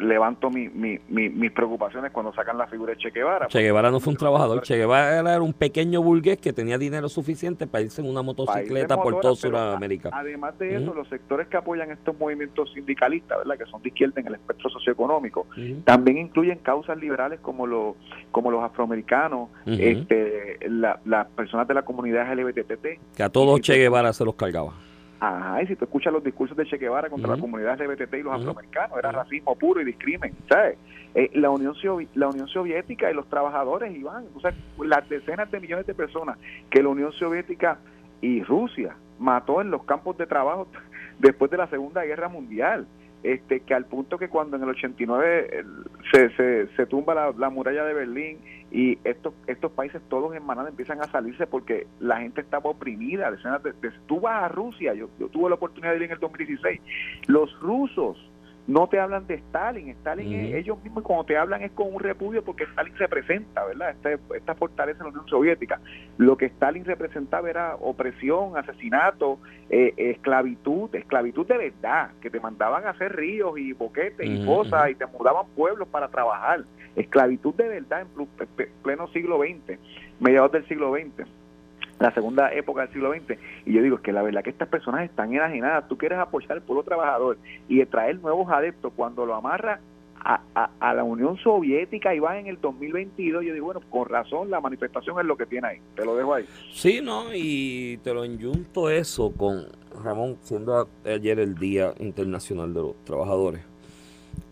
levanto 0.00 0.50
mi, 0.50 0.68
mi, 0.68 0.98
mis 1.08 1.52
preocupaciones 1.52 2.12
cuando 2.12 2.32
sacan 2.32 2.58
la 2.58 2.66
figura 2.66 2.92
de 2.92 2.98
Che 2.98 3.10
Guevara. 3.10 3.46
Che 3.46 3.60
Guevara 3.60 3.90
no 3.90 4.00
fue 4.00 4.12
un 4.12 4.18
trabajador, 4.18 4.62
Che 4.62 4.76
Guevara 4.76 5.18
era 5.18 5.42
un 5.42 5.52
pequeño 5.52 6.02
burgués 6.02 6.38
que 6.38 6.52
tenía 6.52 6.78
dinero 6.78 7.08
suficiente 7.08 7.66
para 7.66 7.84
irse 7.84 8.00
en 8.00 8.08
una 8.08 8.22
motocicleta 8.22 9.00
por 9.00 9.20
todo 9.20 9.34
Sudamérica. 9.34 10.10
Además 10.12 10.58
de 10.58 10.76
eso, 10.76 10.94
los 10.94 11.08
sectores 11.08 11.48
que 11.48 11.56
apoyan 11.56 11.90
estos 11.90 12.18
movimientos 12.18 12.72
sindicalistas, 12.72 13.38
¿verdad? 13.38 13.64
que 13.64 13.70
son 13.70 13.82
de 13.82 13.88
izquierda 13.88 14.20
en 14.20 14.26
el 14.28 14.34
espectro 14.34 14.70
socioeconómico, 14.70 15.46
también 15.84 16.18
incluyen 16.18 16.58
causas 16.58 16.96
liberales 16.98 17.40
como, 17.40 17.66
los 17.66 17.96
como 18.30 18.50
los 18.50 18.62
afroamericanos, 18.62 19.48
este, 19.66 20.58
las 20.68 21.26
personas 21.28 21.68
de 21.68 21.74
la 21.74 21.82
comunidad 21.82 22.32
LGBTT. 22.32 23.16
Que 23.16 23.22
a 23.22 23.28
todos 23.28 23.60
Che 23.60 23.74
Guevara 23.74 24.12
se 24.12 24.24
los 24.24 24.34
cargaba. 24.34 24.87
Ajá, 25.20 25.62
y 25.62 25.66
si 25.66 25.74
tú 25.74 25.84
escuchas 25.84 26.12
los 26.12 26.22
discursos 26.22 26.56
de 26.56 26.64
Che 26.64 26.78
Guevara 26.78 27.10
contra 27.10 27.34
la 27.34 27.40
comunidad 27.40 27.80
LGBT 27.80 28.14
y 28.14 28.22
los 28.22 28.34
afroamericanos, 28.34 28.98
era 28.98 29.10
racismo 29.10 29.56
puro 29.56 29.80
y 29.80 29.84
discrimen, 29.84 30.32
¿sabes? 30.48 30.78
Eh, 31.14 31.30
la, 31.34 31.50
Unión 31.50 31.74
la 32.14 32.28
Unión 32.28 32.46
Soviética 32.46 33.10
y 33.10 33.14
los 33.14 33.28
trabajadores, 33.28 33.96
Iván, 33.96 34.26
o 34.36 34.40
sea, 34.40 34.54
las 34.78 35.08
decenas 35.08 35.50
de 35.50 35.58
millones 35.58 35.86
de 35.86 35.94
personas 35.94 36.38
que 36.70 36.82
la 36.82 36.90
Unión 36.90 37.12
Soviética 37.12 37.78
y 38.20 38.44
Rusia 38.44 38.94
mató 39.18 39.60
en 39.60 39.72
los 39.72 39.84
campos 39.84 40.16
de 40.18 40.26
trabajo 40.26 40.68
después 41.18 41.50
de 41.50 41.56
la 41.56 41.66
Segunda 41.66 42.04
Guerra 42.04 42.28
Mundial 42.28 42.86
este 43.22 43.60
que 43.60 43.74
al 43.74 43.84
punto 43.86 44.18
que 44.18 44.28
cuando 44.28 44.56
en 44.56 44.62
el 44.62 44.70
89 44.70 45.64
se, 46.12 46.30
se, 46.30 46.68
se 46.76 46.86
tumba 46.86 47.32
la, 47.36 47.50
muralla 47.50 47.84
de 47.84 47.94
Berlín 47.94 48.38
y 48.70 48.98
estos 49.04 49.34
estos 49.46 49.72
países 49.72 50.00
todos 50.08 50.34
en 50.34 50.44
manada 50.44 50.68
empiezan 50.68 51.00
a 51.00 51.04
salirse 51.04 51.46
porque 51.46 51.86
la 52.00 52.20
gente 52.20 52.40
estaba 52.40 52.70
oprimida. 52.70 53.30
tú 54.06 54.20
vas 54.20 54.44
a 54.44 54.48
Rusia, 54.48 54.94
yo, 54.94 55.08
yo 55.18 55.28
tuve 55.28 55.48
la 55.48 55.56
oportunidad 55.56 55.92
de 55.92 55.96
ir 55.98 56.02
en 56.04 56.12
el 56.12 56.18
2016, 56.18 56.80
los 57.26 57.58
rusos 57.60 58.27
no 58.68 58.86
te 58.86 59.00
hablan 59.00 59.26
de 59.26 59.34
Stalin. 59.36 59.88
Stalin, 59.88 60.54
ellos 60.54 60.80
mismos 60.84 61.02
cuando 61.02 61.24
te 61.24 61.38
hablan 61.38 61.62
es 61.62 61.72
con 61.72 61.92
un 61.92 62.00
repudio 62.00 62.44
porque 62.44 62.64
Stalin 62.64 62.94
representa, 62.96 63.64
¿verdad? 63.64 63.90
Este, 63.90 64.18
esta 64.36 64.54
fortaleza 64.54 64.98
de 64.98 65.04
la 65.04 65.10
Unión 65.10 65.26
Soviética. 65.26 65.80
Lo 66.18 66.36
que 66.36 66.44
Stalin 66.46 66.84
representaba 66.84 67.48
era 67.48 67.76
opresión, 67.76 68.58
asesinato, 68.58 69.38
eh, 69.70 69.94
esclavitud, 69.96 70.94
esclavitud 70.94 71.46
de 71.46 71.56
verdad, 71.56 72.10
que 72.20 72.28
te 72.28 72.40
mandaban 72.40 72.86
a 72.86 72.90
hacer 72.90 73.16
ríos 73.16 73.58
y 73.58 73.72
boquetes 73.72 74.28
y 74.28 74.44
cosas 74.44 74.90
y 74.90 74.94
te 74.96 75.06
mudaban 75.06 75.46
pueblos 75.56 75.88
para 75.88 76.08
trabajar. 76.08 76.64
Esclavitud 76.94 77.54
de 77.54 77.68
verdad 77.68 78.02
en 78.02 78.26
pleno 78.82 79.08
siglo 79.08 79.38
XX, 79.38 79.78
mediados 80.20 80.52
del 80.52 80.68
siglo 80.68 80.92
XX 80.92 81.37
la 81.98 82.12
segunda 82.12 82.52
época 82.52 82.82
del 82.82 82.92
siglo 82.92 83.12
XX. 83.12 83.38
Y 83.66 83.72
yo 83.72 83.82
digo, 83.82 83.96
es 83.96 84.02
que 84.02 84.12
la 84.12 84.22
verdad 84.22 84.42
que 84.42 84.50
estas 84.50 84.68
personas 84.68 85.04
están 85.04 85.32
enajenadas. 85.32 85.88
Tú 85.88 85.98
quieres 85.98 86.18
apoyar 86.18 86.52
al 86.52 86.62
pueblo 86.62 86.82
trabajador 86.82 87.38
y 87.68 87.84
traer 87.86 88.20
nuevos 88.20 88.50
adeptos 88.50 88.92
cuando 88.94 89.26
lo 89.26 89.34
amarra 89.34 89.80
a, 90.20 90.70
a, 90.80 90.94
la 90.94 91.04
Unión 91.04 91.36
Soviética 91.38 92.14
y 92.14 92.18
va 92.18 92.38
en 92.38 92.46
el 92.46 92.60
2022. 92.60 93.44
Yo 93.44 93.54
digo, 93.54 93.66
bueno, 93.66 93.80
con 93.88 94.08
razón, 94.08 94.50
la 94.50 94.60
manifestación 94.60 95.18
es 95.20 95.26
lo 95.26 95.36
que 95.36 95.46
tiene 95.46 95.68
ahí. 95.68 95.78
Te 95.94 96.04
lo 96.04 96.16
dejo 96.16 96.34
ahí. 96.34 96.44
Sí, 96.72 97.00
no, 97.02 97.26
y 97.32 97.98
te 97.98 98.12
lo 98.12 98.24
enyunto 98.24 98.90
eso 98.90 99.32
con 99.36 99.66
Ramón, 100.02 100.36
siendo 100.42 100.88
ayer 101.04 101.38
el 101.38 101.54
Día 101.56 101.94
Internacional 102.00 102.74
de 102.74 102.80
los 102.80 103.04
Trabajadores. 103.04 103.62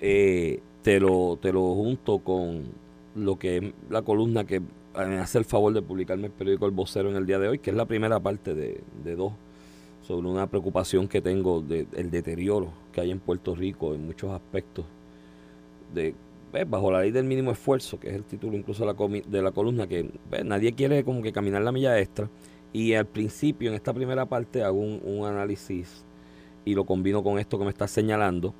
Eh, 0.01 0.61
te, 0.83 1.01
lo, 1.01 1.39
te 1.41 1.53
lo 1.53 1.75
junto 1.75 2.19
con 2.19 2.65
lo 3.15 3.39
que 3.39 3.57
es 3.57 3.65
la 3.91 4.03
columna 4.03 4.45
que 4.45 4.61
me 4.97 5.19
hace 5.19 5.39
el 5.39 5.45
favor 5.45 5.73
de 5.73 5.83
publicarme 5.83 6.27
el 6.27 6.33
periódico 6.33 6.67
El 6.67 6.73
Vocero 6.73 7.11
en 7.11 7.17
el 7.17 7.27
día 7.27 7.39
de 7.39 7.49
hoy, 7.49 7.59
que 7.59 7.71
es 7.71 7.77
la 7.77 7.85
primera 7.85 8.21
parte 8.21 8.55
de, 8.55 8.81
de 9.05 9.17
dos, 9.17 9.33
sobre 10.03 10.29
una 10.29 10.47
preocupación 10.47 11.09
que 11.09 11.21
tengo 11.21 11.61
del 11.61 12.11
deterioro 12.11 12.73
que 12.93 13.01
hay 13.01 13.11
en 13.11 13.19
Puerto 13.19 13.55
Rico 13.55 13.95
en 13.95 14.07
muchos 14.07 14.31
aspectos, 14.31 14.85
de 15.93 16.15
bajo 16.65 16.91
la 16.91 17.01
ley 17.01 17.11
del 17.11 17.25
mínimo 17.25 17.51
esfuerzo, 17.51 18.01
que 18.01 18.09
es 18.09 18.15
el 18.15 18.25
título 18.25 18.57
incluso 18.57 18.87
de 18.87 18.93
la, 18.93 19.23
de 19.27 19.43
la 19.43 19.53
columna, 19.53 19.87
que 19.87 20.09
nadie 20.45 20.73
quiere 20.73 21.05
como 21.05 21.23
que 21.23 21.33
caminar 21.33 21.63
la 21.63 21.73
milla 21.73 21.99
extra. 21.99 22.29
Y 22.73 22.95
al 22.95 23.07
principio, 23.07 23.69
en 23.69 23.75
esta 23.75 23.93
primera 23.93 24.27
parte, 24.27 24.63
hago 24.63 24.79
un, 24.79 25.25
análisis 25.25 26.05
y 26.65 26.75
lo 26.75 26.85
combino 26.85 27.23
con 27.23 27.39
esto 27.39 27.59
que 27.59 27.65
me 27.65 27.71
está 27.71 27.87
señalando, 27.87 28.55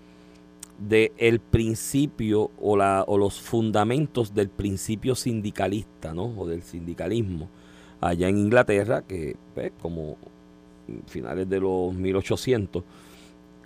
de 0.79 1.13
el 1.17 1.41
principio 1.41 2.51
o, 2.61 2.77
la, 2.77 3.05
o 3.07 3.19
los 3.19 3.41
fundamentos 3.41 4.35
del 4.35 4.49
principio 4.49 5.15
sindicalista, 5.15 6.15
¿no? 6.15 6.35
O 6.37 6.47
del 6.47 6.63
sindicalismo 6.63 7.49
allá 8.01 8.29
en 8.29 8.39
Inglaterra, 8.39 9.03
que 9.03 9.37
pues, 9.55 9.73
como 9.81 10.17
finales 11.07 11.49
de 11.49 11.61
los 11.61 11.95
1800, 11.95 12.83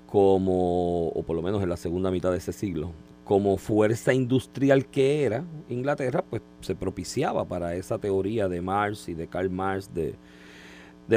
como, 0.06 1.08
o 1.08 1.22
por 1.22 1.36
lo 1.36 1.42
menos 1.42 1.62
en 1.62 1.68
la 1.68 1.76
segunda 1.76 2.10
mitad 2.10 2.30
de 2.30 2.38
ese 2.38 2.52
siglo, 2.52 2.92
como 3.24 3.58
fuerza 3.58 4.12
industrial 4.12 4.86
que 4.86 5.24
era 5.24 5.44
Inglaterra, 5.68 6.24
pues 6.28 6.42
se 6.60 6.74
propiciaba 6.74 7.44
para 7.44 7.74
esa 7.76 7.98
teoría 7.98 8.48
de 8.48 8.60
Marx 8.60 9.08
y 9.08 9.14
de 9.14 9.28
Karl 9.28 9.50
Marx 9.50 9.92
de, 9.94 10.14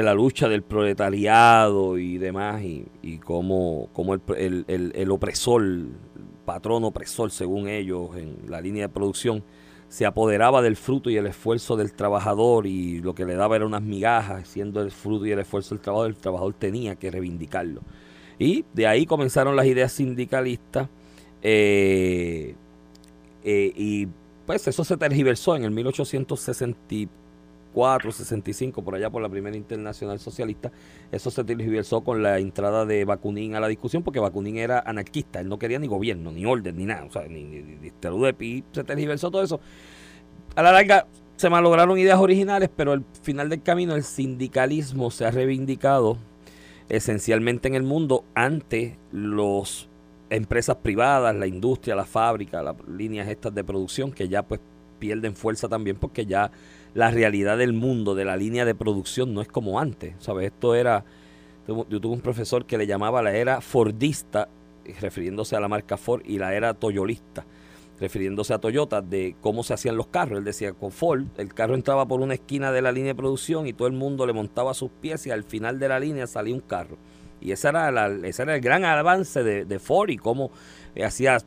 la 0.02 0.14
lucha 0.14 0.48
del 0.48 0.62
proletariado 0.62 1.98
y 1.98 2.18
demás, 2.18 2.62
y, 2.62 2.86
y 3.02 3.18
cómo, 3.18 3.88
el, 4.36 4.64
el, 4.66 5.10
opresor, 5.10 5.62
el 5.62 5.88
patrón 6.44 6.84
opresor 6.84 7.30
según 7.30 7.68
ellos 7.68 8.16
en 8.16 8.36
la 8.48 8.60
línea 8.60 8.88
de 8.88 8.92
producción, 8.92 9.44
se 9.88 10.06
apoderaba 10.06 10.60
del 10.62 10.76
fruto 10.76 11.10
y 11.10 11.16
el 11.16 11.26
esfuerzo 11.26 11.76
del 11.76 11.92
trabajador 11.92 12.66
y 12.66 13.00
lo 13.00 13.14
que 13.14 13.24
le 13.24 13.34
daba 13.34 13.56
era 13.56 13.66
unas 13.66 13.82
migajas, 13.82 14.48
siendo 14.48 14.80
el 14.82 14.90
fruto 14.90 15.26
y 15.26 15.30
el 15.30 15.38
esfuerzo 15.38 15.74
del 15.74 15.82
trabajador, 15.82 16.10
el 16.10 16.16
trabajador 16.16 16.54
tenía 16.54 16.96
que 16.96 17.10
reivindicarlo. 17.10 17.80
Y 18.38 18.64
de 18.72 18.86
ahí 18.88 19.06
comenzaron 19.06 19.54
las 19.54 19.66
ideas 19.66 19.92
sindicalistas 19.92 20.88
eh, 21.42 22.56
eh, 23.44 23.72
y 23.76 24.08
pues 24.46 24.66
eso 24.66 24.82
se 24.82 24.96
tergiversó 24.96 25.54
en 25.54 25.64
el 25.64 25.70
1864, 25.70 27.23
65, 28.10 28.82
por 28.82 28.94
allá 28.94 29.10
por 29.10 29.22
la 29.22 29.28
primera 29.28 29.56
internacional 29.56 30.18
socialista. 30.18 30.70
Eso 31.10 31.30
se 31.30 31.44
tergiversó 31.44 32.02
con 32.02 32.22
la 32.22 32.38
entrada 32.38 32.86
de 32.86 33.04
Bakunin 33.04 33.54
a 33.54 33.60
la 33.60 33.68
discusión, 33.68 34.02
porque 34.02 34.20
Bakunin 34.20 34.56
era 34.56 34.80
anarquista, 34.80 35.40
él 35.40 35.48
no 35.48 35.58
quería 35.58 35.78
ni 35.78 35.86
gobierno, 35.86 36.30
ni 36.30 36.46
orden, 36.46 36.76
ni 36.76 36.84
nada, 36.84 37.04
o 37.04 37.10
sea, 37.10 37.26
ni, 37.26 37.44
ni, 37.44 37.92
se 38.72 38.84
tergiversó 38.84 39.30
todo 39.30 39.42
eso. 39.42 39.60
A 40.54 40.62
la 40.62 40.72
larga 40.72 41.06
se 41.36 41.50
malograron 41.50 41.98
ideas 41.98 42.18
originales, 42.18 42.70
pero 42.74 42.92
al 42.92 43.04
final 43.22 43.48
del 43.48 43.62
camino 43.62 43.94
el 43.94 44.04
sindicalismo 44.04 45.10
se 45.10 45.26
ha 45.26 45.30
reivindicado 45.30 46.18
esencialmente 46.88 47.68
en 47.68 47.74
el 47.74 47.82
mundo 47.82 48.24
ante 48.34 48.98
los 49.10 49.88
empresas 50.30 50.76
privadas, 50.76 51.34
la 51.34 51.46
industria, 51.46 51.94
la 51.94 52.04
fábrica, 52.04 52.62
las 52.62 52.76
líneas 52.88 53.28
estas 53.28 53.54
de 53.54 53.64
producción 53.64 54.12
que 54.12 54.28
ya 54.28 54.42
pues 54.42 54.60
pierden 54.98 55.34
fuerza 55.34 55.68
también 55.68 55.96
porque 55.96 56.26
ya 56.26 56.50
la 56.94 57.10
realidad 57.10 57.58
del 57.58 57.72
mundo 57.72 58.14
de 58.14 58.24
la 58.24 58.36
línea 58.36 58.64
de 58.64 58.74
producción 58.74 59.34
no 59.34 59.40
es 59.40 59.48
como 59.48 59.80
antes, 59.80 60.14
¿sabes? 60.18 60.46
Esto 60.46 60.74
era, 60.74 61.04
yo 61.66 61.84
tuve 62.00 62.14
un 62.14 62.20
profesor 62.20 62.66
que 62.66 62.78
le 62.78 62.86
llamaba 62.86 63.22
la 63.22 63.34
era 63.34 63.60
Fordista, 63.60 64.48
refiriéndose 65.00 65.56
a 65.56 65.60
la 65.60 65.68
marca 65.68 65.96
Ford, 65.96 66.22
y 66.24 66.38
la 66.38 66.54
era 66.54 66.74
Toyolista, 66.74 67.44
refiriéndose 67.98 68.54
a 68.54 68.58
Toyota, 68.58 69.02
de 69.02 69.34
cómo 69.40 69.62
se 69.64 69.74
hacían 69.74 69.96
los 69.96 70.06
carros. 70.06 70.38
Él 70.38 70.44
decía, 70.44 70.72
con 70.72 70.92
Ford, 70.92 71.24
el 71.36 71.52
carro 71.52 71.74
entraba 71.74 72.06
por 72.06 72.20
una 72.20 72.34
esquina 72.34 72.70
de 72.70 72.82
la 72.82 72.92
línea 72.92 73.12
de 73.12 73.16
producción 73.16 73.66
y 73.66 73.72
todo 73.72 73.88
el 73.88 73.94
mundo 73.94 74.26
le 74.26 74.32
montaba 74.32 74.72
sus 74.72 74.90
pies 74.90 75.26
y 75.26 75.30
al 75.30 75.42
final 75.42 75.78
de 75.78 75.88
la 75.88 75.98
línea 75.98 76.26
salía 76.26 76.54
un 76.54 76.60
carro. 76.60 76.96
Y 77.40 77.52
ese 77.52 77.68
era, 77.68 77.90
la, 77.90 78.06
ese 78.26 78.42
era 78.42 78.54
el 78.54 78.60
gran 78.60 78.84
avance 78.84 79.42
de, 79.42 79.64
de 79.64 79.78
Ford 79.78 80.10
y 80.10 80.16
cómo 80.16 80.50
hacía 81.02 81.38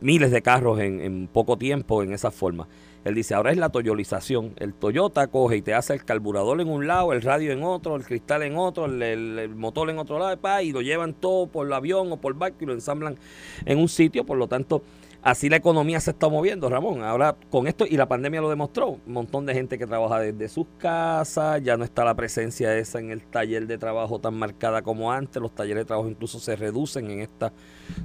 miles 0.00 0.30
de 0.30 0.42
carros 0.42 0.80
en, 0.80 1.28
poco 1.32 1.58
tiempo 1.58 2.02
en 2.02 2.12
esa 2.12 2.30
forma. 2.30 2.66
Él 3.04 3.14
dice, 3.14 3.34
ahora 3.34 3.50
es 3.50 3.56
la 3.56 3.70
toyolización. 3.70 4.54
El 4.56 4.74
Toyota 4.74 5.26
coge 5.26 5.56
y 5.56 5.62
te 5.62 5.74
hace 5.74 5.94
el 5.94 6.04
carburador 6.04 6.60
en 6.60 6.68
un 6.68 6.86
lado, 6.86 7.12
el 7.12 7.22
radio 7.22 7.52
en 7.52 7.62
otro, 7.62 7.96
el 7.96 8.04
cristal 8.04 8.42
en 8.42 8.56
otro, 8.56 8.86
el, 8.86 9.54
motor 9.54 9.90
en 9.90 9.98
otro 9.98 10.18
lado, 10.18 10.38
y 10.62 10.72
lo 10.72 10.82
llevan 10.82 11.14
todo 11.14 11.46
por 11.46 11.66
el 11.66 11.72
avión 11.72 12.12
o 12.12 12.16
por 12.18 12.34
barco 12.34 12.58
y 12.60 12.66
lo 12.66 12.72
ensamblan 12.72 13.16
en 13.64 13.78
un 13.78 13.88
sitio. 13.88 14.24
Por 14.24 14.36
lo 14.36 14.48
tanto, 14.48 14.82
Así 15.22 15.50
la 15.50 15.56
economía 15.56 16.00
se 16.00 16.12
está 16.12 16.30
moviendo, 16.30 16.70
Ramón. 16.70 17.02
Ahora 17.02 17.36
con 17.50 17.66
esto, 17.66 17.84
y 17.86 17.98
la 17.98 18.08
pandemia 18.08 18.40
lo 18.40 18.48
demostró, 18.48 18.98
un 19.06 19.12
montón 19.12 19.44
de 19.44 19.52
gente 19.52 19.76
que 19.76 19.86
trabaja 19.86 20.18
desde 20.18 20.48
sus 20.48 20.66
casas, 20.78 21.62
ya 21.62 21.76
no 21.76 21.84
está 21.84 22.06
la 22.06 22.14
presencia 22.14 22.74
esa 22.78 23.00
en 23.00 23.10
el 23.10 23.22
taller 23.24 23.66
de 23.66 23.76
trabajo 23.76 24.18
tan 24.18 24.32
marcada 24.34 24.80
como 24.80 25.12
antes, 25.12 25.42
los 25.42 25.54
talleres 25.54 25.82
de 25.82 25.84
trabajo 25.84 26.08
incluso 26.08 26.40
se 26.40 26.56
reducen 26.56 27.10
en 27.10 27.20
estas 27.20 27.52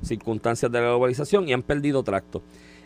circunstancias 0.01 0.69
de 0.69 0.81
la 0.81 0.87
globalización 0.87 1.47
y 1.47 1.53
han 1.53 1.63
perdido 1.63 2.03
tracto. 2.03 2.43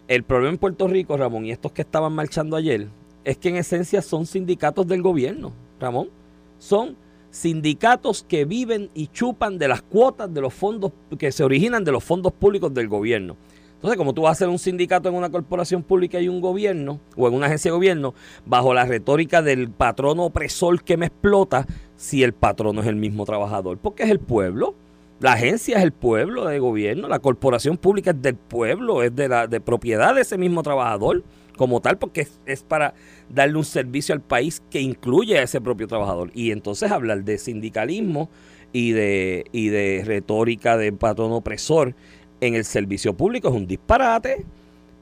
El 0.09 0.23
problema 0.23 0.53
en 0.53 0.57
Puerto 0.57 0.87
Rico, 0.87 1.17
Ramón, 1.17 1.45
y 1.45 1.51
estos 1.51 1.71
que 1.71 1.83
estaban 1.83 2.13
marchando 2.13 2.55
ayer, 2.55 2.87
es 3.23 3.37
que 3.37 3.49
en 3.49 3.57
esencia 3.57 4.01
son 4.01 4.25
sindicatos 4.25 4.87
del 4.87 5.03
gobierno, 5.03 5.53
Ramón. 5.79 6.09
Son 6.57 6.95
sindicatos 7.29 8.25
que 8.27 8.43
viven 8.43 8.89
y 8.95 9.05
chupan 9.05 9.59
de 9.59 9.67
las 9.67 9.83
cuotas 9.83 10.33
de 10.33 10.41
los 10.41 10.51
fondos 10.51 10.93
que 11.19 11.31
se 11.31 11.43
originan 11.43 11.83
de 11.83 11.91
los 11.91 12.03
fondos 12.03 12.33
públicos 12.33 12.73
del 12.73 12.87
gobierno. 12.87 13.37
Entonces, 13.75 13.97
como 13.99 14.15
tú 14.15 14.23
vas 14.23 14.29
a 14.29 14.31
hacer 14.31 14.49
un 14.49 14.57
sindicato 14.57 15.09
en 15.09 15.13
una 15.13 15.29
corporación 15.29 15.83
pública 15.83 16.19
y 16.19 16.27
un 16.27 16.41
gobierno, 16.41 16.99
o 17.15 17.27
en 17.27 17.35
una 17.35 17.45
agencia 17.45 17.69
de 17.69 17.75
gobierno, 17.75 18.15
bajo 18.47 18.73
la 18.73 18.85
retórica 18.85 19.43
del 19.43 19.69
patrono 19.69 20.25
opresor 20.25 20.81
que 20.81 20.97
me 20.97 21.05
explota, 21.05 21.67
si 21.97 22.23
el 22.23 22.33
patrono 22.33 22.81
es 22.81 22.87
el 22.87 22.95
mismo 22.95 23.25
trabajador, 23.25 23.77
porque 23.77 24.05
es 24.05 24.09
el 24.09 24.19
pueblo. 24.19 24.73
La 25.19 25.33
agencia 25.33 25.77
es 25.77 25.83
el 25.83 25.91
pueblo 25.91 26.45
de 26.45 26.59
gobierno, 26.59 27.09
la 27.09 27.19
corporación 27.19 27.77
pública 27.77 28.11
es 28.11 28.21
del 28.21 28.35
pueblo, 28.35 29.03
es 29.03 29.13
de 29.13 29.27
la 29.27 29.47
de 29.47 29.59
propiedad 29.59 30.15
de 30.15 30.21
ese 30.21 30.37
mismo 30.37 30.63
trabajador 30.63 31.23
como 31.57 31.81
tal, 31.81 31.97
porque 31.97 32.21
es, 32.21 32.39
es, 32.45 32.63
para 32.63 32.93
darle 33.27 33.57
un 33.57 33.65
servicio 33.65 34.15
al 34.15 34.21
país 34.21 34.63
que 34.71 34.79
incluye 34.79 35.37
a 35.37 35.43
ese 35.43 35.59
propio 35.59 35.87
trabajador. 35.87 36.31
Y 36.33 36.51
entonces 36.51 36.89
hablar 36.89 37.25
de 37.25 37.37
sindicalismo 37.37 38.29
y 38.71 38.91
de, 38.91 39.43
y 39.51 39.67
de 39.67 40.03
retórica 40.05 40.77
de 40.77 40.93
patrón 40.93 41.33
opresor 41.33 41.95
en 42.39 42.55
el 42.55 42.63
servicio 42.63 43.13
público 43.13 43.49
es 43.49 43.55
un 43.55 43.67
disparate, 43.67 44.45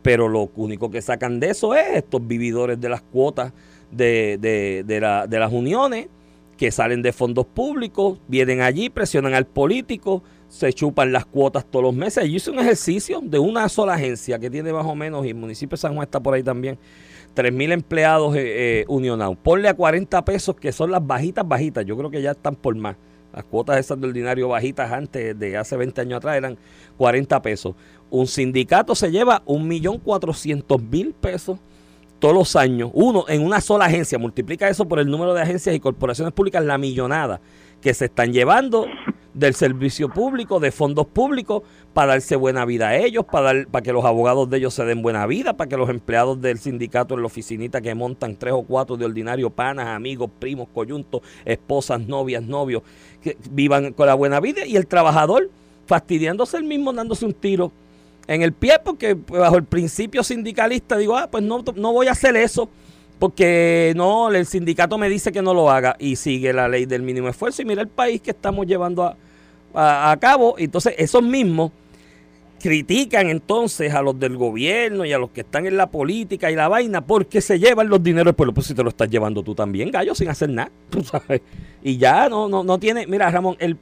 pero 0.02 0.28
lo 0.28 0.50
único 0.56 0.90
que 0.90 1.04
sacan 1.04 1.40
de 1.40 1.52
eso 1.52 1.76
es 1.76 1.96
estos 1.96 2.26
vividores 2.26 2.82
de 2.82 2.90
las 2.90 3.04
cuotas 3.04 3.54
de, 3.92 4.40
de, 4.42 4.84
de, 4.84 5.28
de 5.30 5.40
las 5.40 5.54
uniones 5.54 6.08
que 6.58 6.72
salen 6.72 7.02
de 7.02 7.14
fondos 7.14 7.46
públicos, 7.46 8.20
vienen 8.28 8.62
allí, 8.62 8.90
presionan 8.90 9.34
al 9.34 9.46
político, 9.46 10.24
se 10.50 10.74
chupan 10.74 11.12
las 11.12 11.26
cuotas 11.26 11.66
todos 11.66 11.84
los 11.84 11.96
meses. 11.96 12.26
Yo 12.26 12.36
hice 12.36 12.52
un 12.52 12.60
ejercicio 12.60 13.22
de 13.22 13.40
una 13.40 13.70
sola 13.70 13.94
agencia 13.94 14.40
que 14.40 14.50
tiene 14.50 14.74
más 14.74 14.86
o 14.86 14.96
menos, 14.96 15.26
y 15.26 15.30
el 15.30 15.36
municipio 15.36 15.76
de 15.76 15.82
San 15.82 15.94
Juan 15.94 16.06
está 16.06 16.20
por 16.20 16.34
ahí 16.34 16.44
también, 16.44 16.78
3.000 17.36 17.72
empleados 17.72 18.36
eh, 18.36 18.82
eh, 18.82 18.86
unionados. 18.88 19.38
Ponle 19.38 19.70
a 19.70 19.76
40 19.76 20.26
pesos, 20.26 20.56
que 20.56 20.72
son 20.72 20.92
las 20.92 21.06
bajitas, 21.06 21.48
bajitas. 21.48 21.86
Yo 21.86 21.96
creo 21.96 22.10
que 22.10 22.22
ya 22.22 22.32
están 22.32 22.56
por 22.56 22.76
más. 22.76 22.96
Las 23.32 23.44
cuotas 23.44 23.78
esas 23.78 24.02
de 24.02 24.08
ordinario 24.08 24.48
bajitas 24.48 24.92
antes 24.92 25.38
de 25.38 25.58
hace 25.58 25.78
20 25.78 26.02
años 26.02 26.18
atrás 26.18 26.38
eran 26.38 26.58
40 26.98 27.40
pesos. 27.44 27.76
Un 28.10 28.26
sindicato 28.26 28.96
se 28.96 29.12
lleva 29.12 29.44
1.400.000 29.46 31.14
pesos 31.14 31.60
todos 32.20 32.34
los 32.34 32.56
años, 32.56 32.92
uno 32.94 33.26
en 33.28 33.44
una 33.44 33.62
sola 33.62 33.86
agencia, 33.86 34.18
multiplica 34.18 34.68
eso 34.68 34.86
por 34.86 35.00
el 35.00 35.08
número 35.08 35.34
de 35.34 35.42
agencias 35.42 35.76
y 35.76 35.80
corporaciones 35.80 36.34
públicas, 36.34 36.64
la 36.64 36.78
millonada 36.78 37.40
que 37.82 37.94
se 37.94 38.06
están 38.06 38.34
llevando 38.34 38.88
del 39.34 39.54
servicio 39.54 40.10
público, 40.10 40.60
de 40.60 40.72
fondos 40.72 41.06
públicos, 41.06 41.62
para 41.94 42.14
darse 42.14 42.36
buena 42.36 42.66
vida 42.66 42.90
a 42.90 42.98
ellos, 42.98 43.24
para, 43.26 43.54
dar, 43.54 43.68
para 43.68 43.84
que 43.84 43.94
los 43.94 44.04
abogados 44.04 44.50
de 44.50 44.58
ellos 44.58 44.74
se 44.74 44.84
den 44.84 45.04
buena 45.04 45.28
vida, 45.28 45.56
para 45.56 45.70
que 45.70 45.78
los 45.78 45.90
empleados 45.90 46.42
del 46.42 46.58
sindicato 46.58 47.14
en 47.14 47.22
la 47.22 47.28
oficinita 47.28 47.80
que 47.80 47.94
montan 47.94 48.36
tres 48.36 48.54
o 48.54 48.64
cuatro 48.64 48.98
de 48.98 49.06
ordinario, 49.06 49.52
panas, 49.52 49.88
amigos, 49.88 50.32
primos, 50.40 50.68
coyuntos, 50.74 51.22
esposas, 51.46 52.02
novias, 52.08 52.42
novios, 52.42 52.82
que 53.22 53.38
vivan 53.52 53.94
con 53.94 54.08
la 54.08 54.16
buena 54.16 54.40
vida 54.40 54.66
y 54.66 54.76
el 54.76 54.88
trabajador 54.88 55.52
fastidiándose 55.86 56.58
el 56.58 56.64
mismo, 56.64 56.92
dándose 56.92 57.26
un 57.26 57.34
tiro 57.34 57.72
en 58.28 58.42
el 58.42 58.54
pie, 58.54 58.80
porque 58.84 59.14
bajo 59.14 59.58
el 59.58 59.64
principio 59.64 60.24
sindicalista 60.24 60.98
digo, 60.98 61.16
ah, 61.18 61.30
pues 61.32 61.44
no, 61.44 61.64
no 61.76 61.94
voy 61.94 62.08
a 62.08 62.12
hacer 62.12 62.36
eso 62.36 62.70
porque 63.20 63.94
no, 63.96 64.30
el 64.30 64.46
sindicato 64.46 64.98
me 64.98 65.10
dice 65.10 65.32
que 65.32 65.42
no 65.42 65.54
lo 65.54 65.72
haga 65.72 65.96
y 66.00 66.16
sigue 66.16 66.54
la 66.54 66.68
ley 66.68 66.86
del 66.86 67.02
mínimo 67.02 67.30
esfuerzo 67.30 67.62
y 67.62 67.66
mira 67.66 67.82
el 67.82 67.88
país 67.88 68.22
que 68.22 68.32
estamos 68.32 68.68
llevando 68.68 69.04
a, 69.04 70.12
a, 70.12 70.18
cabo. 70.18 70.56
Entonces, 70.58 70.94
esos 70.98 71.24
mismos 71.24 71.72
critican 72.60 73.30
entonces 73.30 73.94
a 73.94 74.02
los 74.02 74.20
del 74.20 74.36
gobierno 74.38 75.06
y 75.06 75.14
a 75.14 75.18
los 75.18 75.32
que 75.32 75.42
están 75.42 75.66
en 75.66 75.78
la 75.78 75.88
política 75.88 76.52
y 76.52 76.56
la 76.56 76.68
vaina 76.68 77.02
porque 77.02 77.42
se 77.42 77.60
llevan 77.60 77.90
los 77.90 78.04
dineros 78.04 78.26
del 78.26 78.36
pueblo. 78.36 78.54
Pues 78.54 78.68
si 78.68 78.76
te 78.76 78.84
lo 78.84 78.90
estás 78.90 79.10
llevando 79.10 79.42
tú 79.42 79.56
también, 79.56 79.90
gallo, 79.90 80.14
sin 80.14 80.30
hacer 80.30 80.50
nada, 80.50 80.72
tú 80.90 81.04
sabes. 81.04 81.42
Y 81.82 81.98
ya 81.98 82.30
no, 82.30 82.48
no, 82.48 82.64
no 82.64 82.78
tiene, 82.78 83.08
mira, 83.08 83.32
Ramón, 83.32 83.56
el, 83.60 83.78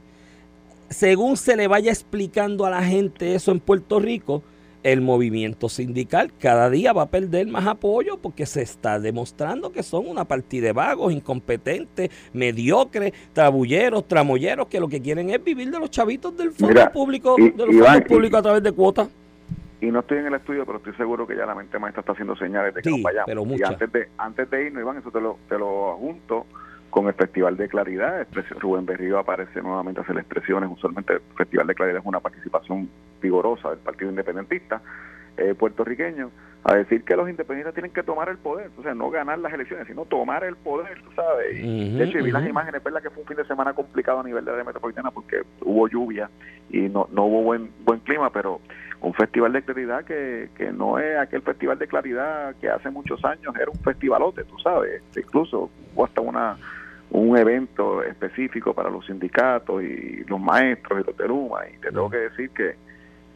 según 0.89 1.37
se 1.37 1.55
le 1.55 1.67
vaya 1.67 1.91
explicando 1.91 2.65
a 2.65 2.69
la 2.69 2.83
gente 2.83 3.35
eso 3.35 3.51
en 3.51 3.59
Puerto 3.59 3.99
Rico, 3.99 4.43
el 4.83 5.01
movimiento 5.01 5.67
sindical 5.67 6.31
cada 6.39 6.69
día 6.69 6.93
va 6.93 7.03
a 7.03 7.05
perder 7.07 7.47
más 7.47 7.65
apoyo 7.65 8.17
porque 8.17 8.45
se 8.45 8.61
está 8.61 8.99
demostrando 8.99 9.71
que 9.71 9.81
son 9.81 10.07
una 10.07 10.25
partida 10.25 10.67
de 10.67 10.73
vagos, 10.73 11.11
incompetentes, 11.11 12.11
mediocres, 12.33 13.11
trabulleros, 13.33 14.07
tramoyeros, 14.07 14.67
que 14.67 14.79
lo 14.79 14.87
que 14.87 15.01
quieren 15.01 15.31
es 15.31 15.43
vivir 15.43 15.71
de 15.71 15.79
los 15.79 15.89
chavitos 15.89 16.37
del 16.37 16.51
fondo 16.51 16.91
público, 16.91 17.35
de 17.35 17.65
los 17.65 17.75
fondos 17.75 18.01
públicos 18.03 18.39
a 18.39 18.43
través 18.43 18.61
de 18.61 18.71
cuotas. 18.71 19.09
Y 19.81 19.87
no 19.87 20.01
estoy 20.01 20.19
en 20.19 20.27
el 20.27 20.35
estudio, 20.35 20.65
pero 20.67 20.77
estoy 20.77 20.93
seguro 20.93 21.25
que 21.25 21.35
ya 21.35 21.47
la 21.47 21.55
mente 21.55 21.79
maestra 21.79 22.01
está 22.01 22.11
haciendo 22.11 22.35
señales 22.35 22.75
de 22.75 22.83
que 22.83 22.89
sí, 22.91 23.01
vayamos. 23.01 23.25
Pero 23.25 23.43
y 23.43 23.63
antes 23.63 23.91
de, 23.91 24.09
antes 24.19 24.49
de 24.51 24.65
irnos, 24.67 24.81
Iván, 24.81 24.97
eso 24.97 25.09
te 25.09 25.19
lo, 25.19 25.39
te 25.49 25.57
lo 25.57 25.97
junto 25.97 26.45
con 26.95 27.07
el 27.07 27.13
Festival 27.13 27.57
de 27.57 27.67
Claridad. 27.67 28.25
Rubén 28.57 28.85
Berrío 28.85 29.19
aparece 29.19 29.61
nuevamente 29.61 29.99
a 29.99 30.03
hacer 30.03 30.17
expresiones. 30.17 30.69
Usualmente 30.71 31.15
el 31.15 31.21
Festival 31.35 31.67
de 31.67 31.75
Claridad 31.75 31.99
es 31.99 32.05
una 32.05 32.21
participación 32.21 32.89
vigorosa 33.21 33.71
del 33.71 33.79
Partido 33.79 34.11
Independentista 34.11 34.81
eh, 35.35 35.53
puertorriqueño 35.55 36.31
a 36.63 36.75
decir 36.75 37.03
que 37.03 37.17
los 37.17 37.29
independentistas 37.29 37.73
tienen 37.73 37.91
que 37.91 38.01
tomar 38.01 38.29
el 38.29 38.37
poder, 38.37 38.71
o 38.79 38.81
sea, 38.81 38.93
no 38.95 39.09
ganar 39.09 39.37
las 39.39 39.53
elecciones, 39.53 39.87
sino 39.87 40.05
tomar 40.05 40.45
el 40.45 40.55
poder, 40.55 41.01
tú 41.03 41.11
sabes. 41.11 41.61
de 41.61 42.03
hecho, 42.05 42.23
vi 42.23 42.31
las 42.31 42.47
imágenes, 42.47 42.81
verdad 42.81 43.01
que 43.01 43.09
fue 43.09 43.23
un 43.23 43.27
fin 43.27 43.37
de 43.37 43.45
semana 43.45 43.73
complicado 43.73 44.21
a 44.21 44.23
nivel 44.23 44.45
de 44.45 44.55
la 44.55 44.63
metropolitana 44.63 45.11
porque 45.11 45.41
hubo 45.61 45.89
lluvia 45.89 46.29
y 46.69 46.87
no, 46.87 47.09
no 47.11 47.25
hubo 47.25 47.43
buen 47.43 47.71
buen 47.83 47.99
clima, 47.99 48.29
pero 48.31 48.61
un 49.01 49.13
festival 49.13 49.51
de 49.51 49.63
claridad 49.63 50.05
que, 50.05 50.49
que 50.55 50.71
no 50.71 50.97
es 50.97 51.19
aquel 51.19 51.41
festival 51.41 51.77
de 51.77 51.87
claridad 51.87 52.55
que 52.55 52.69
hace 52.69 52.89
muchos 52.89 53.23
años 53.25 53.53
era 53.57 53.69
un 53.69 53.79
festivalote, 53.81 54.45
tú 54.45 54.57
sabes, 54.59 55.03
incluso 55.15 55.69
hubo 55.93 56.05
hasta 56.05 56.21
una 56.21 56.57
un 57.11 57.37
evento 57.37 58.03
específico 58.03 58.73
para 58.73 58.89
los 58.89 59.05
sindicatos 59.05 59.83
y 59.83 60.23
los 60.27 60.39
maestros 60.39 61.01
y 61.01 61.07
los 61.07 61.17
de 61.17 61.27
Luma 61.27 61.59
y 61.67 61.77
te 61.77 61.89
tengo 61.89 62.09
que 62.09 62.17
decir 62.17 62.49
que 62.49 62.75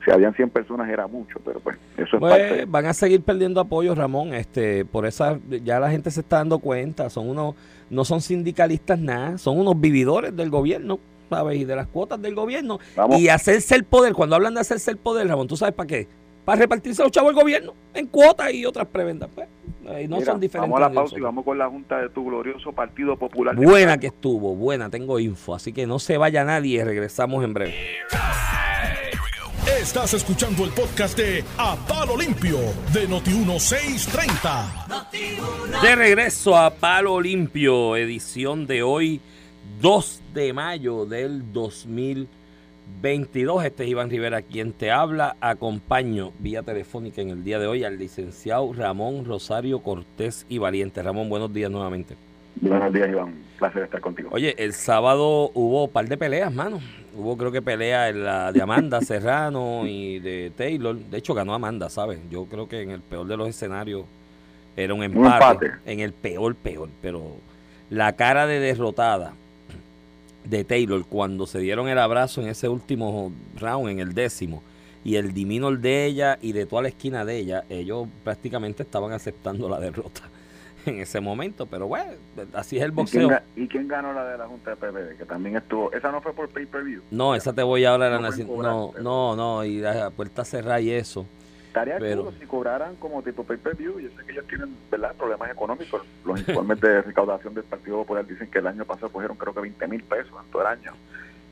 si 0.04 0.12
habían 0.12 0.34
100 0.34 0.50
personas 0.50 0.90
era 0.90 1.08
mucho, 1.08 1.40
pero 1.44 1.60
pues 1.60 1.78
eso 1.98 2.16
es 2.16 2.20
pues, 2.20 2.72
van 2.72 2.86
a 2.86 2.94
seguir 2.94 3.22
perdiendo 3.22 3.60
apoyo, 3.60 3.94
Ramón, 3.96 4.34
este 4.34 4.86
por 4.86 5.06
esa 5.06 5.38
ya 5.64 5.80
la 5.80 5.92
gente 5.92 6.10
se 6.12 6.22
está 6.22 6.38
dando 6.38 6.60
cuenta, 6.60 7.10
son 7.10 7.30
unos 7.30 7.56
no 7.90 8.06
son 8.06 8.22
sindicalistas 8.22 9.00
nada, 9.00 9.38
son 9.38 9.60
unos 9.60 9.80
vividores 9.80 10.36
del 10.36 10.50
gobierno, 10.50 11.00
¿sabes? 11.30 11.58
Y 11.58 11.66
de 11.66 11.76
las 11.76 11.88
cuotas 11.88 12.22
del 12.22 12.36
gobierno 12.36 12.80
y 13.18 13.28
hacerse 13.28 13.76
el 13.76 13.84
poder, 13.84 14.14
cuando 14.14 14.36
hablan 14.36 14.54
de 14.54 14.62
hacerse 14.62 14.92
el 14.92 14.98
poder, 14.98 15.28
Ramón, 15.28 15.48
¿tú 15.48 15.58
sabes 15.58 15.76
para 15.76 15.88
qué? 15.88 16.08
Para 16.50 16.62
repartirse 16.62 17.04
los 17.04 17.12
chavos 17.12 17.30
del 17.30 17.44
gobierno 17.44 17.76
en 17.94 18.08
cuotas 18.08 18.52
y 18.52 18.66
otras 18.66 18.88
prebendas, 18.88 19.30
pues. 19.36 19.48
no 20.10 20.20
son 20.22 20.40
diferentes. 20.40 20.54
Vamos 20.54 20.78
a 20.78 20.80
la 20.80 20.92
pausa 20.92 21.16
y 21.16 21.22
vamos 21.22 21.46
con 21.46 21.60
la 21.60 21.70
junta 21.70 22.00
de 22.00 22.10
tu 22.10 22.26
glorioso 22.26 22.74
Partido 22.74 23.16
Popular. 23.18 23.56
Buena 23.56 24.00
que 24.00 24.08
estuvo, 24.08 24.56
buena, 24.56 24.90
tengo 24.90 25.20
info, 25.20 25.54
así 25.54 25.72
que 25.72 25.86
no 25.86 26.00
se 26.00 26.18
vaya 26.18 26.44
nadie, 26.44 26.84
regresamos 26.84 27.44
en 27.44 27.54
breve. 27.54 27.76
Estás 29.80 30.16
escuchando 30.16 30.66
el 30.66 30.72
podcast 30.72 31.16
de 31.20 31.44
A 31.60 31.76
Palo 31.88 32.18
Limpio 32.18 32.58
de 32.94 33.08
Noti1630. 33.08 35.82
De 35.84 35.96
regreso 35.96 36.58
a 36.58 36.72
Palo 36.72 37.22
Limpio, 37.22 37.96
edición 37.96 38.66
de 38.66 38.82
hoy, 38.82 39.22
2 39.82 40.22
de 40.34 40.54
mayo 40.54 41.06
del 41.06 41.44
2022. 42.90 43.64
Este 43.64 43.84
es 43.84 43.90
Iván 43.90 44.10
Rivera 44.10 44.42
quien 44.42 44.74
te 44.74 44.92
habla. 44.92 45.36
Acompaño 45.40 46.32
vía 46.40 46.64
telefónica 46.64 47.22
en 47.22 47.30
el 47.30 47.44
día 47.44 47.60
de 47.60 47.68
hoy 47.68 47.84
al 47.84 47.98
licenciado 47.98 48.74
Ramón 48.74 49.26
Rosario 49.26 49.80
Cortés 49.80 50.46
y 50.50 50.58
Valiente. 50.58 51.02
Ramón, 51.02 51.30
buenos 51.30 51.54
días 51.54 51.72
nuevamente. 51.72 52.16
Buenos 52.56 52.92
días, 52.92 53.10
Iván. 53.10 53.36
Placer 53.58 53.84
estar 53.84 54.02
contigo. 54.02 54.30
Oye, 54.34 54.56
el 54.58 54.74
sábado 54.74 55.52
hubo 55.54 55.86
un 55.86 55.92
par 55.92 56.08
de 56.10 56.18
peleas, 56.18 56.54
mano. 56.54 56.82
Hubo 57.16 57.38
creo 57.38 57.52
que 57.52 57.62
pelea 57.62 58.10
en 58.10 58.24
la 58.24 58.52
de 58.52 58.62
Amanda 58.62 59.00
Serrano 59.02 59.86
y 59.86 60.20
de 60.20 60.52
Taylor. 60.56 60.98
De 60.98 61.20
hecho, 61.20 61.34
ganó 61.34 61.54
Amanda, 61.54 61.90
¿sabes? 61.90 62.20
Yo 62.30 62.46
creo 62.46 62.68
que 62.68 62.82
en 62.82 62.92
el 62.92 63.02
peor 63.02 63.28
de 63.28 63.38
los 63.38 63.48
escenarios 63.48 64.06
era 64.76 64.94
un 64.94 65.04
empate. 65.04 65.72
En 65.86 66.00
el 66.02 66.12
peor, 66.12 66.56
peor. 66.56 66.90
Pero 67.02 67.36
la 67.90 68.14
cara 68.16 68.46
de 68.46 68.60
derrotada 68.60 69.34
de 70.44 70.64
Taylor 70.64 71.06
cuando 71.06 71.46
se 71.46 71.60
dieron 71.60 71.88
el 71.90 71.98
abrazo 71.98 72.42
en 72.42 72.48
ese 72.48 72.68
último 72.70 73.32
round, 73.60 73.90
en 73.90 74.00
el 74.00 74.14
décimo, 74.14 74.64
y 75.04 75.16
el 75.16 75.34
diminol 75.34 75.82
de 75.82 76.06
ella 76.06 76.38
y 76.42 76.52
de 76.52 76.66
toda 76.66 76.84
la 76.84 76.90
esquina 76.90 77.26
de 77.26 77.38
ella, 77.38 77.64
ellos 77.70 78.08
prácticamente 78.24 78.84
estaban 78.84 79.12
aceptando 79.12 79.70
la 79.70 79.80
derrota 79.80 80.22
en 80.86 81.00
ese 81.00 81.20
momento, 81.20 81.66
pero 81.66 81.88
bueno, 81.88 82.12
así 82.54 82.78
es 82.78 82.84
el 82.84 82.92
boxeo. 82.92 83.30
¿Y 83.56 83.68
quién, 83.68 83.88
ganó 83.88 84.14
la 84.14 84.26
de 84.26 84.38
la 84.38 84.48
Junta 84.48 84.72
de 84.72 84.76
PPD? 84.76 85.18
Que 85.18 85.26
también 85.26 85.56
estuvo, 85.56 85.92
esa 85.92 86.12
no 86.12 86.22
fue 86.22 86.34
por 86.34 86.50
pay-per-view. 86.50 87.04
No, 87.12 87.36
esa 87.36 87.54
te 87.54 87.64
voy 87.64 87.86
a 87.86 87.94
hablar 87.94 88.22
No, 88.22 88.94
no, 89.02 89.36
no, 89.36 89.64
y 89.64 89.80
la 89.80 90.10
puerta 90.10 90.44
cerrada 90.44 90.82
y 90.82 90.92
eso. 90.92 91.26
Estaría 91.84 92.00
pero, 92.00 92.32
si 92.40 92.46
cobraran 92.46 92.96
como 92.96 93.22
tipo 93.22 93.44
pay-per-view. 93.44 94.00
Yo 94.00 94.10
sé 94.10 94.26
que 94.26 94.32
ellos 94.32 94.46
tienen 94.48 94.76
¿verdad? 94.92 95.16
problemas 95.16 95.52
económicos. 95.52 96.02
Los 96.26 96.40
informes 96.40 96.80
de 96.82 97.02
recaudación 97.02 97.54
del 97.54 97.64
Partido 97.64 97.98
Popular 97.98 98.26
dicen 98.26 98.50
que 98.50 98.60
el 98.60 98.68
año 98.68 98.86
pasado 98.86 99.12
cogieron 99.12 99.38
creo 99.38 99.54
que 99.54 99.62
20 99.62 99.88
mil 99.88 100.04
pesos 100.04 100.34
en 100.44 100.52
todo 100.52 100.62
el 100.62 100.68
año 100.68 100.94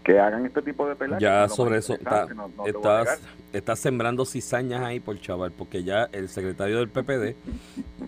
que 0.04 0.20
hagan 0.20 0.46
este 0.46 0.62
tipo 0.62 0.88
de 0.88 0.96
peleas. 0.96 1.22
Ya 1.22 1.50
sobre 1.50 1.80
eso, 1.80 1.94
estás, 1.94 3.22
estás 3.52 3.80
sembrando 3.80 4.26
cizañas 4.26 4.82
ahí 4.82 5.02
por 5.02 5.20
chaval, 5.20 5.52
porque 5.52 5.84
ya 5.84 6.08
el 6.13 6.30
secretario 6.30 6.78
del 6.80 6.88
PPD 6.88 7.36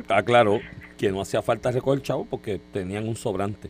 aclaró 0.08 0.60
que 0.97 1.12
no 1.12 1.21
hacía 1.21 1.41
falta 1.41 1.71
recoger 1.71 2.01
chavo 2.01 2.23
porque 2.23 2.62
tenían 2.71 3.05
un 3.05 3.17
sobrante 3.17 3.69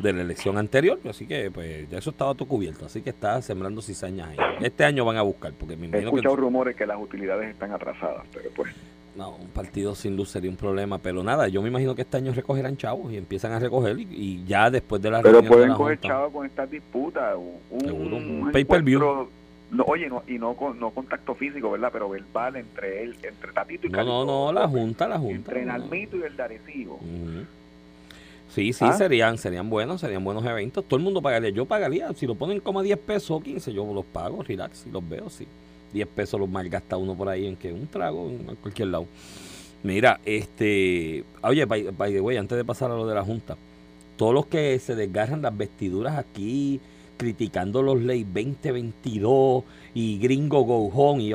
de 0.00 0.12
la 0.12 0.22
elección 0.22 0.58
anterior, 0.58 0.98
así 1.08 1.26
que 1.26 1.50
pues 1.50 1.88
ya 1.88 1.98
eso 1.98 2.10
estaba 2.10 2.34
todo 2.34 2.48
cubierto, 2.48 2.86
así 2.86 3.02
que 3.02 3.10
está 3.10 3.40
sembrando 3.42 3.82
cizañas 3.82 4.30
ahí. 4.30 4.36
Este 4.60 4.84
año 4.84 5.04
van 5.04 5.16
a 5.16 5.22
buscar, 5.22 5.52
porque 5.52 5.76
me 5.76 5.86
He 5.86 6.02
escuchado 6.02 6.36
rumores 6.36 6.76
que 6.76 6.86
las 6.86 7.00
utilidades 7.00 7.50
están 7.50 7.72
atrasadas, 7.72 8.24
pero 8.32 8.50
pues... 8.54 8.74
No, 9.16 9.36
un 9.36 9.48
partido 9.48 9.94
sin 9.94 10.16
luz 10.16 10.30
sería 10.30 10.48
un 10.48 10.56
problema, 10.56 10.98
pero 10.98 11.22
nada, 11.22 11.48
yo 11.48 11.60
me 11.62 11.68
imagino 11.68 11.94
que 11.94 12.02
este 12.02 12.16
año 12.16 12.32
recogerán 12.32 12.76
chavos 12.76 13.12
y 13.12 13.16
empiezan 13.16 13.52
a 13.52 13.58
recoger 13.58 13.98
y, 13.98 14.44
ya 14.44 14.70
después 14.70 15.02
de 15.02 15.10
la 15.10 15.20
Pero 15.20 15.42
pueden 15.42 15.74
coger 15.74 16.00
chavos 16.00 16.32
con 16.32 16.46
estas 16.46 16.70
disputas, 16.70 17.36
un, 17.70 17.90
un 17.90 18.52
pay-per-view 18.52 19.28
no, 19.70 19.84
oye, 19.84 20.08
no, 20.08 20.22
y 20.26 20.38
no, 20.38 20.56
no 20.78 20.90
contacto 20.90 21.34
físico, 21.34 21.70
¿verdad? 21.70 21.90
Pero 21.92 22.08
verbal 22.08 22.56
entre 22.56 23.04
él, 23.04 23.16
entre 23.22 23.52
Tatito 23.52 23.86
y 23.86 23.90
No, 23.90 24.04
no, 24.04 24.24
no, 24.24 24.52
la 24.52 24.66
Junta, 24.66 25.06
la 25.06 25.18
Junta. 25.18 25.36
Entre 25.36 25.64
Nalmito 25.64 26.16
y 26.16 26.22
el 26.22 26.36
Darecibo. 26.36 26.98
Sí, 28.54 28.72
sí, 28.72 28.84
¿Ah? 28.84 28.92
serían, 28.92 29.38
serían 29.38 29.70
buenos, 29.70 30.00
serían 30.00 30.24
buenos 30.24 30.44
eventos. 30.44 30.84
Todo 30.84 30.98
el 30.98 31.04
mundo 31.04 31.22
pagaría. 31.22 31.50
Yo 31.50 31.66
pagaría, 31.66 32.12
si 32.14 32.26
lo 32.26 32.34
ponen 32.34 32.60
como 32.60 32.80
a 32.80 32.82
10 32.82 32.98
pesos 32.98 33.30
o 33.30 33.40
15, 33.40 33.72
yo 33.72 33.92
los 33.92 34.04
pago, 34.04 34.42
relax, 34.42 34.86
y 34.86 34.90
los 34.90 35.08
veo, 35.08 35.30
sí. 35.30 35.46
10 35.92 36.08
pesos 36.08 36.38
los 36.38 36.48
malgasta 36.48 36.96
uno 36.96 37.14
por 37.14 37.28
ahí 37.28 37.46
en 37.46 37.56
que 37.56 37.72
un 37.72 37.86
trago 37.86 38.28
en 38.28 38.56
cualquier 38.56 38.88
lado. 38.88 39.06
Mira, 39.82 40.20
este, 40.24 41.24
oye, 41.42 41.64
by, 41.64 41.90
by 41.90 42.12
the 42.12 42.20
way, 42.20 42.36
antes 42.36 42.56
de 42.56 42.64
pasar 42.64 42.90
a 42.90 42.94
lo 42.94 43.06
de 43.06 43.14
la 43.14 43.24
Junta, 43.24 43.56
todos 44.16 44.34
los 44.34 44.46
que 44.46 44.78
se 44.78 44.94
desgarran 44.94 45.40
las 45.40 45.56
vestiduras 45.56 46.18
aquí, 46.18 46.80
criticando 47.16 47.82
los 47.82 48.00
ley 48.02 48.24
2022 48.24 49.64
y 49.94 50.18
gringo 50.18 50.62
go 50.64 50.88
home. 50.88 51.22
Y 51.22 51.34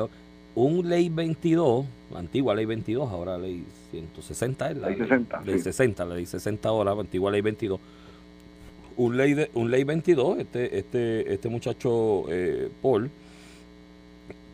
un 0.54 0.88
ley 0.88 1.08
22, 1.08 1.84
la 2.12 2.20
antigua 2.20 2.54
ley 2.54 2.64
22, 2.64 3.10
ahora 3.10 3.38
ley 3.38 3.64
160 3.90 4.70
es 4.70 4.76
la 4.76 4.88
ley 4.88 4.98
60, 4.98 5.40
ley, 5.42 5.58
60, 5.58 6.04
la 6.04 6.14
ley 6.14 6.26
60 6.26 6.68
ahora, 6.68 6.92
antigua 6.92 7.30
ley 7.30 7.40
22. 7.40 7.80
Un 8.98 9.16
ley, 9.16 9.34
de, 9.34 9.50
un 9.54 9.70
ley 9.70 9.84
22, 9.84 10.38
este, 10.38 10.78
este, 10.78 11.32
este 11.32 11.48
muchacho 11.48 12.24
eh, 12.28 12.70
Paul 12.80 13.10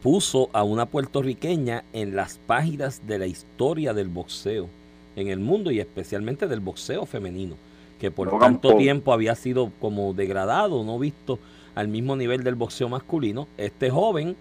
puso 0.02 0.50
a 0.52 0.64
una 0.64 0.86
puertorriqueña 0.86 1.84
en 1.92 2.16
las 2.16 2.38
páginas 2.38 3.06
de 3.06 3.18
la 3.20 3.26
historia 3.26 3.94
del 3.94 4.08
boxeo 4.08 4.68
en 5.14 5.28
el 5.28 5.38
mundo 5.38 5.70
y 5.70 5.78
especialmente 5.78 6.48
del 6.48 6.58
boxeo 6.58 7.06
femenino 7.06 7.54
que 8.02 8.10
por 8.10 8.36
tanto 8.36 8.76
tiempo 8.78 9.12
había 9.12 9.36
sido 9.36 9.70
como 9.80 10.12
degradado, 10.12 10.82
no 10.82 10.98
visto 10.98 11.38
al 11.76 11.86
mismo 11.86 12.16
nivel 12.16 12.42
del 12.42 12.56
boxeo 12.56 12.88
masculino. 12.88 13.46
Este 13.56 13.90
joven, 13.90 14.34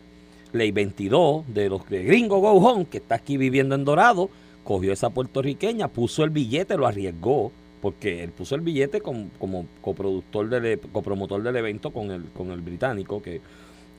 Ley 0.53 0.71
22, 0.71 1.45
de 1.53 1.69
los 1.69 1.87
de 1.89 2.03
Gringo 2.03 2.39
Go 2.39 2.51
Home, 2.53 2.85
que 2.85 2.97
está 2.97 3.15
aquí 3.15 3.37
viviendo 3.37 3.75
en 3.75 3.85
Dorado, 3.85 4.29
cogió 4.63 4.93
esa 4.93 5.09
puertorriqueña, 5.09 5.87
puso 5.87 6.23
el 6.23 6.29
billete, 6.29 6.77
lo 6.77 6.87
arriesgó, 6.87 7.51
porque 7.81 8.23
él 8.23 8.31
puso 8.31 8.55
el 8.55 8.61
billete 8.61 9.01
como, 9.01 9.29
como 9.39 9.65
coproductor 9.81 10.49
del, 10.49 10.79
copromotor 10.79 11.41
del 11.41 11.55
evento 11.55 11.91
con 11.91 12.11
el, 12.11 12.25
con 12.25 12.51
el 12.51 12.61
británico 12.61 13.21
que, 13.21 13.41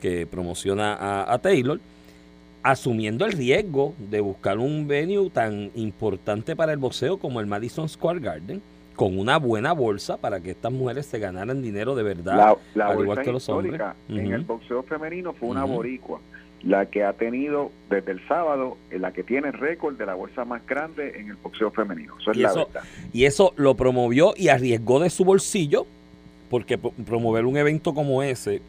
que 0.01 0.27
promociona 0.27 0.95
a, 0.95 1.33
a 1.33 1.38
Taylor 1.38 1.81
asumiendo 2.62 3.25
el 3.25 3.33
riesgo 3.33 3.95
de 3.99 4.21
buscar 4.21 4.59
un 4.59 4.87
venue 4.87 5.31
tan 5.31 5.71
importante 5.75 6.55
para 6.55 6.73
el 6.73 6.79
boxeo 6.79 7.19
como 7.19 7.41
el 7.41 7.47
Madison 7.47 7.88
Square 7.88 8.21
Garden 8.21 8.62
con 8.95 9.19
una 9.19 9.38
buena 9.38 9.73
bolsa 9.73 10.17
para 10.17 10.41
que 10.41 10.51
estas 10.51 10.71
mujeres 10.73 11.07
se 11.07 11.19
ganaran 11.19 11.62
dinero 11.62 11.95
de 11.95 12.03
verdad, 12.03 12.57
la, 12.75 12.87
al 12.87 13.01
igual 13.01 13.23
que 13.23 13.33
los 13.33 13.49
hombres. 13.49 13.81
En 14.09 14.33
el 14.33 14.43
boxeo 14.43 14.83
femenino 14.83 15.33
fue 15.33 15.49
una 15.49 15.65
boricua, 15.65 16.21
la 16.64 16.87
que 16.87 17.05
ha 17.05 17.12
tenido 17.12 17.72
desde 17.90 18.12
el 18.12 18.27
sábado, 18.29 18.77
eh, 18.90 18.98
la 18.98 19.12
que 19.12 19.22
tiene 19.22 19.51
récord 19.53 19.96
de 19.96 20.07
la 20.07 20.14
bolsa 20.14 20.44
más 20.44 20.64
grande 20.66 21.18
en 21.18 21.31
el 21.31 21.37
boxeo 21.37 21.70
femenino. 21.70 22.14
Eso 22.20 22.31
es 22.31 22.37
y 22.37 22.40
la 22.40 22.51
eso, 22.51 22.68
Y 23.12 23.25
eso 23.25 23.53
lo 23.57 23.75
promovió 23.75 24.35
y 24.37 24.48
arriesgó 24.48 25.01
de 25.01 25.11
su 25.11 25.25
bolsillo, 25.25 25.87
porque 26.51 26.79
promover 26.79 27.46
un 27.46 27.57
evento 27.57 27.94
como 27.94 28.22
ese 28.22 28.61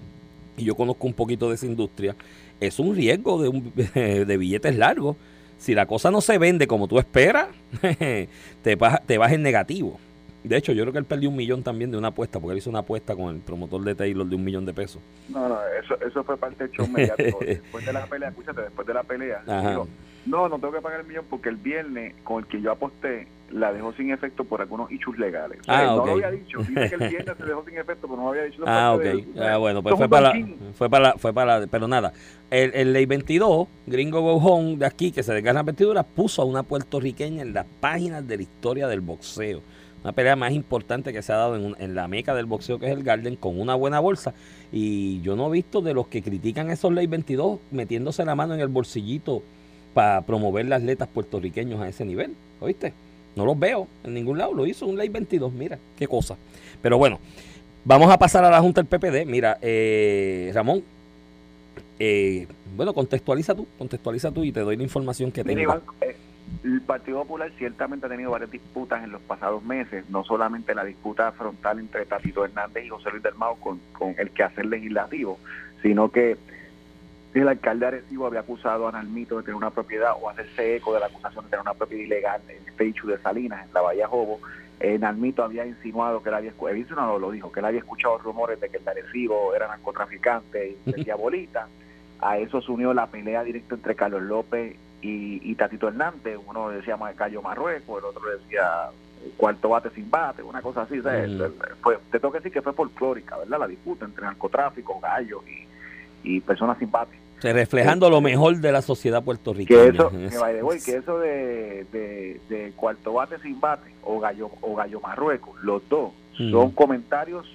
y 0.58 0.65
yo 0.65 0.75
conozco 0.75 1.08
un 1.08 1.13
poquito 1.13 1.49
de 1.49 1.56
esa 1.56 1.65
industria, 1.65 2.15
es 2.60 2.79
un 2.79 2.95
riesgo 2.95 3.41
de, 3.41 3.49
un, 3.49 3.71
de 3.93 4.38
billetes 4.38 4.75
largos. 4.75 5.17
Si 5.58 5.73
la 5.73 5.86
cosa 5.86 6.12
no 6.12 6.21
se 6.21 6.38
vende 6.38 6.67
como 6.67 6.88
tú 6.88 6.99
esperas, 6.99 7.47
te 8.63 8.75
vas, 8.75 9.01
te 9.06 9.17
vas 9.17 9.32
en 9.32 9.41
negativo. 9.41 9.99
De 10.43 10.58
hecho, 10.58 10.73
yo 10.73 10.84
creo 10.84 10.91
que 10.91 10.99
él 10.99 11.06
perdió 11.06 11.29
un 11.29 11.36
millón 11.36 11.63
también 11.63 11.89
de 11.89 11.97
una 11.97 12.10
apuesta, 12.10 12.39
porque 12.39 12.53
él 12.53 12.58
hizo 12.58 12.69
una 12.69 12.79
apuesta 12.79 13.15
con 13.15 13.34
el 13.34 13.41
promotor 13.41 13.82
de 13.84 13.95
Taylor 13.95 14.27
de 14.27 14.36
un 14.36 14.43
millón 14.43 14.65
de 14.65 14.73
pesos. 14.73 15.01
No, 15.29 15.47
no, 15.47 15.58
eso, 15.82 15.95
eso 16.06 16.23
fue 16.23 16.38
parte 16.38 16.65
del 16.65 16.73
show 16.73 16.88
mediático. 16.88 17.39
después 17.45 17.86
de 17.86 17.93
la 17.93 18.06
pelea, 18.06 18.29
escúchate, 18.29 18.62
después 18.62 18.86
de 18.86 18.93
la 18.93 19.03
pelea, 19.03 19.41
digo, 19.45 19.88
no, 20.25 20.49
no 20.49 20.60
tengo 20.60 20.73
que 20.73 20.82
pagar 20.82 21.01
el 21.01 21.08
millón 21.08 21.25
porque 21.29 21.49
el 21.49 21.58
viernes 21.58 22.15
con 22.23 22.43
el 22.43 22.47
que 22.47 22.62
yo 22.62 22.71
aposté 22.71 23.27
la 23.51 23.71
dejó 23.71 23.93
sin 23.93 24.12
efecto 24.12 24.43
por 24.43 24.62
algunos 24.62 24.91
hechos 24.91 25.17
legales. 25.17 25.60
ah, 25.67 25.84
no 25.84 25.95
okay. 26.01 26.08
lo 26.08 26.25
había 26.25 26.32
dicho, 26.32 26.60
dice 26.60 26.89
que 26.89 26.95
el 26.95 27.10
viernes 27.10 27.38
se 27.38 27.45
dejó 27.45 27.63
sin 27.65 27.77
efecto, 27.77 28.08
pero 28.08 28.17
no 28.17 28.23
lo 28.23 28.29
había 28.29 28.43
dicho. 28.43 28.63
Ah, 28.65 28.93
ok. 28.93 29.06
ah, 29.39 29.58
bueno, 29.58 29.84
pues 29.84 29.95
fue 29.95 30.10
para, 30.10 30.34
la, 30.34 30.47
fue 30.73 30.89
para, 30.89 31.03
la, 31.03 31.13
fue 31.17 31.34
para 31.34 31.60
la, 31.60 31.67
pero 31.67 31.88
nada. 31.88 32.13
El, 32.49 32.71
el 32.73 32.93
Ley 32.93 33.06
22, 33.06 33.67
Gringo 33.86 34.21
Go 34.21 34.36
Home, 34.38 34.77
de 34.77 34.86
aquí, 34.86 35.12
que 35.12 35.23
se 35.23 35.34
desgana 35.34 35.60
las 35.60 35.65
vestiduras, 35.67 36.06
puso 36.06 36.41
a 36.41 36.45
una 36.45 36.63
puertorriqueña 36.63 37.43
en 37.43 37.53
las 37.53 37.65
páginas 37.79 38.27
de 38.27 38.38
la 38.38 38.43
historia 38.43 38.88
del 38.88 39.01
boxeo 39.01 39.62
una 40.04 40.12
pelea 40.12 40.36
más 40.36 40.52
importante 40.52 41.13
que 41.13 41.22
se 41.22 41.32
ha 41.32 41.38
dado 41.38 41.56
en, 41.56 41.66
un, 41.66 41.76
en, 41.80 41.96
la 41.96 42.08
meca 42.08 42.36
del 42.36 42.46
boxeo 42.46 42.80
que 42.80 42.88
es 42.88 42.92
el 42.92 43.04
Garden 43.04 43.36
con 43.36 43.60
una 43.60 43.76
buena 43.76 44.00
bolsa 44.00 44.34
y 44.72 45.22
yo 45.22 45.36
no 45.36 45.48
he 45.48 45.52
visto 45.52 45.82
de 45.82 45.94
los 45.94 46.08
que 46.08 46.22
critican 46.22 46.70
esos 46.70 46.92
ley 46.92 47.08
22 47.08 47.60
metiéndose 47.72 48.26
la 48.26 48.36
mano 48.36 48.54
en 48.54 48.60
el 48.60 48.68
bolsillito 48.68 49.44
para 49.94 50.22
promover 50.22 50.66
las 50.66 50.82
atletas 50.82 51.08
puertorriqueños 51.08 51.80
a 51.82 51.88
ese 51.88 52.04
nivel, 52.04 52.34
¿oíste? 52.60 52.94
No 53.36 53.46
los 53.46 53.58
veo 53.58 53.88
en 54.04 54.13
ningún 54.13 54.38
lado, 54.38 54.54
lo 54.54 54.66
hizo 54.66 54.86
un 54.86 54.98
ley 54.98 55.10
22, 55.10 55.54
mira, 55.54 55.80
qué 55.98 56.08
cosa. 56.08 56.36
Pero 56.82 56.98
bueno, 56.98 57.20
vamos 57.86 58.12
a 58.12 58.18
pasar 58.18 58.44
a 58.44 58.50
la 58.50 58.60
Junta 58.60 58.82
del 58.82 58.88
PPD, 58.88 59.26
mira, 59.28 59.58
eh, 59.62 60.52
Ramón, 60.54 60.84
eh, 62.00 62.48
bueno, 62.76 62.94
contextualiza 62.94 63.56
tú, 63.56 63.68
contextualiza 63.78 64.32
tú 64.32 64.44
y 64.44 64.52
te 64.52 64.62
doy 64.62 64.76
la 64.76 64.84
información 64.84 65.32
que 65.32 65.44
tengo. 65.44 65.82
El 66.63 66.82
Partido 66.82 67.19
Popular 67.19 67.51
ciertamente 67.58 68.06
ha 68.06 68.10
tenido 68.10 68.32
varias 68.32 68.51
disputas 68.51 69.03
en 69.03 69.12
los 69.12 69.21
pasados 69.21 69.63
meses, 69.63 70.10
no 70.10 70.23
solamente 70.23 70.73
la 70.73 70.86
disputa 70.86 71.32
frontal 71.34 71.79
entre 71.79 72.06
Tatito 72.06 72.45
Hernández 72.45 72.86
y 72.86 72.89
José 72.89 73.12
Luis 73.12 73.23
del 73.23 73.36
Mao 73.36 73.56
con, 73.56 73.79
con 73.91 74.15
el 74.17 74.32
quehacer 74.32 74.65
legislativo, 74.65 75.39
sino 75.82 76.10
que 76.10 76.38
el 77.34 77.47
alcalde 77.47 77.88
Arecibo 77.88 78.27
había 78.27 78.41
acusado 78.41 78.88
a 78.88 78.91
Nalmito 78.91 79.38
de 79.38 79.43
tener 79.43 79.56
una 79.56 79.71
propiedad 79.71 80.13
o 80.21 80.29
hacerse 80.29 80.75
eco 80.75 80.93
de 80.93 80.99
la 80.99 81.08
acusación 81.08 81.43
de 81.45 81.49
tener 81.49 81.62
una 81.62 81.73
propiedad 81.73 82.03
ilegal 82.03 82.41
en 82.47 82.67
este 82.67 82.88
hecho 82.88 83.08
de 83.08 83.17
Salinas, 83.17 83.65
en 83.65 83.73
la 83.73 83.82
Bahía 83.82 84.08
Jobo. 84.08 84.39
Eh, 84.79 84.99
Nalmito 84.99 85.43
había 85.43 85.65
insinuado 85.65 86.21
que 86.21 86.29
él 86.29 86.36
había, 86.36 86.53
insinuado, 86.75 87.17
lo 87.17 87.32
dijo, 87.32 87.51
que 87.51 87.60
él 87.60 87.65
había 87.65 87.79
escuchado 87.79 88.19
rumores 88.19 88.60
de 88.62 88.69
que 88.69 88.77
el 88.77 88.86
de 88.86 88.91
Arecibo 88.91 89.56
era 89.56 89.67
narcotraficante 89.67 90.77
y 90.86 90.91
vendía 90.91 91.15
bolita. 91.15 91.67
A 92.19 92.38
eso 92.38 92.62
se 92.62 92.71
unió 92.71 92.93
la 92.93 93.08
pelea 93.08 93.43
directa 93.43 93.75
entre 93.75 93.95
Carlos 93.95 94.21
López 94.21 94.77
y, 95.04 95.52
y, 95.52 95.56
Tatito 95.56 95.89
Hernández, 95.89 96.39
uno 96.48 96.70
decía 96.70 96.98
Cayo 97.16 97.42
Marruecos, 97.42 98.00
el 98.00 98.06
otro 98.06 98.22
decía 98.30 98.89
cuarto 99.38 99.70
bate 99.70 99.89
sin 99.92 100.10
bate, 100.10 100.42
una 100.42 100.62
cosa 100.62 100.84
así, 100.84 101.02
¿sabes? 101.02 101.30
Mm. 101.30 101.42
Fue, 101.82 101.98
te 102.12 102.20
tengo 102.20 102.32
que 102.32 102.39
decir 102.39 102.52
que 102.52 102.62
fue 102.62 102.74
folclórica, 102.74 103.38
¿verdad? 103.38 103.60
La 103.60 103.68
disputa 103.68 104.06
entre 104.06 104.24
narcotráfico, 104.24 105.00
gallos 105.00 105.42
y, 105.48 106.36
y 106.36 106.39
personas 106.42 106.78
sin 106.78 106.89
bate. 106.89 107.18
Se 107.39 107.52
reflejando 107.52 108.10
lo 108.10 108.22
mejor 108.22 108.58
de 108.58 108.72
la 108.72 108.82
sociedad 108.82 109.22
puertorriqueña. 109.22 109.82
Que 109.82 109.89
eso, 109.89 110.10
que, 110.10 110.38
by 110.38 110.56
the 110.56 110.63
way, 110.63 110.80
que 110.80 110.96
eso 110.96 111.20
de, 111.20 111.86
de, 111.92 112.42
de, 112.48 112.72
cuarto 112.74 113.13
bate 113.13 113.38
sin 113.39 113.60
bate 113.60 113.92
o 114.04 114.20
gallo, 114.20 114.50
o 114.62 114.76
gallo 114.76 115.02
Marruecos, 115.02 115.62
los 115.62 115.88
dos, 115.89 116.13
mm. 116.39 116.52
son 116.52 116.72
comentarios 116.72 117.46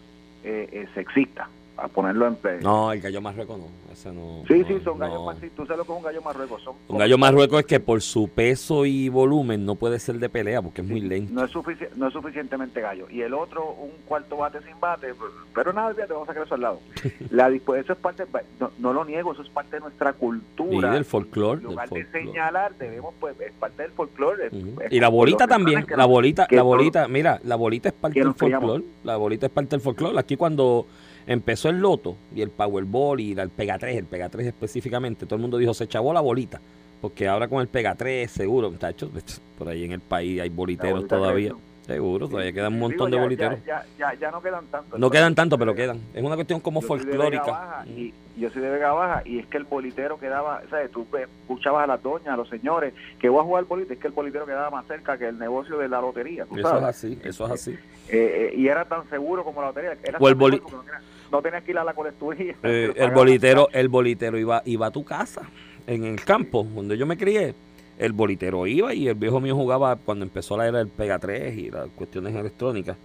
eh, 0.45 0.69
eh, 0.71 0.87
sexistas 0.95 1.49
a 1.79 1.88
ponerlo 1.88 2.27
en 2.27 2.37
play. 2.37 2.59
No, 2.61 2.93
el 2.93 3.01
gallo 3.01 3.21
marrueco 3.21 3.57
no. 3.57 3.93
Ese 3.93 4.12
no 4.12 4.43
sí, 4.47 4.59
no, 4.59 4.67
sí, 4.67 4.81
son 4.85 4.99
no. 4.99 5.07
gallos 5.07 5.25
marruecos. 5.25 5.57
Tú 5.57 5.62
sabes 5.64 5.79
lo 5.79 5.85
que 5.85 5.93
es 5.93 5.99
un 5.99 6.05
gallo 6.05 6.23
marrueco. 6.23 6.59
Son 6.59 6.75
un 6.88 6.99
gallo 6.99 7.19
marrueco 7.19 7.59
es 7.59 7.67
que 7.67 7.81
por 7.81 8.03
su 8.03 8.29
peso 8.29 8.85
y 8.85 9.09
volumen 9.09 9.64
no 9.64 9.77
puede 9.77 9.99
ser 9.99 10.19
de 10.19 10.29
pelea 10.29 10.61
porque 10.61 10.83
es 10.83 10.88
muy 10.88 11.01
lento. 11.01 11.33
No 11.33 11.45
es, 11.45 11.51
sufici 11.51 11.85
no 11.97 12.09
es 12.09 12.12
suficientemente 12.12 12.81
gallo. 12.81 13.07
Y 13.11 13.23
el 13.23 13.35
otro, 13.35 13.73
un 13.73 13.91
cuarto 14.07 14.37
bate 14.37 14.61
sin 14.62 14.79
bate. 14.81 15.14
Pero 15.55 15.73
nada, 15.73 15.95
te 15.95 16.12
vamos 16.12 16.29
a 16.29 16.33
sacar 16.33 16.47
eso 16.47 16.55
al 16.55 16.61
lado. 16.61 16.81
La, 17.31 17.49
eso 17.49 17.93
es 17.93 17.99
parte, 17.99 18.25
no, 18.59 18.71
no, 18.79 18.93
lo 18.93 19.05
niego, 19.05 19.33
eso 19.33 19.43
es 19.43 19.49
parte 19.49 19.77
de 19.77 19.81
nuestra 19.81 20.12
cultura. 20.12 20.88
Y 20.88 20.93
del 20.93 21.05
folclore. 21.05 21.61
En 21.61 21.67
lugar 21.67 21.88
del 21.88 22.05
de 22.05 22.11
señalar, 22.11 22.75
debemos, 22.77 23.14
pues, 23.21 23.41
es 23.41 23.53
parte 23.53 23.83
del 23.83 23.93
folclore. 23.93 24.49
Uh 24.49 24.57
-huh. 24.57 24.88
Y 24.91 25.01
la 25.01 25.09
bolita 25.09 25.47
también. 25.47 25.87
La 25.97 26.07
bolita, 26.07 26.47
la 26.51 26.62
bolita, 26.62 27.09
mira, 27.09 27.41
la 27.45 27.57
bolita 27.57 27.88
es 27.88 27.95
parte 27.95 28.21
del 28.21 28.35
folclore. 28.35 28.85
La 29.05 29.17
bolita 29.17 29.47
es 29.47 29.53
parte 29.53 29.71
del 29.71 29.81
folclore. 29.81 30.19
Aquí 30.19 30.37
cuando 30.37 30.87
empezó 31.29 31.69
el 31.69 31.79
loto 31.79 32.17
y 32.35 32.43
el 32.43 32.51
Powerball 32.51 33.21
y 33.21 33.38
el 33.38 33.51
Pega 33.51 33.79
3, 33.79 33.97
el 33.97 34.07
Pega 34.07 34.29
3 34.29 34.47
específicamente, 34.49 35.27
todo 35.27 35.37
el 35.37 35.43
mundo 35.43 35.59
dijo, 35.59 35.75
se 35.75 35.87
chavó 35.87 36.12
la 36.12 36.21
bolita. 36.21 36.61
Porque 37.01 37.29
ahora 37.29 37.47
con 37.47 37.61
el 37.61 37.69
Pega 37.69 37.95
3, 37.95 38.29
seguro, 38.29 38.71
muchachos, 38.73 39.11
por 39.57 39.69
ahí 39.69 39.85
en 39.85 39.93
el 39.93 40.01
país 40.01 40.41
hay 40.41 40.49
boliteros 40.49 41.07
todavía. 41.07 41.53
Seguro, 41.87 42.29
todavía 42.29 42.53
quedan 42.53 42.75
un 42.75 42.81
montón 42.81 43.07
Digo, 43.11 43.17
de 43.17 43.23
boliteros. 43.23 43.59
Ya, 43.64 43.83
ya, 43.99 44.12
ya, 44.12 44.31
no 44.31 44.43
quedan 44.43 44.67
tantos. 44.67 45.01
No 45.01 45.09
quedan 45.09 45.35
tanto, 45.35 45.57
pero 45.57 45.75
quedan. 45.75 46.01
Es 46.12 46.23
una 46.23 46.35
cuestión 46.35 46.61
como 46.61 46.83
yo 46.83 46.87
soy 46.88 46.99
folclórica. 46.99 47.83
Y 47.87 48.12
yo 48.37 48.51
soy 48.51 48.61
de 48.61 48.69
Vega 48.69 48.93
Baja 48.93 49.23
y 49.25 49.38
es 49.38 49.47
que 49.47 49.57
el 49.57 49.64
bolitero 49.64 50.19
quedaba, 50.21 50.61
¿sabes? 50.69 50.91
Tú 50.91 51.07
escuchabas 51.17 51.85
a 51.85 51.87
las 51.87 52.03
doñas, 52.03 52.29
a 52.29 52.37
los 52.37 52.47
señores, 52.51 52.93
que 53.19 53.31
voy 53.31 53.41
a 53.41 53.45
jugar 53.45 53.64
bolita, 53.64 53.95
es 53.95 53.99
que 54.01 54.07
el 54.09 54.12
bolitero 54.12 54.45
quedaba 54.45 54.69
más 54.71 54.87
cerca 54.87 55.17
que 55.17 55.29
el 55.29 55.38
negocio 55.38 55.79
de 55.79 55.88
la 55.88 56.03
lotería. 56.03 56.45
¿tú 56.45 56.59
Eso 56.59 56.69
sabes? 56.69 56.83
es 56.83 56.88
así, 56.91 57.19
eso 57.25 57.47
es 57.47 57.53
así. 57.53 57.71
Eh, 57.71 57.79
eh, 58.11 58.55
y 58.55 58.69
era 58.69 58.85
tan 58.85 59.09
seguro 59.09 59.43
como 59.43 59.62
la 59.62 59.69
lotería. 59.69 59.97
Era 60.03 60.19
O 60.21 60.29
el 60.29 60.35
boli- 60.35 60.61
no, 60.71 60.83
no 61.31 61.43
tenías 61.43 61.62
que 61.62 61.71
ir 61.73 61.79
a 61.79 61.85
la 61.85 61.95
colecturía. 61.95 62.55
Eh, 62.62 62.93
el 62.97 63.11
bolitero, 63.11 63.69
el 63.73 63.88
bolitero 63.88 64.38
iba, 64.38 64.62
iba 64.64 64.87
a 64.87 64.91
tu 64.91 65.05
casa, 65.05 65.43
en 65.87 66.05
el 66.05 66.23
campo, 66.25 66.64
donde 66.75 66.97
yo 66.97 67.07
me 67.07 67.17
crié. 67.17 67.55
El 67.99 68.12
bolitero 68.12 68.67
iba 68.67 68.95
y 68.95 69.09
el 69.09 69.14
viejo 69.17 69.41
mío 69.41 69.57
jugaba 69.57 69.97
cuando 69.97 70.25
empezó 70.25 70.57
la 70.57 70.69
era 70.69 70.79
del 70.79 70.88
Pega 70.88 71.19
3 71.19 71.57
y 71.59 71.71
las 71.71 71.88
cuestiones 71.97 72.35
electrónicas. 72.35 72.97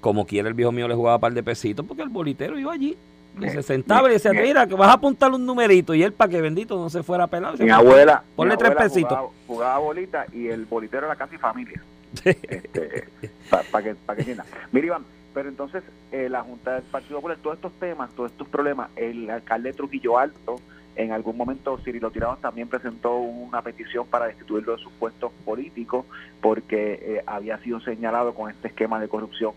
Como 0.00 0.24
quiera 0.26 0.48
el 0.48 0.54
viejo 0.54 0.70
mío 0.70 0.86
le 0.86 0.94
jugaba 0.94 1.16
un 1.16 1.20
par 1.20 1.32
de 1.32 1.42
pesitos 1.42 1.84
porque 1.84 2.02
el 2.02 2.08
bolitero 2.08 2.56
iba 2.58 2.72
allí. 2.72 2.96
Y 3.36 3.40
Mi- 3.40 3.50
se 3.50 3.62
sentaba 3.64 4.08
y 4.08 4.12
decía, 4.12 4.32
mi- 4.32 4.40
mira, 4.40 4.66
que 4.66 4.74
vas 4.74 4.88
a 4.90 4.92
apuntar 4.92 5.32
un 5.32 5.44
numerito. 5.44 5.92
Y 5.94 6.02
él, 6.04 6.12
para 6.12 6.30
que 6.30 6.40
bendito 6.40 6.76
no 6.76 6.88
se 6.88 7.02
fuera 7.02 7.26
pelado. 7.26 7.56
Mi 7.58 7.70
abuela, 7.70 8.22
Ponle 8.36 8.54
mi 8.54 8.58
tres 8.58 8.76
pesitos. 8.76 9.10
Jugaba, 9.10 9.28
jugaba 9.46 9.78
bolita 9.78 10.26
y 10.32 10.46
el 10.46 10.66
bolitero 10.66 11.06
era 11.06 11.16
casi 11.16 11.36
familia. 11.36 11.82
este, 12.24 13.08
para 13.50 13.82
que, 13.84 13.94
pa 13.94 14.14
que. 14.16 14.36
Mira, 14.72 14.86
Iván, 14.86 15.04
pero 15.34 15.48
entonces 15.48 15.82
eh, 16.12 16.28
la 16.28 16.42
Junta 16.42 16.74
del 16.74 16.84
Partido 16.84 17.18
Popular, 17.18 17.38
todos 17.42 17.56
estos 17.56 17.72
temas, 17.74 18.10
todos 18.14 18.32
estos 18.32 18.48
problemas, 18.48 18.90
el 18.96 19.28
alcalde 19.30 19.70
de 19.70 19.76
Trujillo 19.76 20.18
Alto, 20.18 20.56
en 20.96 21.12
algún 21.12 21.36
momento 21.36 21.78
Cirilo 21.78 22.10
Tirado 22.10 22.36
también 22.38 22.68
presentó 22.68 23.16
una 23.16 23.62
petición 23.62 24.06
para 24.06 24.26
destituirlo 24.26 24.76
de 24.76 24.82
sus 24.82 24.92
puestos 24.94 25.32
políticos 25.44 26.04
porque 26.40 26.98
eh, 27.00 27.22
había 27.24 27.58
sido 27.58 27.80
señalado 27.80 28.34
con 28.34 28.50
este 28.50 28.68
esquema 28.68 29.00
de 29.00 29.08
corrupción 29.08 29.52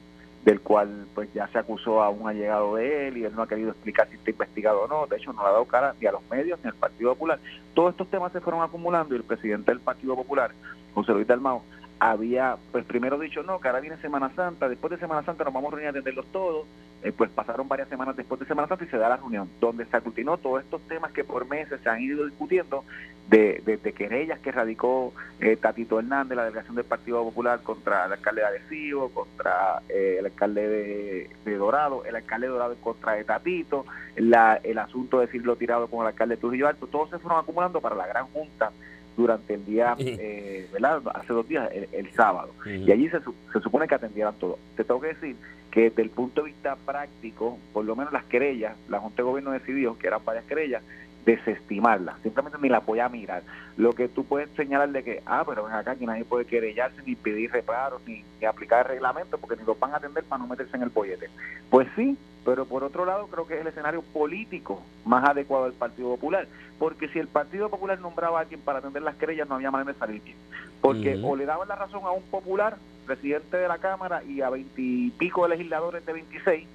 del 0.46 0.62
cual 0.62 1.08
pues 1.14 1.32
ya 1.34 1.48
se 1.50 1.60
acusó 1.60 2.02
a 2.02 2.10
un 2.10 2.28
allegado 2.28 2.76
de 2.76 3.08
él 3.08 3.18
y 3.18 3.26
él 3.26 3.36
no 3.36 3.44
ha 3.44 3.48
querido 3.48 3.72
explicar 3.72 4.08
si 4.10 4.16
está 4.16 4.32
investigado 4.32 4.82
o 4.84 4.88
no, 4.88 5.06
de 5.08 5.18
hecho 5.18 5.34
no 5.34 5.44
le 5.44 5.50
ha 5.50 5.52
dado 5.52 5.66
cara 5.66 5.96
ni 6.00 6.08
a 6.08 6.12
los 6.12 6.22
medios 6.30 6.60
ni 6.64 6.70
al 6.70 6.76
Partido 6.76 7.14
Popular. 7.14 7.40
Todos 7.74 7.92
estos 7.92 8.10
temas 8.10 8.32
se 8.32 8.42
fueron 8.42 8.64
acumulando 8.64 9.14
y 9.14 9.18
el 9.18 9.24
presidente 9.24 9.72
del 9.72 9.82
Partido 9.82 10.16
Popular, 10.16 10.52
José 10.94 11.14
Luis 11.14 11.28
Dalmao, 11.28 11.64
había 12.02 12.58
pues 12.72 12.84
primero 12.84 13.20
dicho 13.20 13.44
no, 13.44 13.60
que 13.60 13.68
ahora 13.68 13.80
viene 13.80 13.96
Semana 13.98 14.32
Santa, 14.36 14.68
después 14.68 14.90
de 14.90 14.98
Semana 14.98 15.24
Santa 15.24 15.44
nos 15.44 15.54
vamos 15.54 15.72
a 15.72 15.76
reunir 15.76 15.88
a 15.88 15.90
atenderlos 15.92 16.26
todos, 16.32 16.66
eh, 17.04 17.12
pues 17.12 17.30
pasaron 17.30 17.68
varias 17.68 17.90
semanas 17.90 18.16
después 18.16 18.40
de 18.40 18.48
Semana 18.48 18.68
Santa 18.68 18.86
y 18.86 18.88
se 18.88 18.98
da 18.98 19.08
la 19.08 19.18
reunión, 19.18 19.48
donde 19.60 19.86
se 19.86 19.96
aglutinó 19.96 20.38
todos 20.38 20.64
estos 20.64 20.82
temas 20.88 21.12
que 21.12 21.24
por 21.24 21.48
meses 21.48 21.80
se 21.84 21.90
han 21.90 22.02
ido 22.02 22.26
discutiendo 22.26 22.84
de, 23.30 23.62
de, 23.68 23.78
de 23.78 23.94
querellas 23.94 24.40
que 24.40 24.52
radicó 24.52 25.14
eh, 25.40 25.58
Tatito 25.58 26.00
Hernández, 26.00 26.36
la 26.36 26.46
delegación 26.46 26.76
del 26.76 26.86
Partido 26.86 27.24
Popular 27.24 27.62
contra 27.62 28.08
el 28.08 28.14
alcalde 28.14 28.42
de 28.42 29.10
contra 29.14 29.84
eh, 29.88 30.16
el 30.18 30.26
alcalde 30.26 31.30
de, 31.46 31.56
Dorado, 31.56 32.04
el 32.06 32.16
alcalde 32.16 32.48
de 32.48 32.54
Dorado 32.54 32.76
contra 32.78 33.14
de 33.14 33.26
Tatito, 33.26 33.86
la, 34.16 34.60
el 34.64 34.80
asunto 34.80 35.20
de 35.20 35.28
Cirilo 35.28 35.56
Tirado 35.56 35.88
con 35.88 36.02
el 36.02 36.08
alcalde 36.08 36.34
de 36.34 36.42
Trujillo 36.42 36.68
Alto, 36.68 36.88
todos 36.88 37.12
se 37.12 37.20
fueron 37.20 37.40
acumulando 37.40 37.80
para 37.80 37.96
la 37.96 38.08
gran 38.08 38.26
junta 38.26 38.72
durante 39.18 39.54
el 39.54 39.66
día, 39.66 39.96
eh, 40.00 40.68
¿verdad? 40.72 41.02
Hace 41.14 41.34
dos 41.34 41.48
días, 41.48 41.70
el, 41.74 41.88
el 41.92 42.12
sábado. 42.14 42.52
Y 42.66 42.92
allí 42.92 43.10
se, 43.10 43.20
se, 43.20 43.60
supone 43.62 43.88
que 43.88 43.96
atendieran 43.96 44.36
todo. 44.36 44.58
Te 44.76 44.84
tengo 44.84 45.02
que 45.02 45.08
decir 45.08 45.36
que 45.72 45.90
desde 45.90 46.02
el 46.02 46.10
punto 46.10 46.42
de 46.42 46.48
vista 46.48 46.76
práctico, 46.76 47.58
por 47.74 47.86
lo 47.86 47.96
menos 47.96 48.12
las 48.14 48.26
querellas, 48.26 48.76
la 48.90 49.00
Junta 49.00 49.18
de 49.18 49.24
Gobierno 49.24 49.52
decidió 49.52 49.98
que 49.98 50.08
eran 50.08 50.24
varias 50.26 50.46
querellas, 50.46 50.84
desestimarlas, 51.26 52.20
simplemente 52.22 52.58
ni 52.62 52.70
la 52.70 52.80
voy 52.80 53.00
a 53.00 53.10
mirar. 53.10 53.44
Lo 53.78 53.94
que 53.94 54.08
tú 54.08 54.26
puedes 54.26 54.50
señalar 54.52 54.90
de 54.90 55.04
que, 55.04 55.24
ah, 55.26 55.44
pero 55.46 55.66
ven 55.66 55.74
acá 55.74 55.96
que 55.96 56.06
nadie 56.06 56.26
puede 56.26 56.46
querellarse, 56.46 57.02
ni 57.06 57.16
pedir 57.16 57.52
reparos, 57.52 58.02
ni, 58.06 58.24
ni 58.40 58.46
aplicar 58.46 58.86
el 58.86 58.94
reglamento, 58.94 59.38
porque 59.38 59.56
ni 59.56 59.66
los 59.66 59.80
van 59.80 59.94
a 59.94 59.98
atender 59.98 60.24
para 60.24 60.42
no 60.42 60.48
meterse 60.48 60.76
en 60.76 60.84
el 60.84 60.90
bollete. 60.90 61.30
Pues 61.70 61.88
sí, 61.96 62.18
pero 62.44 62.66
por 62.66 62.84
otro 62.84 63.06
lado 63.06 63.28
creo 63.28 63.46
que 63.46 63.56
es 63.56 63.62
el 63.62 63.68
escenario 63.68 64.02
político 64.02 64.82
más 65.06 65.28
adecuado 65.28 65.66
del 65.66 65.74
Partido 65.74 66.10
Popular, 66.10 66.48
porque 66.80 67.08
si 67.10 67.20
el 67.20 67.28
Partido 67.28 67.70
Popular 67.70 68.00
nombraba 68.00 68.40
a 68.40 68.42
alguien 68.42 68.62
para 68.62 68.80
atender 68.80 69.04
las 69.04 69.16
querellas 69.16 69.48
no 69.48 69.56
había 69.56 69.72
manera 69.72 69.94
de 69.94 70.00
salir 70.00 70.22
bien, 70.24 70.38
porque 70.82 71.16
uh 71.16 71.20
-huh. 71.20 71.32
o 71.32 71.36
le 71.36 71.46
daban 71.46 71.68
la 71.68 71.76
razón 71.76 72.04
a 72.04 72.12
un 72.12 72.24
popular, 72.24 72.78
presidente 73.06 73.58
de 73.58 73.68
la 73.68 73.78
Cámara 73.78 74.24
y 74.24 74.42
a 74.42 74.50
veintipico 74.50 75.44
de 75.44 75.50
legisladores 75.50 76.06
de 76.06 76.14
26, 76.14 76.68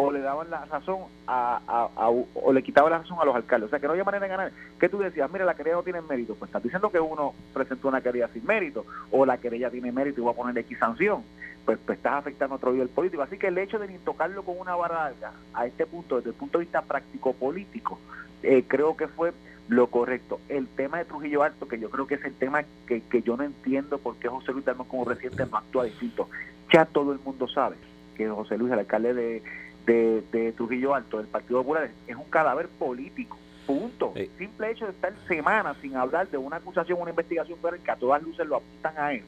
o 0.00 0.12
le 0.12 0.20
daban 0.20 0.48
la 0.48 0.64
razón 0.64 1.00
a, 1.26 1.90
o 2.34 2.52
le 2.52 2.62
quitaban 2.62 2.92
la 2.92 2.98
razón 2.98 3.18
a 3.20 3.24
los 3.24 3.34
alcaldes. 3.34 3.66
O 3.66 3.70
sea, 3.70 3.80
que 3.80 3.86
no 3.88 3.94
había 3.94 4.04
manera 4.04 4.26
de 4.26 4.28
ganar. 4.28 4.52
¿Qué 4.78 4.88
tú 4.88 4.98
decías? 4.98 5.28
Mira, 5.28 5.44
la 5.44 5.54
querella 5.54 5.74
no 5.74 5.82
tiene 5.82 6.00
mérito. 6.02 6.36
Pues 6.36 6.50
estás 6.50 6.62
diciendo 6.62 6.88
que 6.90 7.00
uno 7.00 7.34
presentó 7.52 7.88
una 7.88 8.00
querella 8.00 8.28
sin 8.28 8.46
mérito, 8.46 8.86
o 9.10 9.26
la 9.26 9.38
querella 9.38 9.70
tiene 9.70 9.90
mérito 9.90 10.20
y 10.20 10.24
va 10.24 10.30
a 10.30 10.34
poner 10.34 10.56
X 10.56 10.78
sanción. 10.78 11.24
Pues, 11.64 11.80
pues 11.84 11.98
estás 11.98 12.14
afectando 12.14 12.54
a 12.54 12.58
otro 12.58 12.70
nivel 12.70 12.88
político. 12.90 13.24
Así 13.24 13.38
que 13.38 13.48
el 13.48 13.58
hecho 13.58 13.80
de 13.80 13.88
ni 13.88 13.98
tocarlo 13.98 14.44
con 14.44 14.56
una 14.60 14.76
vara 14.76 15.12
a 15.52 15.66
este 15.66 15.84
punto, 15.84 16.18
desde 16.18 16.30
el 16.30 16.36
punto 16.36 16.58
de 16.58 16.64
vista 16.64 16.80
práctico 16.82 17.32
político, 17.32 17.98
eh, 18.44 18.62
creo 18.68 18.96
que 18.96 19.08
fue 19.08 19.32
lo 19.66 19.88
correcto. 19.88 20.38
El 20.48 20.68
tema 20.68 20.98
de 20.98 21.06
Trujillo 21.06 21.42
Alto, 21.42 21.66
que 21.66 21.80
yo 21.80 21.90
creo 21.90 22.06
que 22.06 22.14
es 22.14 22.24
el 22.24 22.34
tema 22.34 22.62
que, 22.86 23.00
que 23.00 23.22
yo 23.22 23.36
no 23.36 23.42
entiendo 23.42 23.98
por 23.98 24.14
qué 24.14 24.28
José 24.28 24.52
Luis 24.52 24.64
Dalmón 24.64 24.86
como 24.86 25.04
presidente 25.04 25.44
no 25.50 25.56
actúa 25.56 25.86
distinto. 25.86 26.28
Ya 26.72 26.84
todo 26.84 27.12
el 27.12 27.18
mundo 27.18 27.48
sabe 27.48 27.74
que 28.16 28.28
José 28.28 28.58
Luis, 28.58 28.72
el 28.72 28.80
alcalde 28.80 29.14
de, 29.14 29.42
de, 29.88 30.52
Trujillo 30.56 30.94
Alto, 30.94 31.18
del 31.18 31.26
Partido 31.26 31.62
Popular, 31.62 31.90
es 32.06 32.16
un 32.16 32.24
cadáver 32.24 32.68
político. 32.68 33.38
Punto. 33.66 34.14
Simple 34.38 34.70
hecho 34.70 34.86
de 34.86 34.92
estar 34.92 35.12
semanas 35.26 35.76
sin 35.82 35.94
hablar 35.94 36.28
de 36.28 36.38
una 36.38 36.56
acusación, 36.56 37.00
una 37.00 37.10
investigación 37.10 37.58
pero 37.60 37.76
que 37.82 37.90
a 37.90 37.96
todas 37.96 38.22
luces 38.22 38.46
lo 38.46 38.56
apuntan 38.56 38.94
a 38.96 39.12
él. 39.12 39.22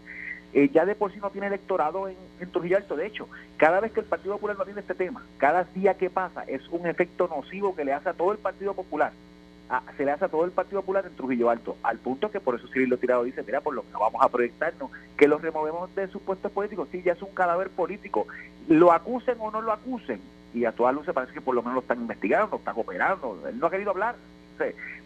Eh, 0.53 0.71
ya 0.73 0.85
de 0.85 0.95
por 0.95 1.13
sí 1.13 1.19
no 1.21 1.31
tiene 1.31 1.47
electorado 1.47 2.09
en, 2.09 2.17
en, 2.41 2.51
Trujillo 2.51 2.79
Alto. 2.79 2.97
De 2.97 3.07
hecho, 3.07 3.29
cada 3.57 3.81
vez 3.81 3.93
que 3.93 4.01
el 4.01 4.07
Partido 4.07 4.35
Popular 4.35 4.57
no 4.59 4.65
tiene 4.65 4.81
este 4.81 4.95
tema, 4.95 5.25
cada 5.37 5.65
día 5.65 5.95
que 5.95 6.11
pasa 6.11 6.43
es 6.45 6.67
un 6.71 6.87
efecto 6.87 7.29
nocivo 7.29 7.77
que 7.77 7.85
le 7.85 7.93
hace 7.93 8.09
a 8.09 8.15
todo 8.15 8.33
el 8.33 8.39
Partido 8.39 8.75
Popular. 8.75 9.13
se 9.97 10.05
le 10.05 10.11
hace 10.11 10.25
a 10.25 10.29
todo 10.29 10.45
el 10.45 10.51
Partido 10.51 10.81
Popular 10.81 11.05
en 11.07 11.15
Trujillo 11.15 11.51
Alto, 11.51 11.77
al 11.83 11.99
punto 11.99 12.31
que 12.31 12.41
por 12.41 12.55
eso 12.57 12.67
Cirilo 12.69 12.97
Tirado 12.97 13.23
dice, 13.25 13.45
mira, 13.45 13.61
por 13.61 13.75
lo 13.75 13.83
que 13.83 13.93
no 13.93 14.01
vamos 14.01 14.23
a 14.25 14.29
proyectarnos, 14.29 14.91
que 15.17 15.29
lo 15.29 15.39
removemos 15.39 15.95
de 15.95 16.09
sus 16.09 16.23
puestos 16.23 16.51
políticos, 16.51 16.89
sí, 16.91 17.03
ya 17.03 17.13
es 17.13 17.23
un 17.23 17.33
cadáver 17.33 17.69
político, 17.69 18.27
lo 18.69 18.91
acusen 18.91 19.37
o 19.39 19.51
no 19.53 19.61
lo 19.61 19.73
acusen, 19.73 20.21
y 20.55 20.65
a 20.65 20.73
todas 20.73 20.95
luces 20.95 21.15
parece 21.15 21.33
que 21.33 21.41
por 21.41 21.55
lo 21.55 21.63
menos 21.63 21.75
lo 21.75 21.81
están 21.81 22.01
investigando, 22.01 22.57
están 22.57 22.75
operando. 22.77 23.39
Él 23.49 23.59
no 23.59 23.67
ha 23.67 23.71
querido 23.71 23.91
hablar. 23.91 24.17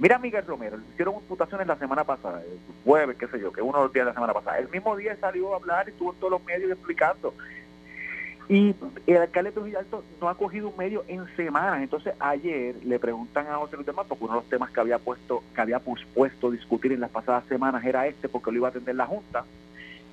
Mira 0.01 0.17
a 0.17 0.19
Miguel 0.19 0.45
Romero, 0.45 0.77
le 0.77 0.85
hicieron 0.93 1.15
imputaciones 1.15 1.67
la 1.69 1.77
semana 1.77 2.03
pasada, 2.03 2.43
el 2.43 2.59
jueves, 2.85 3.17
qué 3.17 3.29
sé 3.29 3.39
yo, 3.39 3.53
que 3.53 3.63
uno 3.63 3.79
de 3.79 3.85
los 3.85 3.93
días 3.93 4.05
de 4.05 4.11
la 4.11 4.15
semana 4.15 4.33
pasada. 4.33 4.59
El 4.59 4.69
mismo 4.69 4.97
día 4.97 5.17
salió 5.21 5.53
a 5.53 5.57
hablar 5.57 5.87
y 5.87 5.93
estuvo 5.93 6.13
en 6.13 6.19
todos 6.19 6.33
los 6.33 6.45
medios 6.45 6.73
explicando. 6.73 7.33
Y 8.49 8.75
el 9.07 9.17
alcalde 9.17 9.53
de 9.53 9.77
no 10.21 10.29
ha 10.29 10.37
cogido 10.37 10.69
un 10.69 10.77
medio 10.77 11.05
en 11.07 11.25
semanas. 11.37 11.81
Entonces 11.83 12.15
ayer 12.19 12.75
le 12.85 12.99
preguntan 12.99 13.47
a 13.47 13.57
José 13.57 13.77
Luis 13.77 13.89
porque 14.09 14.25
uno 14.25 14.35
de 14.35 14.41
los 14.41 14.51
temas 14.51 14.71
que 14.71 14.81
había 14.81 14.99
puesto, 14.99 15.45
que 15.55 15.61
había 15.61 15.79
pospuesto 15.79 16.51
discutir 16.51 16.93
en 16.93 17.01
las 17.01 17.11
pasadas 17.11 17.45
semanas 17.47 17.85
era 17.85 18.07
este, 18.07 18.29
porque 18.29 18.51
lo 18.51 18.59
iba 18.59 18.69
a 18.69 18.71
atender 18.71 18.97
la 18.97 19.07
Junta 19.07 19.45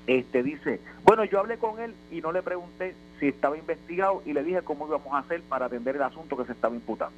este 0.08 0.43
dice, 0.43 0.80
bueno, 1.04 1.24
yo 1.26 1.39
hablé 1.39 1.58
con 1.58 1.80
él 1.80 1.93
y 2.12 2.22
no 2.22 2.32
le 2.32 2.41
pregunté 2.41 2.95
si 3.20 3.28
estaba 3.28 3.58
investigado 3.58 4.22
y 4.26 4.34
le 4.34 4.43
dije 4.43 4.62
cómo 4.64 4.88
íbamos 4.88 5.14
a 5.14 5.20
hacer 5.20 5.41
para 5.41 5.66
atender 5.66 5.95
el 5.95 6.02
asunto 6.02 6.38
que 6.38 6.45
se 6.45 6.54
estaba 6.54 6.76
imputando. 6.76 7.16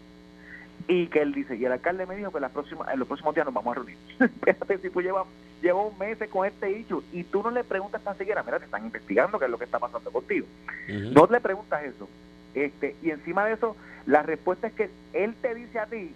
Y 0.87 1.07
que 1.07 1.21
él 1.21 1.33
dice, 1.33 1.55
y 1.55 1.63
el 1.63 1.71
alcalde 1.71 2.05
me 2.05 2.17
dijo 2.17 2.31
que 2.31 2.41
las 2.41 2.51
próximas, 2.51 2.89
en 2.91 2.99
los 2.99 3.07
próximos 3.07 3.33
días 3.33 3.45
nos 3.45 3.53
vamos 3.53 3.71
a 3.71 3.75
reunir. 3.75 3.97
Espérate, 4.19 4.79
si 4.79 4.89
tú 4.89 5.01
llevas, 5.01 5.25
un 5.71 5.97
mes 5.97 6.17
con 6.29 6.45
este 6.45 6.77
hecho 6.77 7.01
y 7.13 7.23
tú 7.23 7.41
no 7.41 7.49
le 7.49 7.63
preguntas 7.63 8.03
tan 8.03 8.17
siquiera, 8.17 8.43
mira, 8.43 8.59
te 8.59 8.65
están 8.65 8.83
investigando 8.83 9.39
qué 9.39 9.45
es 9.45 9.51
lo 9.51 9.57
que 9.57 9.63
está 9.63 9.79
pasando 9.79 10.11
contigo. 10.11 10.45
No 10.89 11.25
le 11.31 11.39
preguntas 11.39 11.83
eso. 11.85 12.09
este 12.53 12.97
Y 13.01 13.11
encima 13.11 13.45
de 13.45 13.53
eso, 13.53 13.77
la 14.05 14.23
respuesta 14.23 14.67
es 14.67 14.73
que 14.73 14.89
él 15.13 15.33
te 15.41 15.55
dice 15.55 15.79
a 15.79 15.85
ti, 15.85 16.11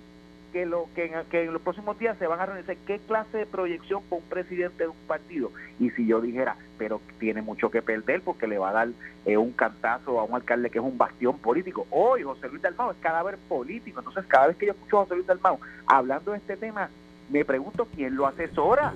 que, 0.52 0.66
lo, 0.66 0.88
que, 0.96 1.12
en, 1.32 1.54
los 1.54 1.62
próximos 1.62 1.98
días 2.00 2.18
se 2.18 2.28
van 2.28 2.40
a 2.40 2.46
reunir 2.46 2.66
qué 2.86 3.00
clase 3.00 3.38
de 3.38 3.46
proyección 3.46 4.04
con 4.10 4.20
un 4.20 4.26
presidente 4.26 4.84
de 4.84 4.90
un 4.90 4.98
partido. 5.08 5.52
Y 5.80 5.90
si 5.92 6.06
yo 6.06 6.22
dijera, 6.22 6.56
pero 6.78 7.02
tiene 7.20 7.42
mucho 7.42 7.70
que 7.70 7.82
perder 7.82 8.22
porque 8.22 8.48
le 8.48 8.58
va 8.58 8.70
a 8.70 8.74
dar 8.74 8.90
eh, 9.26 9.38
un 9.38 9.52
cantazo 9.52 10.20
a 10.20 10.24
un 10.24 10.36
alcalde 10.36 10.70
que 10.70 10.80
es 10.80 10.84
un 10.84 10.98
bastión 10.98 11.38
político. 11.40 11.88
Hoy 11.90 12.24
José 12.24 12.50
Luis 12.50 12.62
Dalmau 12.62 12.92
es 12.92 12.98
cadáver 12.98 13.38
político. 13.50 14.00
Entonces, 14.00 14.26
cada 14.28 14.48
vez 14.48 14.58
que 14.58 14.68
yo 14.68 14.74
escucho 14.74 15.00
a 15.00 15.04
José 15.04 15.16
Luis 15.16 15.28
Dalmau 15.28 15.60
hablando 15.88 16.32
de 16.32 16.38
este 16.38 16.58
tema, 16.58 16.90
me 17.30 17.46
pregunto 17.46 17.88
quién 17.96 18.16
lo 18.16 18.28
asesora. 18.28 18.94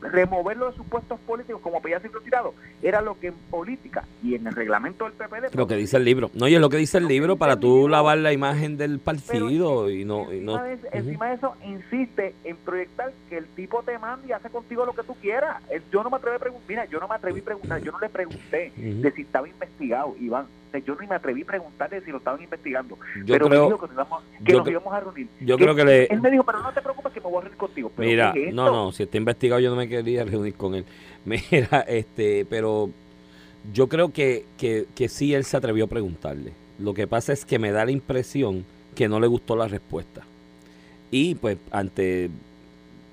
Removerlo 0.00 0.70
de 0.70 0.76
sus 0.76 0.86
puestos 0.86 1.18
políticos 1.20 1.60
como 1.62 1.82
pedía 1.82 2.00
siempre 2.00 2.20
tirado 2.22 2.54
era 2.82 3.00
lo 3.00 3.18
que 3.18 3.28
en 3.28 3.34
política 3.50 4.04
y 4.22 4.34
en 4.34 4.46
el 4.46 4.54
reglamento 4.54 5.04
del 5.04 5.14
PPD. 5.14 5.54
Lo 5.56 5.66
que 5.66 5.76
dice 5.76 5.96
el 5.96 6.04
libro. 6.04 6.30
No, 6.34 6.48
y 6.48 6.54
es 6.54 6.60
lo 6.60 6.70
que 6.70 6.76
dice 6.76 6.98
el 6.98 7.08
libro 7.08 7.36
para 7.36 7.58
tú 7.58 7.88
lavar 7.88 8.18
la 8.18 8.32
imagen 8.32 8.76
del 8.76 8.98
partido 9.00 9.90
y 9.90 10.04
no. 10.04 10.30
Encima, 10.30 10.62
De, 10.62 10.78
encima 10.92 11.28
de 11.28 11.34
eso, 11.34 11.54
insiste 11.64 12.34
en 12.44 12.56
proyectar 12.56 13.12
que 13.28 13.38
el 13.38 13.46
tipo 13.46 13.82
te 13.82 13.98
mande 13.98 14.28
y 14.28 14.32
hace 14.32 14.50
contigo 14.50 14.86
lo 14.86 14.92
que 14.92 15.02
tú 15.02 15.14
quieras. 15.20 15.62
Yo 15.90 16.02
no 16.02 16.10
me 16.10 16.16
atreví 16.16 16.36
a 16.36 16.38
preguntar, 16.38 16.68
mira, 16.68 16.84
yo 16.86 17.00
no 17.00 17.08
me 17.08 17.14
atreví 17.14 17.40
a 17.40 17.44
preguntar, 17.44 17.82
yo 17.82 17.92
no 17.92 18.00
le 18.00 18.08
pregunté 18.08 18.72
de 18.76 19.12
si 19.12 19.22
estaba 19.22 19.48
investigado, 19.48 20.14
Iván 20.20 20.46
yo 20.84 20.94
no 20.94 21.06
me 21.06 21.14
atreví 21.14 21.42
a 21.42 21.46
preguntarle 21.46 22.00
si 22.02 22.10
lo 22.10 22.18
estaban 22.18 22.42
investigando. 22.42 22.98
pero 23.26 23.48
me 23.48 23.56
dijo 23.56 23.78
que, 23.78 24.52
nos 24.52 24.68
íbamos, 24.68 24.92
a 24.92 25.00
reunir. 25.00 25.28
Yo 25.40 25.56
creo 25.56 25.74
que 25.74 25.84
le... 25.84 26.04
Él 26.04 26.20
me 26.20 26.30
dijo, 26.30 26.44
pero 26.44 26.62
no 26.62 26.72
te 26.72 26.82
preocupes 26.82 27.12
que 27.12 27.20
me 27.20 27.26
voy 27.26 27.38
a 27.38 27.40
reunir 27.42 27.58
contigo. 27.58 27.92
Mira, 27.96 28.34
no, 28.52 28.70
no, 28.70 28.92
si 28.92 29.04
está 29.04 29.16
investigado 29.16 29.60
yo 29.60 29.70
no 29.70 29.76
me 29.76 29.88
quería 29.88 30.24
reunir 30.24 30.54
con 30.54 30.74
él. 30.74 30.84
Mira, 31.24 31.80
este, 31.88 32.46
pero 32.48 32.90
yo 33.72 33.88
creo 33.88 34.12
que, 34.12 34.44
que, 34.56 34.86
que 34.94 35.08
sí 35.08 35.34
él 35.34 35.44
se 35.44 35.56
atrevió 35.56 35.84
a 35.84 35.88
preguntarle. 35.88 36.52
Lo 36.78 36.94
que 36.94 37.06
pasa 37.06 37.32
es 37.32 37.44
que 37.44 37.58
me 37.58 37.72
da 37.72 37.84
la 37.84 37.90
impresión 37.90 38.64
que 38.94 39.08
no 39.08 39.20
le 39.20 39.26
gustó 39.26 39.56
la 39.56 39.68
respuesta. 39.68 40.22
Y 41.10 41.34
pues 41.34 41.58
ante 41.70 42.30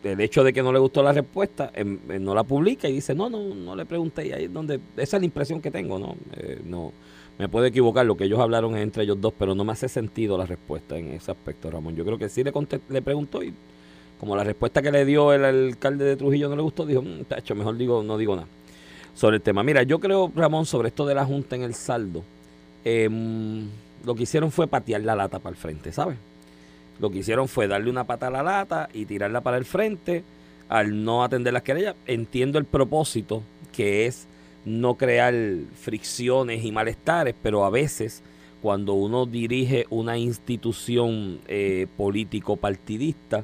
el 0.03 0.21
hecho 0.21 0.43
de 0.43 0.53
que 0.53 0.61
no 0.61 0.71
le 0.71 0.79
gustó 0.79 1.01
la 1.01 1.13
respuesta, 1.13 1.71
em, 1.73 1.97
em, 2.09 2.23
no 2.23 2.35
la 2.35 2.43
publica 2.43 2.87
y 2.87 2.93
dice, 2.93 3.15
no, 3.15 3.29
no, 3.29 3.55
no 3.55 3.75
le 3.75 3.85
pregunté. 3.85 4.27
Y 4.27 4.31
ahí 4.31 4.43
es 4.45 4.53
donde, 4.53 4.79
esa 4.97 5.17
es 5.17 5.21
la 5.21 5.25
impresión 5.25 5.61
que 5.61 5.71
tengo, 5.71 5.97
¿no? 5.97 6.15
Eh, 6.37 6.61
no 6.63 6.91
me 7.37 7.49
puedo 7.49 7.65
equivocar, 7.65 8.05
lo 8.05 8.15
que 8.15 8.25
ellos 8.25 8.39
hablaron 8.39 8.75
es 8.75 8.83
entre 8.83 9.03
ellos 9.03 9.19
dos, 9.19 9.33
pero 9.37 9.55
no 9.55 9.63
me 9.63 9.73
hace 9.73 9.89
sentido 9.89 10.37
la 10.37 10.45
respuesta 10.45 10.97
en 10.97 11.09
ese 11.09 11.31
aspecto, 11.31 11.69
Ramón. 11.69 11.95
Yo 11.95 12.05
creo 12.05 12.17
que 12.17 12.29
sí 12.29 12.43
le, 12.43 12.53
le 12.89 13.01
preguntó 13.01 13.43
y 13.43 13.53
como 14.19 14.35
la 14.35 14.43
respuesta 14.43 14.81
que 14.81 14.91
le 14.91 15.05
dio 15.05 15.33
el 15.33 15.43
alcalde 15.43 16.05
de 16.05 16.15
Trujillo 16.15 16.49
no 16.49 16.55
le 16.55 16.61
gustó, 16.61 16.85
dijo, 16.85 17.01
mm, 17.01 17.25
hecho, 17.37 17.55
mejor 17.55 17.77
digo, 17.77 18.03
no 18.03 18.17
digo 18.17 18.35
nada 18.35 18.47
sobre 19.15 19.37
el 19.37 19.41
tema. 19.41 19.63
Mira, 19.63 19.81
yo 19.83 19.99
creo, 19.99 20.31
Ramón, 20.35 20.65
sobre 20.65 20.89
esto 20.89 21.05
de 21.05 21.15
la 21.15 21.25
Junta 21.25 21.55
en 21.55 21.63
el 21.63 21.73
saldo, 21.73 22.23
em, 22.83 23.67
lo 24.05 24.13
que 24.13 24.23
hicieron 24.23 24.51
fue 24.51 24.67
patear 24.67 25.01
la 25.01 25.15
lata 25.15 25.39
para 25.39 25.55
el 25.55 25.57
frente, 25.57 25.91
¿sabes? 25.91 26.17
Lo 26.99 27.09
que 27.09 27.19
hicieron 27.19 27.47
fue 27.47 27.67
darle 27.67 27.89
una 27.89 28.03
pata 28.03 28.27
a 28.27 28.29
la 28.29 28.43
lata 28.43 28.89
y 28.93 29.05
tirarla 29.05 29.41
para 29.41 29.57
el 29.57 29.65
frente 29.65 30.23
al 30.69 31.03
no 31.03 31.23
atender 31.23 31.53
las 31.53 31.63
querellas. 31.63 31.95
Entiendo 32.05 32.59
el 32.59 32.65
propósito 32.65 33.41
que 33.73 34.05
es 34.05 34.27
no 34.65 34.95
crear 34.95 35.33
fricciones 35.79 36.65
y 36.65 36.71
malestares, 36.71 37.35
pero 37.41 37.65
a 37.65 37.69
veces 37.69 38.23
cuando 38.61 38.93
uno 38.93 39.25
dirige 39.25 39.85
una 39.89 40.17
institución 40.17 41.39
eh, 41.47 41.87
político-partidista, 41.97 43.43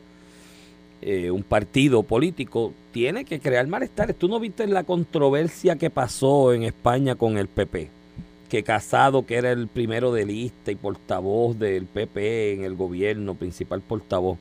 eh, 1.02 1.32
un 1.32 1.44
partido 1.44 2.04
político, 2.04 2.74
tiene 2.92 3.24
que 3.24 3.40
crear 3.40 3.68
malestares. 3.68 4.16
Tú 4.16 4.28
no 4.28 4.40
viste 4.40 4.68
la 4.68 4.84
controversia 4.84 5.76
que 5.76 5.90
pasó 5.90 6.54
en 6.54 6.64
España 6.64 7.16
con 7.16 7.38
el 7.38 7.48
PP, 7.48 7.90
que 8.50 8.64
Casado, 8.64 9.26
que 9.26 9.36
era 9.36 9.52
el 9.52 9.68
primero 9.68 10.12
de 10.12 10.26
lista 10.26 10.72
y 10.72 10.76
portavoz 10.76 11.58
del 11.58 11.86
PP 11.86 12.54
en 12.54 12.64
el 12.64 12.76
gobierno, 12.76 13.36
principal 13.36 13.82
portavoz 13.82 14.38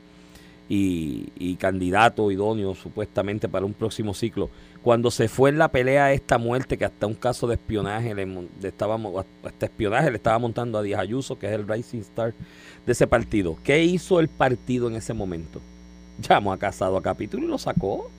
y, 0.69 1.55
candidato 1.59 2.31
idóneo 2.31 2.73
supuestamente 2.75 3.49
para 3.49 3.65
un 3.65 3.73
próximo 3.73 4.13
ciclo, 4.13 4.49
cuando 4.81 5.11
se 5.11 5.27
fue 5.27 5.49
en 5.49 5.57
la 5.57 5.67
pelea 5.67 6.13
esta 6.13 6.37
muerte, 6.37 6.77
que 6.77 6.85
hasta 6.85 7.05
un 7.05 7.13
caso 7.13 7.45
de 7.47 7.55
espionaje, 7.55 8.15
le, 8.15 8.27
estábamos, 8.63 9.25
hasta 9.43 9.65
espionaje 9.65 10.09
le 10.09 10.17
estaba 10.17 10.39
montando 10.39 10.77
a 10.79 10.81
Díaz 10.81 11.01
Ayuso, 11.01 11.37
que 11.37 11.47
es 11.47 11.53
el 11.53 11.67
Rising 11.67 11.99
Star 11.99 12.33
de 12.85 12.91
ese 12.91 13.05
partido. 13.05 13.57
¿Qué 13.63 13.83
hizo 13.83 14.19
el 14.19 14.27
partido 14.27 14.87
en 14.87 14.95
ese 14.95 15.13
momento? 15.13 15.61
Llamó 16.27 16.51
a 16.51 16.57
Casado 16.57 16.97
a 16.97 17.01
capítulo 17.01 17.43
y 17.43 17.47
lo 17.47 17.57
sacó. 17.57 18.09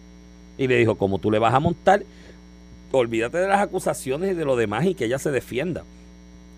Y 0.59 0.69
le 0.69 0.77
dijo, 0.77 0.97
como 0.97 1.19
tú 1.19 1.31
le 1.31 1.39
vas 1.39 1.55
a 1.55 1.61
montar, 1.61 2.05
olvídate 2.93 3.39
de 3.39 3.49
las 3.49 3.61
acusaciones 3.61 4.33
y 4.33 4.35
de 4.35 4.45
lo 4.45 4.55
demás 4.55 4.85
y 4.85 4.95
que 4.95 5.07
ella 5.07 5.19
se 5.19 5.31
defienda 5.31 5.85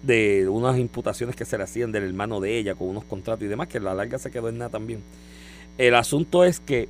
de 0.03 0.49
unas 0.49 0.78
imputaciones 0.78 1.37
que 1.37 1.45
se 1.45 1.57
le 1.57 1.64
hacían 1.64 1.93
del 1.93 2.05
hermano 2.05 2.41
de 2.41 2.59
ella 2.59 2.74
con 2.74 2.89
unos 2.89 3.05
contratos 3.05 3.45
y 3.45 3.49
demás, 3.49 3.68
que 3.68 3.78
a 3.78 3.80
la 3.80 3.95
larga 3.95 4.18
se 4.18 4.30
quedó 4.30 4.49
en 4.49 4.59
nada 4.59 4.70
también. 4.70 5.01
El 5.79 5.95
asunto 5.95 6.45
es 6.45 6.61
que 6.61 6.89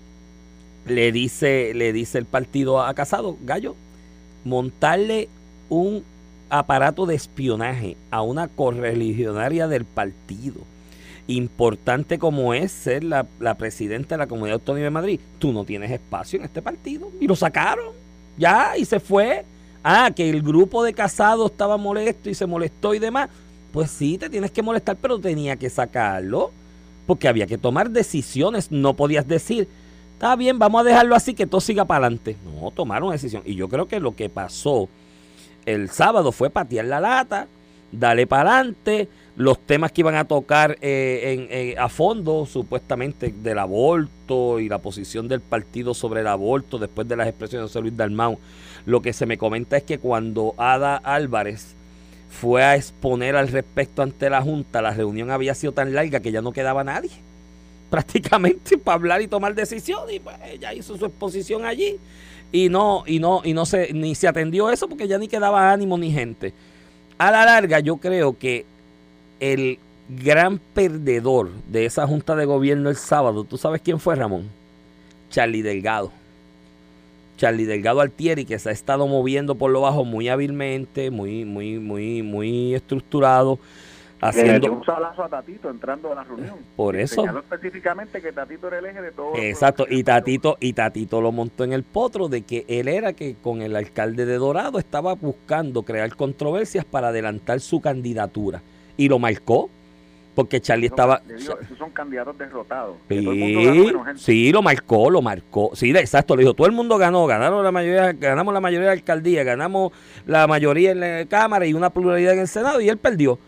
le 0.86 1.12
dice, 1.12 1.72
le 1.74 1.92
dice 1.92 2.18
el 2.18 2.26
partido 2.26 2.82
a 2.82 2.92
Casado, 2.94 3.36
Gallo, 3.42 3.74
montarle 4.44 5.28
un 5.68 6.04
aparato 6.50 7.06
de 7.06 7.14
espionaje 7.14 7.96
a 8.10 8.22
una 8.22 8.48
correligionaria 8.48 9.66
del 9.66 9.84
partido, 9.84 10.60
importante 11.26 12.18
como 12.18 12.52
es 12.52 12.70
ser 12.70 13.02
la, 13.02 13.26
la, 13.40 13.54
presidenta 13.54 14.14
de 14.14 14.18
la 14.18 14.26
Comunidad 14.26 14.54
Autónoma 14.54 14.84
de 14.84 14.90
Madrid, 14.90 15.20
tú 15.38 15.52
no 15.52 15.64
tienes 15.64 15.90
espacio 15.90 16.38
en 16.38 16.44
este 16.44 16.60
partido. 16.60 17.10
Y 17.18 17.26
lo 17.26 17.34
sacaron, 17.34 17.92
ya, 18.36 18.76
y 18.76 18.84
se 18.84 19.00
fue. 19.00 19.44
Ah, 19.86 20.10
que 20.16 20.30
el 20.30 20.40
grupo 20.40 20.82
de 20.82 20.94
Casado 20.94 21.46
estaba 21.46 21.76
molesto 21.76 22.30
y 22.30 22.34
se 22.34 22.46
molestó 22.46 22.94
y 22.94 22.98
demás. 22.98 23.28
Pues 23.70 23.90
sí, 23.90 24.16
te 24.16 24.30
tienes 24.30 24.50
que 24.50 24.62
molestar, 24.62 24.96
pero 24.96 25.18
tenía 25.18 25.56
que 25.56 25.68
sacarlo, 25.68 26.52
porque 27.06 27.28
había 27.28 27.46
que 27.46 27.58
tomar 27.58 27.90
decisiones, 27.90 28.70
no 28.70 28.94
podías 28.94 29.26
decir 29.26 29.68
está 30.14 30.36
bien, 30.36 30.58
vamos 30.58 30.80
a 30.80 30.84
dejarlo 30.84 31.14
así, 31.14 31.34
que 31.34 31.46
todo 31.46 31.60
siga 31.60 31.84
para 31.84 32.06
adelante. 32.06 32.36
No, 32.44 32.70
tomaron 32.70 33.10
decisión. 33.10 33.42
Y 33.44 33.56
yo 33.56 33.68
creo 33.68 33.86
que 33.86 34.00
lo 34.00 34.16
que 34.16 34.28
pasó 34.30 34.88
el 35.66 35.90
sábado 35.90 36.32
fue 36.32 36.50
patear 36.50 36.86
la 36.86 37.00
lata, 37.00 37.46
darle 37.92 38.26
para 38.26 38.56
adelante, 38.56 39.08
los 39.36 39.58
temas 39.58 39.92
que 39.92 40.02
iban 40.02 40.14
a 40.14 40.24
tocar 40.24 40.78
eh, 40.80 41.74
a 41.78 41.88
fondo, 41.88 42.46
supuestamente 42.46 43.34
del 43.36 43.58
aborto 43.58 44.60
y 44.60 44.68
la 44.68 44.78
posición 44.78 45.28
del 45.28 45.40
partido 45.40 45.92
sobre 45.92 46.20
el 46.20 46.28
aborto 46.28 46.78
después 46.78 47.06
de 47.08 47.16
las 47.16 47.28
expresiones 47.28 47.64
de 47.64 47.68
José 47.68 47.80
Luis 47.80 47.96
Dalmau. 47.96 48.38
Lo 48.86 49.02
que 49.02 49.12
se 49.12 49.26
me 49.26 49.36
comenta 49.36 49.76
es 49.76 49.82
que 49.82 49.98
cuando 49.98 50.54
Ada 50.56 50.96
Álvarez 50.96 51.74
fue 52.30 52.62
a 52.62 52.76
exponer 52.76 53.36
al 53.36 53.48
respecto 53.48 54.02
ante 54.02 54.28
la 54.28 54.42
Junta, 54.42 54.82
la 54.82 54.92
reunión 54.92 55.30
había 55.30 55.54
sido 55.54 55.72
tan 55.72 55.94
larga 55.94 56.20
que 56.20 56.32
ya 56.32 56.42
no 56.42 56.52
quedaba 56.52 56.84
nadie 56.84 57.10
prácticamente 57.90 58.76
para 58.76 58.96
hablar 58.96 59.22
y 59.22 59.28
tomar 59.28 59.54
decisiones 59.54 60.16
y 60.16 60.20
pues 60.20 60.36
ella 60.50 60.74
hizo 60.74 60.96
su 60.96 61.06
exposición 61.06 61.64
allí 61.64 61.98
y 62.50 62.68
no 62.68 63.04
y 63.06 63.18
no 63.18 63.42
y 63.44 63.52
no 63.52 63.66
se 63.66 63.92
ni 63.92 64.14
se 64.14 64.28
atendió 64.28 64.70
eso 64.70 64.88
porque 64.88 65.08
ya 65.08 65.18
ni 65.18 65.28
quedaba 65.28 65.72
ánimo 65.72 65.98
ni 65.98 66.10
gente. 66.12 66.52
A 67.18 67.30
la 67.30 67.44
larga 67.44 67.80
yo 67.80 67.96
creo 67.98 68.36
que 68.38 68.64
el 69.40 69.78
gran 70.08 70.58
perdedor 70.58 71.50
de 71.68 71.86
esa 71.86 72.06
junta 72.06 72.34
de 72.36 72.44
gobierno 72.44 72.90
el 72.90 72.96
sábado, 72.96 73.44
¿tú 73.44 73.56
sabes 73.56 73.80
quién 73.82 74.00
fue, 74.00 74.14
Ramón? 74.16 74.48
Charlie 75.30 75.62
Delgado. 75.62 76.12
Charlie 77.36 77.64
Delgado 77.64 78.00
Altieri, 78.00 78.44
que 78.44 78.58
se 78.58 78.68
ha 78.68 78.72
estado 78.72 79.06
moviendo 79.06 79.54
por 79.54 79.70
lo 79.70 79.80
bajo 79.80 80.04
muy 80.04 80.28
hábilmente, 80.28 81.10
muy, 81.10 81.44
muy, 81.44 81.78
muy, 81.78 82.22
muy 82.22 82.74
estructurado. 82.74 83.58
Haciendo... 84.20 84.72
un 84.72 84.84
salazo 84.84 85.22
a 85.22 85.28
Tatito 85.28 85.68
entrando 85.68 86.10
a 86.10 86.14
la 86.14 86.24
reunión. 86.24 86.56
Por 86.76 86.96
eso. 86.96 87.24
específicamente 87.26 88.22
que 88.22 88.32
Tatito 88.32 88.68
era 88.68 88.78
el 88.78 88.86
eje 88.86 89.02
de 89.02 89.10
todo. 89.10 89.36
Exacto, 89.36 89.86
y 89.88 90.02
Tatito, 90.02 90.56
y 90.60 90.72
Tatito 90.72 91.20
lo 91.20 91.30
montó 91.30 91.64
en 91.64 91.74
el 91.74 91.82
potro 91.82 92.28
de 92.28 92.42
que 92.42 92.64
él 92.68 92.88
era 92.88 93.12
que 93.12 93.34
con 93.34 93.60
el 93.60 93.76
alcalde 93.76 94.24
de 94.24 94.36
Dorado 94.36 94.78
estaba 94.78 95.14
buscando 95.14 95.82
crear 95.82 96.16
controversias 96.16 96.86
para 96.86 97.08
adelantar 97.08 97.60
su 97.60 97.80
candidatura 97.80 98.62
y 98.96 99.08
lo 99.08 99.18
marcó. 99.18 99.68
Porque 100.34 100.60
Charlie 100.60 100.86
estaba. 100.86 101.22
esos 101.28 101.56
son 101.78 101.90
candidatos 101.90 102.36
derrotados. 102.36 102.96
Sí, 104.16 104.50
lo 104.52 104.62
marcó, 104.62 105.08
lo 105.10 105.22
marcó. 105.22 105.70
Sí, 105.74 105.90
exacto, 105.90 106.34
le 106.34 106.42
dijo: 106.42 106.54
todo 106.54 106.66
el 106.66 106.72
mundo 106.72 106.98
ganó, 106.98 107.26
ganaron 107.26 107.62
la 107.62 107.70
mayoría, 107.70 108.12
ganamos 108.12 108.52
la 108.52 108.60
mayoría 108.60 108.88
de 108.88 108.94
la 108.94 109.00
alcaldía, 109.00 109.44
ganamos 109.44 109.92
la 110.26 110.46
mayoría 110.46 110.90
en 110.90 111.00
la 111.00 111.24
Cámara 111.26 111.66
y 111.66 111.74
una 111.74 111.90
pluralidad 111.90 112.34
en 112.34 112.40
el 112.40 112.48
Senado, 112.48 112.80
y 112.80 112.88
él 112.88 112.98
perdió. 112.98 113.38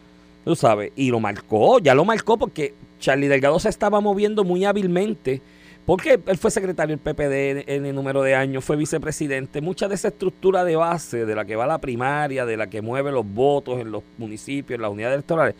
Tú 0.45 0.55
sabes, 0.55 0.93
y 0.95 1.11
lo 1.11 1.19
marcó, 1.19 1.81
ya 1.81 1.93
lo 1.95 2.05
marcó 2.05 2.39
porque 2.39 2.73
Charlie 3.01 3.27
Delgado 3.27 3.59
se 3.59 3.69
estaba 3.69 4.01
moviendo 4.01 4.45
muy 4.45 4.65
hábilmente. 4.65 5.43
Porque 5.87 6.21
él 6.27 6.37
fue 6.37 6.51
secretario 6.51 6.97
del 6.97 7.15
PPD 7.15 7.71
en 7.71 7.87
el 7.87 7.95
número 7.95 8.21
de 8.21 8.35
años, 8.35 8.65
fue 8.65 8.75
vicepresidente. 8.75 9.61
Mucha 9.61 9.87
de 9.87 9.95
esa 9.95 10.09
estructura 10.09 10.65
de 10.65 10.75
base, 10.75 11.25
de 11.25 11.35
la 11.37 11.45
que 11.45 11.55
va 11.55 11.65
la 11.65 11.79
primaria, 11.79 12.45
de 12.45 12.57
la 12.57 12.67
que 12.67 12.83
mueve 12.83 13.13
los 13.13 13.25
votos 13.25 13.81
en 13.81 13.93
los 13.93 14.03
municipios, 14.19 14.77
en 14.77 14.83
las 14.83 14.91
unidades 14.91 15.15
electorales, 15.15 15.55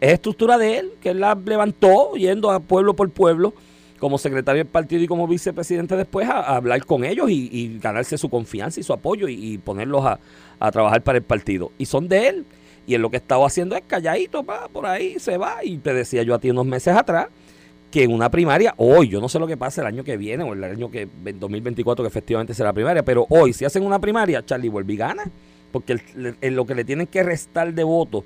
es 0.00 0.12
estructura 0.12 0.58
de 0.58 0.78
él, 0.78 0.92
que 1.00 1.10
él 1.10 1.20
la 1.20 1.34
levantó 1.34 2.14
yendo 2.14 2.50
a 2.50 2.60
pueblo 2.60 2.94
por 2.94 3.10
pueblo 3.10 3.54
como 3.98 4.18
secretario 4.18 4.62
del 4.62 4.70
partido 4.70 5.02
y 5.02 5.06
como 5.06 5.26
vicepresidente 5.26 5.96
después 5.96 6.28
a, 6.28 6.56
hablar 6.56 6.84
con 6.84 7.04
ellos 7.04 7.30
y, 7.30 7.78
ganarse 7.78 8.18
su 8.18 8.28
confianza 8.28 8.80
y 8.80 8.82
su 8.82 8.92
apoyo 8.92 9.28
y, 9.28 9.58
ponerlos 9.58 10.04
a, 10.04 10.70
trabajar 10.70 11.02
para 11.02 11.18
el 11.18 11.24
partido. 11.24 11.72
Y 11.78 11.86
son 11.86 12.08
de 12.08 12.28
él. 12.28 12.46
Y 12.86 12.94
él 12.94 13.02
lo 13.02 13.10
que 13.10 13.16
estaba 13.16 13.46
haciendo 13.46 13.74
es 13.74 13.82
calladito, 13.86 14.44
va, 14.44 14.68
por 14.68 14.86
ahí 14.86 15.18
se 15.18 15.38
va. 15.38 15.64
Y 15.64 15.78
te 15.78 15.92
decía 15.92 16.22
yo 16.22 16.34
a 16.34 16.38
ti 16.38 16.50
unos 16.50 16.66
meses 16.66 16.94
atrás 16.94 17.28
que 17.90 18.04
en 18.04 18.12
una 18.12 18.30
primaria, 18.30 18.74
hoy, 18.76 19.08
yo 19.08 19.20
no 19.20 19.28
sé 19.28 19.38
lo 19.38 19.46
que 19.46 19.56
pasa 19.56 19.80
el 19.80 19.86
año 19.86 20.04
que 20.04 20.16
viene 20.16 20.44
o 20.44 20.52
el 20.52 20.62
año 20.62 20.90
que 20.90 21.08
2024 21.24 22.04
que 22.04 22.08
efectivamente 22.08 22.52
será 22.52 22.72
primaria, 22.72 23.04
pero 23.04 23.26
hoy 23.30 23.52
si 23.52 23.64
hacen 23.64 23.84
una 23.84 24.00
primaria, 24.00 24.44
Charlie 24.44 24.68
vuelve 24.68 24.92
y 24.92 24.96
gana, 24.96 25.24
porque 25.72 25.98
en 26.14 26.56
lo 26.56 26.66
que 26.66 26.74
le 26.74 26.84
tienen 26.84 27.06
que 27.06 27.22
restar 27.22 27.72
de 27.72 27.84
votos, 27.84 28.24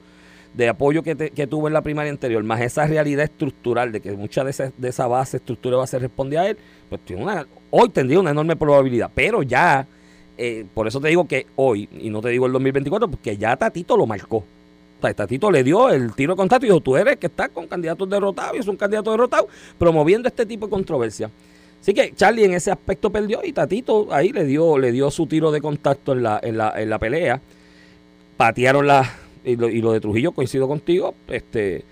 de 0.55 0.68
apoyo 0.68 1.03
que, 1.03 1.14
tuvo 1.46 1.68
en 1.68 1.74
la 1.74 1.82
primaria 1.82 2.11
anterior, 2.11 2.42
más 2.42 2.61
esa 2.61 2.86
realidad 2.86 3.24
estructural 3.24 3.92
de 3.92 4.01
que 4.01 4.12
mucha 4.12 4.44
de 4.44 4.51
esa, 4.51 4.72
de 4.76 4.88
esa 4.88 5.07
base 5.07 5.36
estructural 5.36 5.78
va 5.78 5.84
a 5.84 5.86
ser 5.86 6.03
responde 6.03 6.38
a 6.38 6.48
él, 6.48 6.57
pues 6.88 7.01
tiene 7.03 7.22
una, 7.22 7.46
hoy 7.70 7.88
tendría 7.90 8.18
una 8.18 8.30
enorme 8.30 8.57
probabilidad, 8.57 9.11
pero 9.14 9.42
ya, 9.42 9.86
eh, 10.36 10.66
por 10.74 10.88
eso 10.88 11.01
te 11.01 11.09
digo 11.09 11.26
que 11.26 11.46
hoy, 11.57 11.88
y 11.92 12.11
no 12.11 12.20
te 12.20 12.30
digo 12.30 12.46
el 12.46 12.53
2024, 12.53 13.09
porque 13.09 13.36
ya 13.36 13.57
Tatito 13.57 13.96
lo 13.96 14.07
marcó. 14.07 14.44
Tatito 15.01 15.51
le 15.51 15.64
dio 15.64 15.88
el 15.88 16.12
tiro 16.14 16.34
de 16.34 16.36
contacto 16.36 16.66
y 16.66 16.68
dijo, 16.68 16.80
tú 16.80 16.96
eres 16.96 17.16
que 17.16 17.28
estás 17.28 17.48
con 17.48 17.66
candidatos 17.66 18.09
derrotados 18.11 18.57
y 18.57 18.59
es 18.59 18.68
un 18.68 18.76
candidato 18.76 19.11
derrotado, 19.11 19.48
promoviendo 19.78 20.28
este 20.28 20.44
tipo 20.44 20.66
de 20.66 20.70
controversia. 20.70 21.30
Así 21.80 21.94
que 21.94 22.12
Charlie 22.14 22.44
en 22.44 22.53
ese 22.53 22.70
aspecto 22.70 23.11
perdió 23.11 23.40
y 23.42 23.53
Tatito 23.53 24.12
ahí 24.12 24.30
le 24.30 24.44
dio, 24.44 24.76
le 24.76 24.92
dio 24.92 25.11
su 25.11 25.26
tiro 25.26 25.51
de 25.51 25.62
contacto 25.62 26.12
en 26.12 26.22
la, 26.22 26.38
en 26.42 26.59
la, 26.59 26.74
en 26.76 26.90
la 26.90 26.98
pelea. 26.98 27.40
Patearon 28.36 28.86
la, 28.86 29.11
y 29.45 29.57
lo, 29.57 29.68
y 29.68 29.80
lo 29.80 29.93
de 29.93 30.01
Trujillo 30.01 30.32
coincido 30.32 30.68
contigo, 30.68 31.14
este 31.28 31.84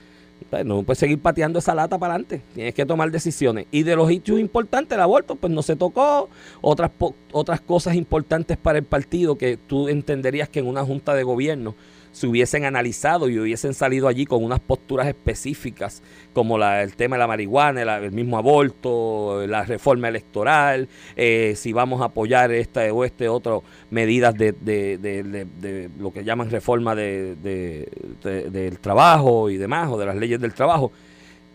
no 0.64 0.82
puedes 0.82 0.98
seguir 0.98 1.18
pateando 1.18 1.58
esa 1.58 1.74
lata 1.74 1.98
para 1.98 2.14
adelante. 2.14 2.42
Tienes 2.54 2.74
que 2.74 2.86
tomar 2.86 3.10
decisiones. 3.10 3.66
Y 3.70 3.82
de 3.82 3.96
los 3.96 4.10
hechos 4.10 4.40
importantes, 4.40 4.96
el 4.96 5.02
aborto, 5.02 5.34
pues 5.34 5.52
no 5.52 5.62
se 5.62 5.76
tocó. 5.76 6.28
Otras, 6.60 6.90
otras 7.32 7.60
cosas 7.60 7.96
importantes 7.96 8.56
para 8.56 8.78
el 8.78 8.84
partido 8.84 9.36
que 9.36 9.56
tú 9.56 9.88
entenderías 9.88 10.48
que 10.48 10.60
en 10.60 10.66
una 10.66 10.84
junta 10.84 11.14
de 11.14 11.22
gobierno 11.22 11.74
se 12.12 12.26
hubiesen 12.26 12.64
analizado 12.64 13.28
y 13.28 13.38
hubiesen 13.38 13.74
salido 13.74 14.08
allí 14.08 14.26
con 14.26 14.42
unas 14.44 14.60
posturas 14.60 15.06
específicas, 15.06 16.02
como 16.32 16.58
la, 16.58 16.82
el 16.82 16.94
tema 16.94 17.16
de 17.16 17.20
la 17.20 17.26
marihuana, 17.26 17.98
el, 17.98 18.12
mismo 18.12 18.38
aborto, 18.38 19.46
la 19.46 19.64
reforma 19.64 20.08
electoral, 20.08 20.88
eh, 21.16 21.54
si 21.56 21.72
vamos 21.72 22.00
a 22.00 22.06
apoyar 22.06 22.52
esta 22.52 22.92
o 22.92 23.04
este 23.04 23.28
otro 23.28 23.62
medidas 23.90 24.34
de, 24.34 24.52
de, 24.52 24.98
de, 24.98 25.90
lo 25.98 26.12
que 26.12 26.24
llaman 26.24 26.50
reforma 26.50 26.94
de, 26.94 27.36
del 28.22 28.78
trabajo 28.78 29.50
y 29.50 29.56
demás, 29.56 29.88
o 29.90 29.98
de 29.98 30.06
las 30.06 30.16
leyes 30.16 30.40
del 30.40 30.54
trabajo. 30.54 30.92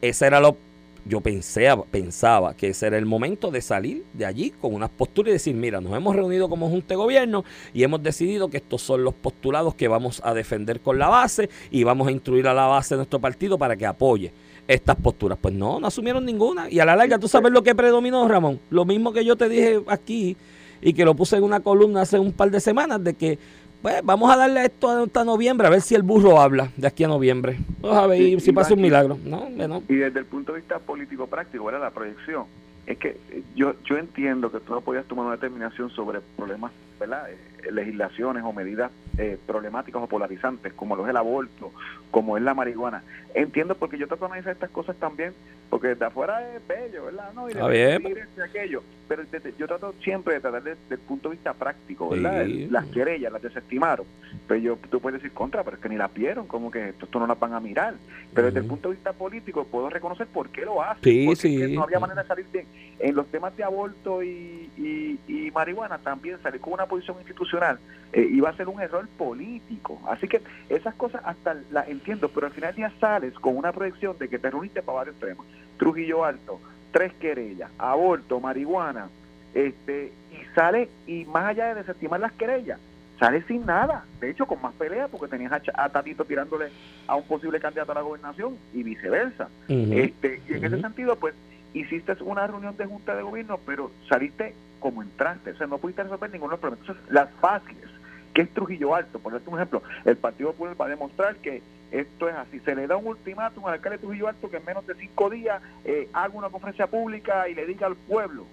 Esa 0.01 0.28
era 0.28 0.39
lo 0.39 0.58
yo 1.06 1.22
pensé, 1.22 1.68
pensaba 1.91 2.54
que 2.54 2.70
ese 2.70 2.88
era 2.88 2.97
el 2.97 3.06
momento 3.06 3.51
de 3.51 3.62
salir 3.62 4.06
de 4.14 4.26
allí 4.26 4.51
con 4.51 4.74
unas 4.74 4.89
posturas 4.89 5.30
y 5.30 5.34
decir, 5.34 5.56
mira, 5.56 5.82
nos 5.82 5.95
hemos 5.95 6.16
reunido 6.16 6.49
como 6.49 6.70
Junta 6.70 6.89
de 6.89 6.95
Gobierno 6.95 7.43
y 7.74 7.84
hemos 7.84 8.01
decidido 8.01 8.49
que 8.49 8.58
estos 8.58 8.82
son 8.82 9.04
los 9.04 9.14
postulados 9.14 9.76
que 9.76 9.88
vamos 9.88 10.22
a 10.24 10.34
defender 10.34 10.80
con 10.80 10.97
la 10.97 11.10
base 11.10 11.49
y 11.72 11.84
vamos 11.84 12.08
a 12.08 12.12
instruir 12.12 12.47
a 12.47 12.54
la 12.54 12.68
base 12.68 12.95
de 12.95 12.99
nuestro 12.99 13.20
partido 13.20 13.58
para 13.58 13.76
que 13.76 13.86
apoye 13.86 14.32
estas 14.68 14.95
posturas. 14.95 15.38
Pues 15.41 15.54
no, 15.54 15.80
no 15.80 15.88
asumieron 15.88 16.26
ninguna. 16.26 16.70
Y 16.70 16.80
a 16.80 16.86
la 16.86 16.95
larga, 16.95 17.20
tú 17.20 17.28
sabes 17.28 17.51
lo 17.51 17.64
que 17.64 17.76
predominó, 17.76 18.28
Ramón. 18.28 18.60
Lo 18.70 18.86
mismo 18.86 19.12
que 19.12 19.26
yo 19.26 19.36
te 19.36 19.49
dije 19.49 19.82
aquí 19.88 20.38
y 20.82 20.93
que 20.93 21.06
lo 21.06 21.16
puse 21.16 21.38
en 21.38 21.43
una 21.43 21.62
columna 21.62 22.01
hace 22.01 22.20
un 22.20 22.34
par 22.34 22.51
de 22.51 22.60
semanas, 22.60 23.04
de 23.04 23.14
que 23.14 23.39
pues 23.84 24.02
vamos 24.02 24.32
a 24.32 24.38
darle 24.38 24.64
esto 24.64 24.90
hasta 24.90 25.26
noviembre, 25.26 25.68
a 25.68 25.70
ver 25.70 25.82
si 25.82 25.94
el 25.94 26.04
burro 26.04 26.40
habla 26.40 26.70
de 26.78 26.88
aquí 26.88 27.04
a 27.04 27.10
noviembre. 27.10 27.58
Vamos 27.82 27.98
a 27.98 28.08
ver 28.08 28.40
si 28.40 28.54
pasa 28.54 28.74
un 28.74 28.82
milagro. 28.82 29.20
No, 29.26 29.50
no. 29.50 29.84
Y 29.90 29.96
desde 29.96 30.20
el 30.20 30.26
punto 30.26 30.54
de 30.54 30.60
vista 30.60 30.80
político 30.80 31.28
práctico, 31.28 31.66
¿verdad? 31.66 31.82
la 31.82 31.92
proyección, 31.92 32.46
es 32.88 32.98
que 32.98 33.20
yo, 33.56 33.76
yo 33.84 33.98
entiendo 33.98 34.50
que 34.50 34.62
tú 34.62 34.74
no 34.74 34.80
podías 34.80 35.06
tomar 35.06 35.26
una 35.26 35.36
determinación 35.36 35.90
sobre 35.90 36.22
problemas, 36.38 36.72
¿verdad? 37.08 37.30
Eh, 37.30 37.72
legislaciones 37.72 38.43
o 38.43 38.54
medidas 38.54 38.91
eh, 39.18 39.38
problemáticas 39.45 40.01
o 40.01 40.08
polarizantes, 40.08 40.74
como 40.74 40.95
lo 40.95 41.04
es 41.04 41.10
el 41.10 41.18
aborto, 41.18 41.72
como 42.12 42.38
es 42.38 42.43
la 42.43 42.54
marihuana. 42.54 43.04
Entiendo 43.34 43.76
porque 43.76 43.97
yo 43.97 44.08
trato 44.08 44.26
de 44.26 44.32
analizar 44.32 44.54
estas 44.54 44.70
cosas 44.70 44.95
también, 44.97 45.34
porque 45.70 45.89
desde 45.89 46.06
afuera 46.06 46.56
es 46.56 46.68
bello, 46.68 47.06
¿verdad? 47.06 47.34
No, 47.34 47.49
y 47.49 47.54
de 47.54 48.43
aquello. 48.43 48.84
Pero 49.08 49.24
yo 49.58 49.68
trato 49.68 49.93
siempre 50.04 50.36
de 50.36 50.39
tratar 50.39 50.64
desde, 50.64 50.95
el 50.95 50.99
punto 50.99 51.30
de 51.30 51.36
vista 51.36 51.54
práctico, 51.54 52.10
¿verdad? 52.10 52.45
Las 52.70 52.86
querellas, 52.86 53.32
las 53.32 53.41
desestimaron. 53.41 54.06
Pero 54.47 54.60
yo, 54.60 54.78
tú 54.89 54.99
puedes 54.99 55.22
decir 55.22 55.34
contra, 55.34 55.64
pero 55.64 55.78
es 55.78 55.84
que 55.84 55.89
ni 55.89 55.97
las 55.97 56.14
vieron, 56.14 56.47
como 56.47 56.72
que 56.72 56.89
esto, 56.89 57.20
no 57.20 57.28
las 57.28 57.39
van 57.39 57.54
a 57.54 57.60
mirar. 57.60 57.95
Pero 58.34 58.47
desde 58.47 58.60
el 58.60 58.66
punto 58.66 58.89
de 58.89 58.95
vista 58.95 59.14
político 59.14 59.66
puedo 59.66 59.89
reconocer 59.89 60.28
por 60.28 60.49
qué 60.49 60.66
lo 60.66 60.82
hacen. 60.82 61.04
Sí, 61.04 61.36
sí. 61.36 61.76
no 61.76 61.84
había 61.84 61.99
manera 61.99 62.22
de 62.22 62.28
salir 62.28 62.45
bien. 62.51 62.66
En 62.99 63.16
los 63.16 63.28
temas 63.28 63.56
de 63.58 63.64
aborto 63.64 64.24
y, 64.24 64.70
y, 64.78 65.51
marihuana 65.54 65.99
también 65.99 66.41
salir 66.41 66.60
con 66.60 66.74
una 66.74 66.88
posición 66.94 67.18
institucional 67.18 67.80
eh, 68.14 68.28
iba 68.32 68.50
a 68.50 68.56
ser 68.56 68.70
un 68.70 68.80
error 68.80 69.08
político. 69.18 70.00
Así 70.08 70.28
que 70.28 70.41
esas 70.70 70.94
cosas 70.96 71.22
hasta 71.26 71.56
las 71.72 71.88
entiendo, 71.89 72.30
pero 72.30 72.48
al 72.48 72.54
final 72.54 72.76
ya 72.76 72.91
sales 73.00 73.34
con 73.36 73.58
una 73.58 73.72
proyección 73.72 74.18
de 74.20 74.30
que 74.30 74.38
te 74.38 74.52
reuniste 74.52 74.82
para 74.84 75.00
varios 75.00 75.16
temas. 75.16 75.46
Trujillo 75.78 76.24
Alto, 76.24 76.60
tres 76.91 77.12
querellas, 77.14 77.72
aborto, 77.80 78.39
marihuana, 78.39 79.10
este 79.54 80.14
y 80.32 80.56
sale, 80.56 80.89
y 81.08 81.26
más 81.26 81.46
allá 81.46 81.68
de 81.70 81.76
desestimar 81.82 82.20
las 82.20 82.34
querellas, 82.34 82.80
sale 83.20 83.44
sin 83.48 83.66
nada. 83.66 84.06
De 84.22 84.30
hecho, 84.30 84.46
con 84.46 84.62
más 84.62 84.74
pelea, 84.76 85.08
porque 85.08 85.28
tenías 85.28 85.52
a, 85.74 85.89
Tatito 85.89 86.24
tirándole 86.26 86.70
a 87.08 87.16
un 87.16 87.24
posible 87.24 87.60
candidato 87.60 87.94
a 87.94 87.96
la 87.96 88.02
gobernación 88.02 88.58
y 88.74 88.84
viceversa. 88.84 89.50
este 89.68 90.41
Y 90.48 90.54
en 90.54 90.66
ese 90.66 90.82
sentido, 90.82 91.16
pues, 91.16 91.34
hiciste 91.74 92.16
una 92.22 92.46
reunión 92.46 92.78
de 92.78 92.86
junta 92.86 93.16
de 93.16 93.24
gobierno, 93.24 93.60
pero 93.66 93.91
saliste 94.08 94.54
como 94.84 95.02
entraste. 95.02 95.52
O 95.52 95.58
sea, 95.58 95.66
no 95.66 95.80
pudiste 95.80 96.04
resolver 96.04 96.30
ninguno 96.30 96.52
de 96.52 96.54
los 96.56 96.60
problemas. 96.60 96.88
Entonces, 96.88 97.12
las 97.12 97.32
fáciles 97.40 97.90
¿Qué 98.34 98.42
es 98.42 98.50
Trujillo 98.50 98.96
Alto? 98.96 99.20
Por 99.20 99.34
un 99.34 99.56
ejemplo, 99.56 99.84
el 100.06 100.18
Partido 100.18 100.52
Popular 100.52 100.80
va 100.80 100.86
a 100.86 100.90
demostrar 100.90 101.36
que 101.38 101.62
esto 101.92 102.28
es 102.28 102.36
así. 102.36 102.60
Se 102.62 102.76
le 102.76 102.88
da 102.88 102.98
un 102.98 103.06
ultimátum 103.06 103.68
al 103.68 103.74
alcalde 103.74 103.98
de 103.98 104.02
Trujillo 104.04 104.28
Alto 104.28 104.50
que 104.50 104.58
en 104.58 104.66
menos 104.66 104.86
de 104.88 104.96
cinco 104.96 105.30
días 105.30 105.62
eh, 105.86 106.10
haga 106.14 106.34
una 106.34 106.50
conferencia 106.50 106.88
pública 106.88 107.48
y 107.48 107.54
le 107.54 107.68
diga 107.68 107.86
al 107.86 107.96
pueblo 107.96 108.46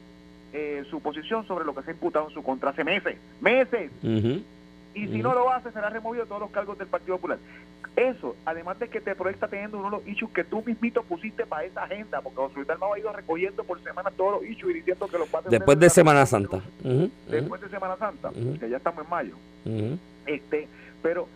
eh, 0.53 0.85
su 0.91 1.01
posición 1.01 1.47
sobre 1.47 1.65
lo 1.65 1.75
que 1.75 1.83
se 1.83 1.91
ha 1.91 1.95
imputado 1.95 2.29
en 2.29 2.35
su 2.35 2.43
contra 2.43 2.71
hace 2.71 2.85
meses. 2.85 3.17
¡Meses! 3.41 3.91
Y 4.95 5.07
si 5.09 5.23
no 5.23 5.35
lo 5.35 5.51
hace, 5.51 5.71
será 5.73 5.89
removido 5.89 6.25
de 6.25 6.29
todos 6.29 6.41
los 6.41 6.51
cargos 6.51 6.77
del 6.79 6.89
Partido 6.89 7.17
Popular. 7.17 7.39
Eso, 7.97 8.37
además 8.45 8.79
de 8.79 8.89
que 8.89 9.01
te 9.01 9.15
proyecta 9.15 9.49
teniendo 9.49 9.79
uno 9.79 9.91
de 9.91 9.97
los 9.99 10.07
issues 10.09 10.31
que 10.33 10.45
tú 10.45 10.63
mismito 10.65 11.03
pusiste 11.03 11.45
para 11.47 11.65
esa 11.65 11.83
agenda, 11.85 12.21
porque 12.21 12.37
José 12.37 12.55
Luis 12.57 12.67
Dalmau 12.69 12.95
ha 12.95 12.99
ido 12.99 13.13
recogiendo 13.13 13.65
por 13.65 13.83
semana 13.83 14.11
todos 14.11 14.41
los 14.41 14.51
issues 14.51 14.71
y 14.71 14.79
diciendo 14.79 15.07
que 15.09 15.19
los 15.19 15.29
va 15.33 15.41
a 15.41 15.43
tener 15.43 15.59
Después 15.59 15.79
de 15.79 15.91
Semana 15.91 16.25
Santa. 16.27 16.61
Después 17.29 17.61
de 17.61 17.69
Semana 17.69 17.97
Santa, 17.97 18.31
que 18.59 18.69
ya 18.71 18.77
estamos 18.77 19.05
en 19.05 19.11
mayo. 19.11 19.35
este 20.27 20.69
Pero 21.03 21.29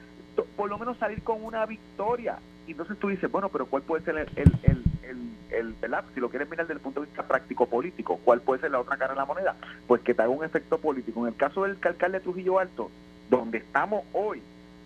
por 0.57 0.69
lo 0.69 0.79
menos 0.79 0.97
salir 0.99 1.23
con 1.23 1.43
una 1.45 1.65
victoria. 1.67 2.39
Y 2.67 2.71
entonces 2.73 2.99
tú 2.99 3.09
dices, 3.09 3.31
bueno, 3.31 3.49
pero 3.51 3.67
¿cuál 3.67 3.83
puede 3.83 4.03
ser 4.05 4.17
el, 4.17 4.29
el, 4.37 4.53
el, 4.63 4.83
el, 5.03 5.35
el- 5.51 5.75
¿verdad? 5.75 6.05
si 6.15 6.21
lo 6.21 6.31
quieres 6.31 6.49
mirar 6.49 6.67
desde 6.67 6.75
el 6.79 6.81
punto 6.81 7.01
de 7.01 7.07
vista 7.07 7.23
práctico 7.23 7.67
político, 7.67 8.19
cuál 8.25 8.41
puede 8.41 8.63
ser 8.63 8.71
la 8.71 8.81
otra 8.81 8.97
cara 8.97 9.13
de 9.13 9.19
la 9.19 9.27
moneda? 9.27 9.55
Pues 9.87 10.01
que 10.03 10.15
te 10.15 10.23
haga 10.23 10.31
un 10.31 10.45
efecto 10.45 10.79
político. 10.79 11.21
En 11.27 11.35
el 11.35 11.37
caso 11.37 11.63
del 11.65 11.77
alcalde 11.83 12.19
de 12.19 12.25
Trujillo 12.25 12.59
Alto, 12.59 12.91
donde 13.31 13.59
estamos 13.59 14.05
hoy 14.13 14.41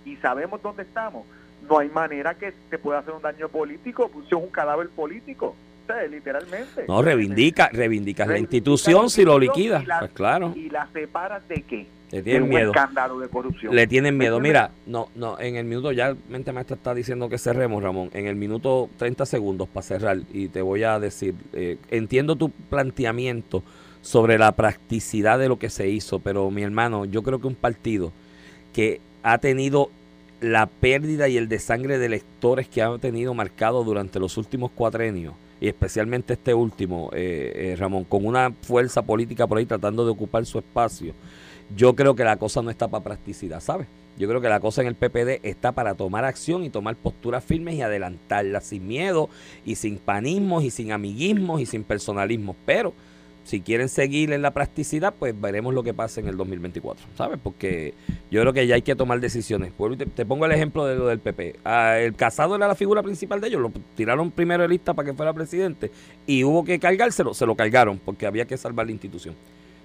y 0.04 0.16
sabemos 0.16 0.62
dónde 0.62 0.82
estamos, 0.82 1.24
no 1.68 1.78
hay 1.78 1.88
manera 1.88 2.34
que 2.34 2.52
te 2.70 2.78
pueda 2.78 3.00
hacer 3.00 3.14
un 3.14 3.22
daño 3.22 3.48
político, 3.48 4.08
pues 4.12 4.26
es 4.26 4.32
un 4.32 4.48
cadáver 4.48 4.88
político, 4.88 5.54
literalmente. 6.10 6.84
No, 6.86 7.02
reivindica, 7.02 7.68
reivindicas 7.72 8.26
la 8.26 8.34
Reivindica 8.34 8.56
institución 8.56 9.04
la 9.04 9.08
si 9.08 9.24
lo 9.24 9.42
institución 9.42 9.80
liquidas. 9.80 9.98
Pues 10.00 10.12
claro, 10.12 10.52
¿Y 10.54 10.70
la 10.70 10.88
separas 10.92 11.46
de 11.48 11.62
qué? 11.62 11.86
le 12.10 12.18
De 12.18 12.22
tienen 12.22 12.42
un 12.44 12.48
miedo. 12.48 12.70
escándalo 12.70 13.18
de 13.18 13.28
corrupción. 13.28 13.74
Le 13.74 13.86
tienen 13.86 14.16
miedo. 14.16 14.40
¿Me 14.40 14.48
Mira, 14.48 14.70
no, 14.86 15.08
no, 15.14 15.38
en 15.38 15.56
el 15.56 15.66
minuto 15.66 15.92
ya 15.92 16.16
mente 16.28 16.52
maestra 16.52 16.76
está 16.76 16.94
diciendo 16.94 17.28
que 17.28 17.38
cerremos, 17.38 17.82
Ramón. 17.82 18.10
En 18.14 18.26
el 18.26 18.36
minuto 18.36 18.88
30 18.96 19.26
segundos 19.26 19.68
para 19.68 19.82
cerrar 19.84 20.18
y 20.32 20.48
te 20.48 20.62
voy 20.62 20.84
a 20.84 20.98
decir, 20.98 21.34
eh, 21.52 21.76
entiendo 21.90 22.36
tu 22.36 22.50
planteamiento 22.50 23.62
sobre 24.00 24.38
la 24.38 24.52
practicidad 24.52 25.38
de 25.38 25.48
lo 25.48 25.58
que 25.58 25.68
se 25.68 25.88
hizo, 25.88 26.18
pero 26.20 26.50
mi 26.50 26.62
hermano, 26.62 27.04
yo 27.04 27.22
creo 27.22 27.40
que 27.40 27.46
un 27.46 27.54
partido 27.54 28.12
que 28.72 29.00
ha 29.22 29.38
tenido 29.38 29.90
la 30.40 30.66
pérdida 30.66 31.28
y 31.28 31.36
el 31.36 31.48
desangre 31.48 31.98
de 31.98 32.06
electores 32.06 32.68
que 32.68 32.82
ha 32.82 32.96
tenido 32.98 33.34
marcado 33.34 33.82
durante 33.84 34.20
los 34.20 34.36
últimos 34.36 34.70
cuatrenios 34.70 35.34
y 35.60 35.68
especialmente 35.68 36.34
este 36.34 36.54
último, 36.54 37.10
eh, 37.12 37.72
eh, 37.72 37.76
Ramón, 37.76 38.04
con 38.04 38.24
una 38.24 38.52
fuerza 38.62 39.02
política 39.02 39.46
por 39.46 39.58
ahí 39.58 39.66
tratando 39.66 40.04
de 40.04 40.12
ocupar 40.12 40.46
su 40.46 40.58
espacio, 40.58 41.14
yo 41.76 41.94
creo 41.94 42.14
que 42.14 42.24
la 42.24 42.36
cosa 42.36 42.62
no 42.62 42.70
está 42.70 42.88
para 42.88 43.04
practicidad, 43.04 43.60
¿sabes? 43.60 43.88
Yo 44.16 44.28
creo 44.28 44.40
que 44.40 44.48
la 44.48 44.60
cosa 44.60 44.82
en 44.82 44.88
el 44.88 44.94
PPD 44.94 45.40
está 45.44 45.72
para 45.72 45.94
tomar 45.94 46.24
acción 46.24 46.64
y 46.64 46.70
tomar 46.70 46.96
posturas 46.96 47.44
firmes 47.44 47.74
y 47.74 47.82
adelantarla 47.82 48.60
sin 48.60 48.86
miedo 48.86 49.28
y 49.64 49.76
sin 49.76 49.98
panismos 49.98 50.64
y 50.64 50.70
sin 50.70 50.90
amiguismos 50.90 51.60
y 51.60 51.66
sin 51.66 51.84
personalismos. 51.84 52.56
Pero 52.66 52.94
si 53.48 53.62
quieren 53.62 53.88
seguir 53.88 54.30
en 54.34 54.42
la 54.42 54.50
practicidad, 54.50 55.14
pues 55.18 55.34
veremos 55.40 55.72
lo 55.72 55.82
que 55.82 55.94
pasa 55.94 56.20
en 56.20 56.28
el 56.28 56.36
2024, 56.36 57.06
¿sabes? 57.16 57.38
Porque 57.42 57.94
yo 58.30 58.42
creo 58.42 58.52
que 58.52 58.66
ya 58.66 58.74
hay 58.74 58.82
que 58.82 58.94
tomar 58.94 59.20
decisiones. 59.20 59.72
Te 60.14 60.26
pongo 60.26 60.44
el 60.44 60.52
ejemplo 60.52 60.84
de 60.84 60.96
lo 60.96 61.06
del 61.06 61.18
PP. 61.18 61.56
Ah, 61.64 61.96
el 61.98 62.14
Casado 62.14 62.56
era 62.56 62.68
la 62.68 62.74
figura 62.74 63.02
principal 63.02 63.40
de 63.40 63.48
ellos, 63.48 63.62
lo 63.62 63.72
tiraron 63.96 64.30
primero 64.32 64.64
de 64.64 64.68
lista 64.68 64.92
para 64.92 65.08
que 65.08 65.14
fuera 65.14 65.32
presidente 65.32 65.90
y 66.26 66.44
hubo 66.44 66.62
que 66.62 66.78
cargárselo, 66.78 67.32
se 67.32 67.46
lo 67.46 67.54
cargaron 67.54 67.98
porque 68.04 68.26
había 68.26 68.44
que 68.44 68.58
salvar 68.58 68.84
la 68.84 68.92
institución. 68.92 69.34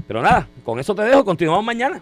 Pero 0.07 0.21
nada, 0.21 0.49
con 0.65 0.77
eso 0.77 0.93
te 0.93 1.03
dejo, 1.03 1.23
continuamos 1.23 1.63
mañana. 1.63 2.01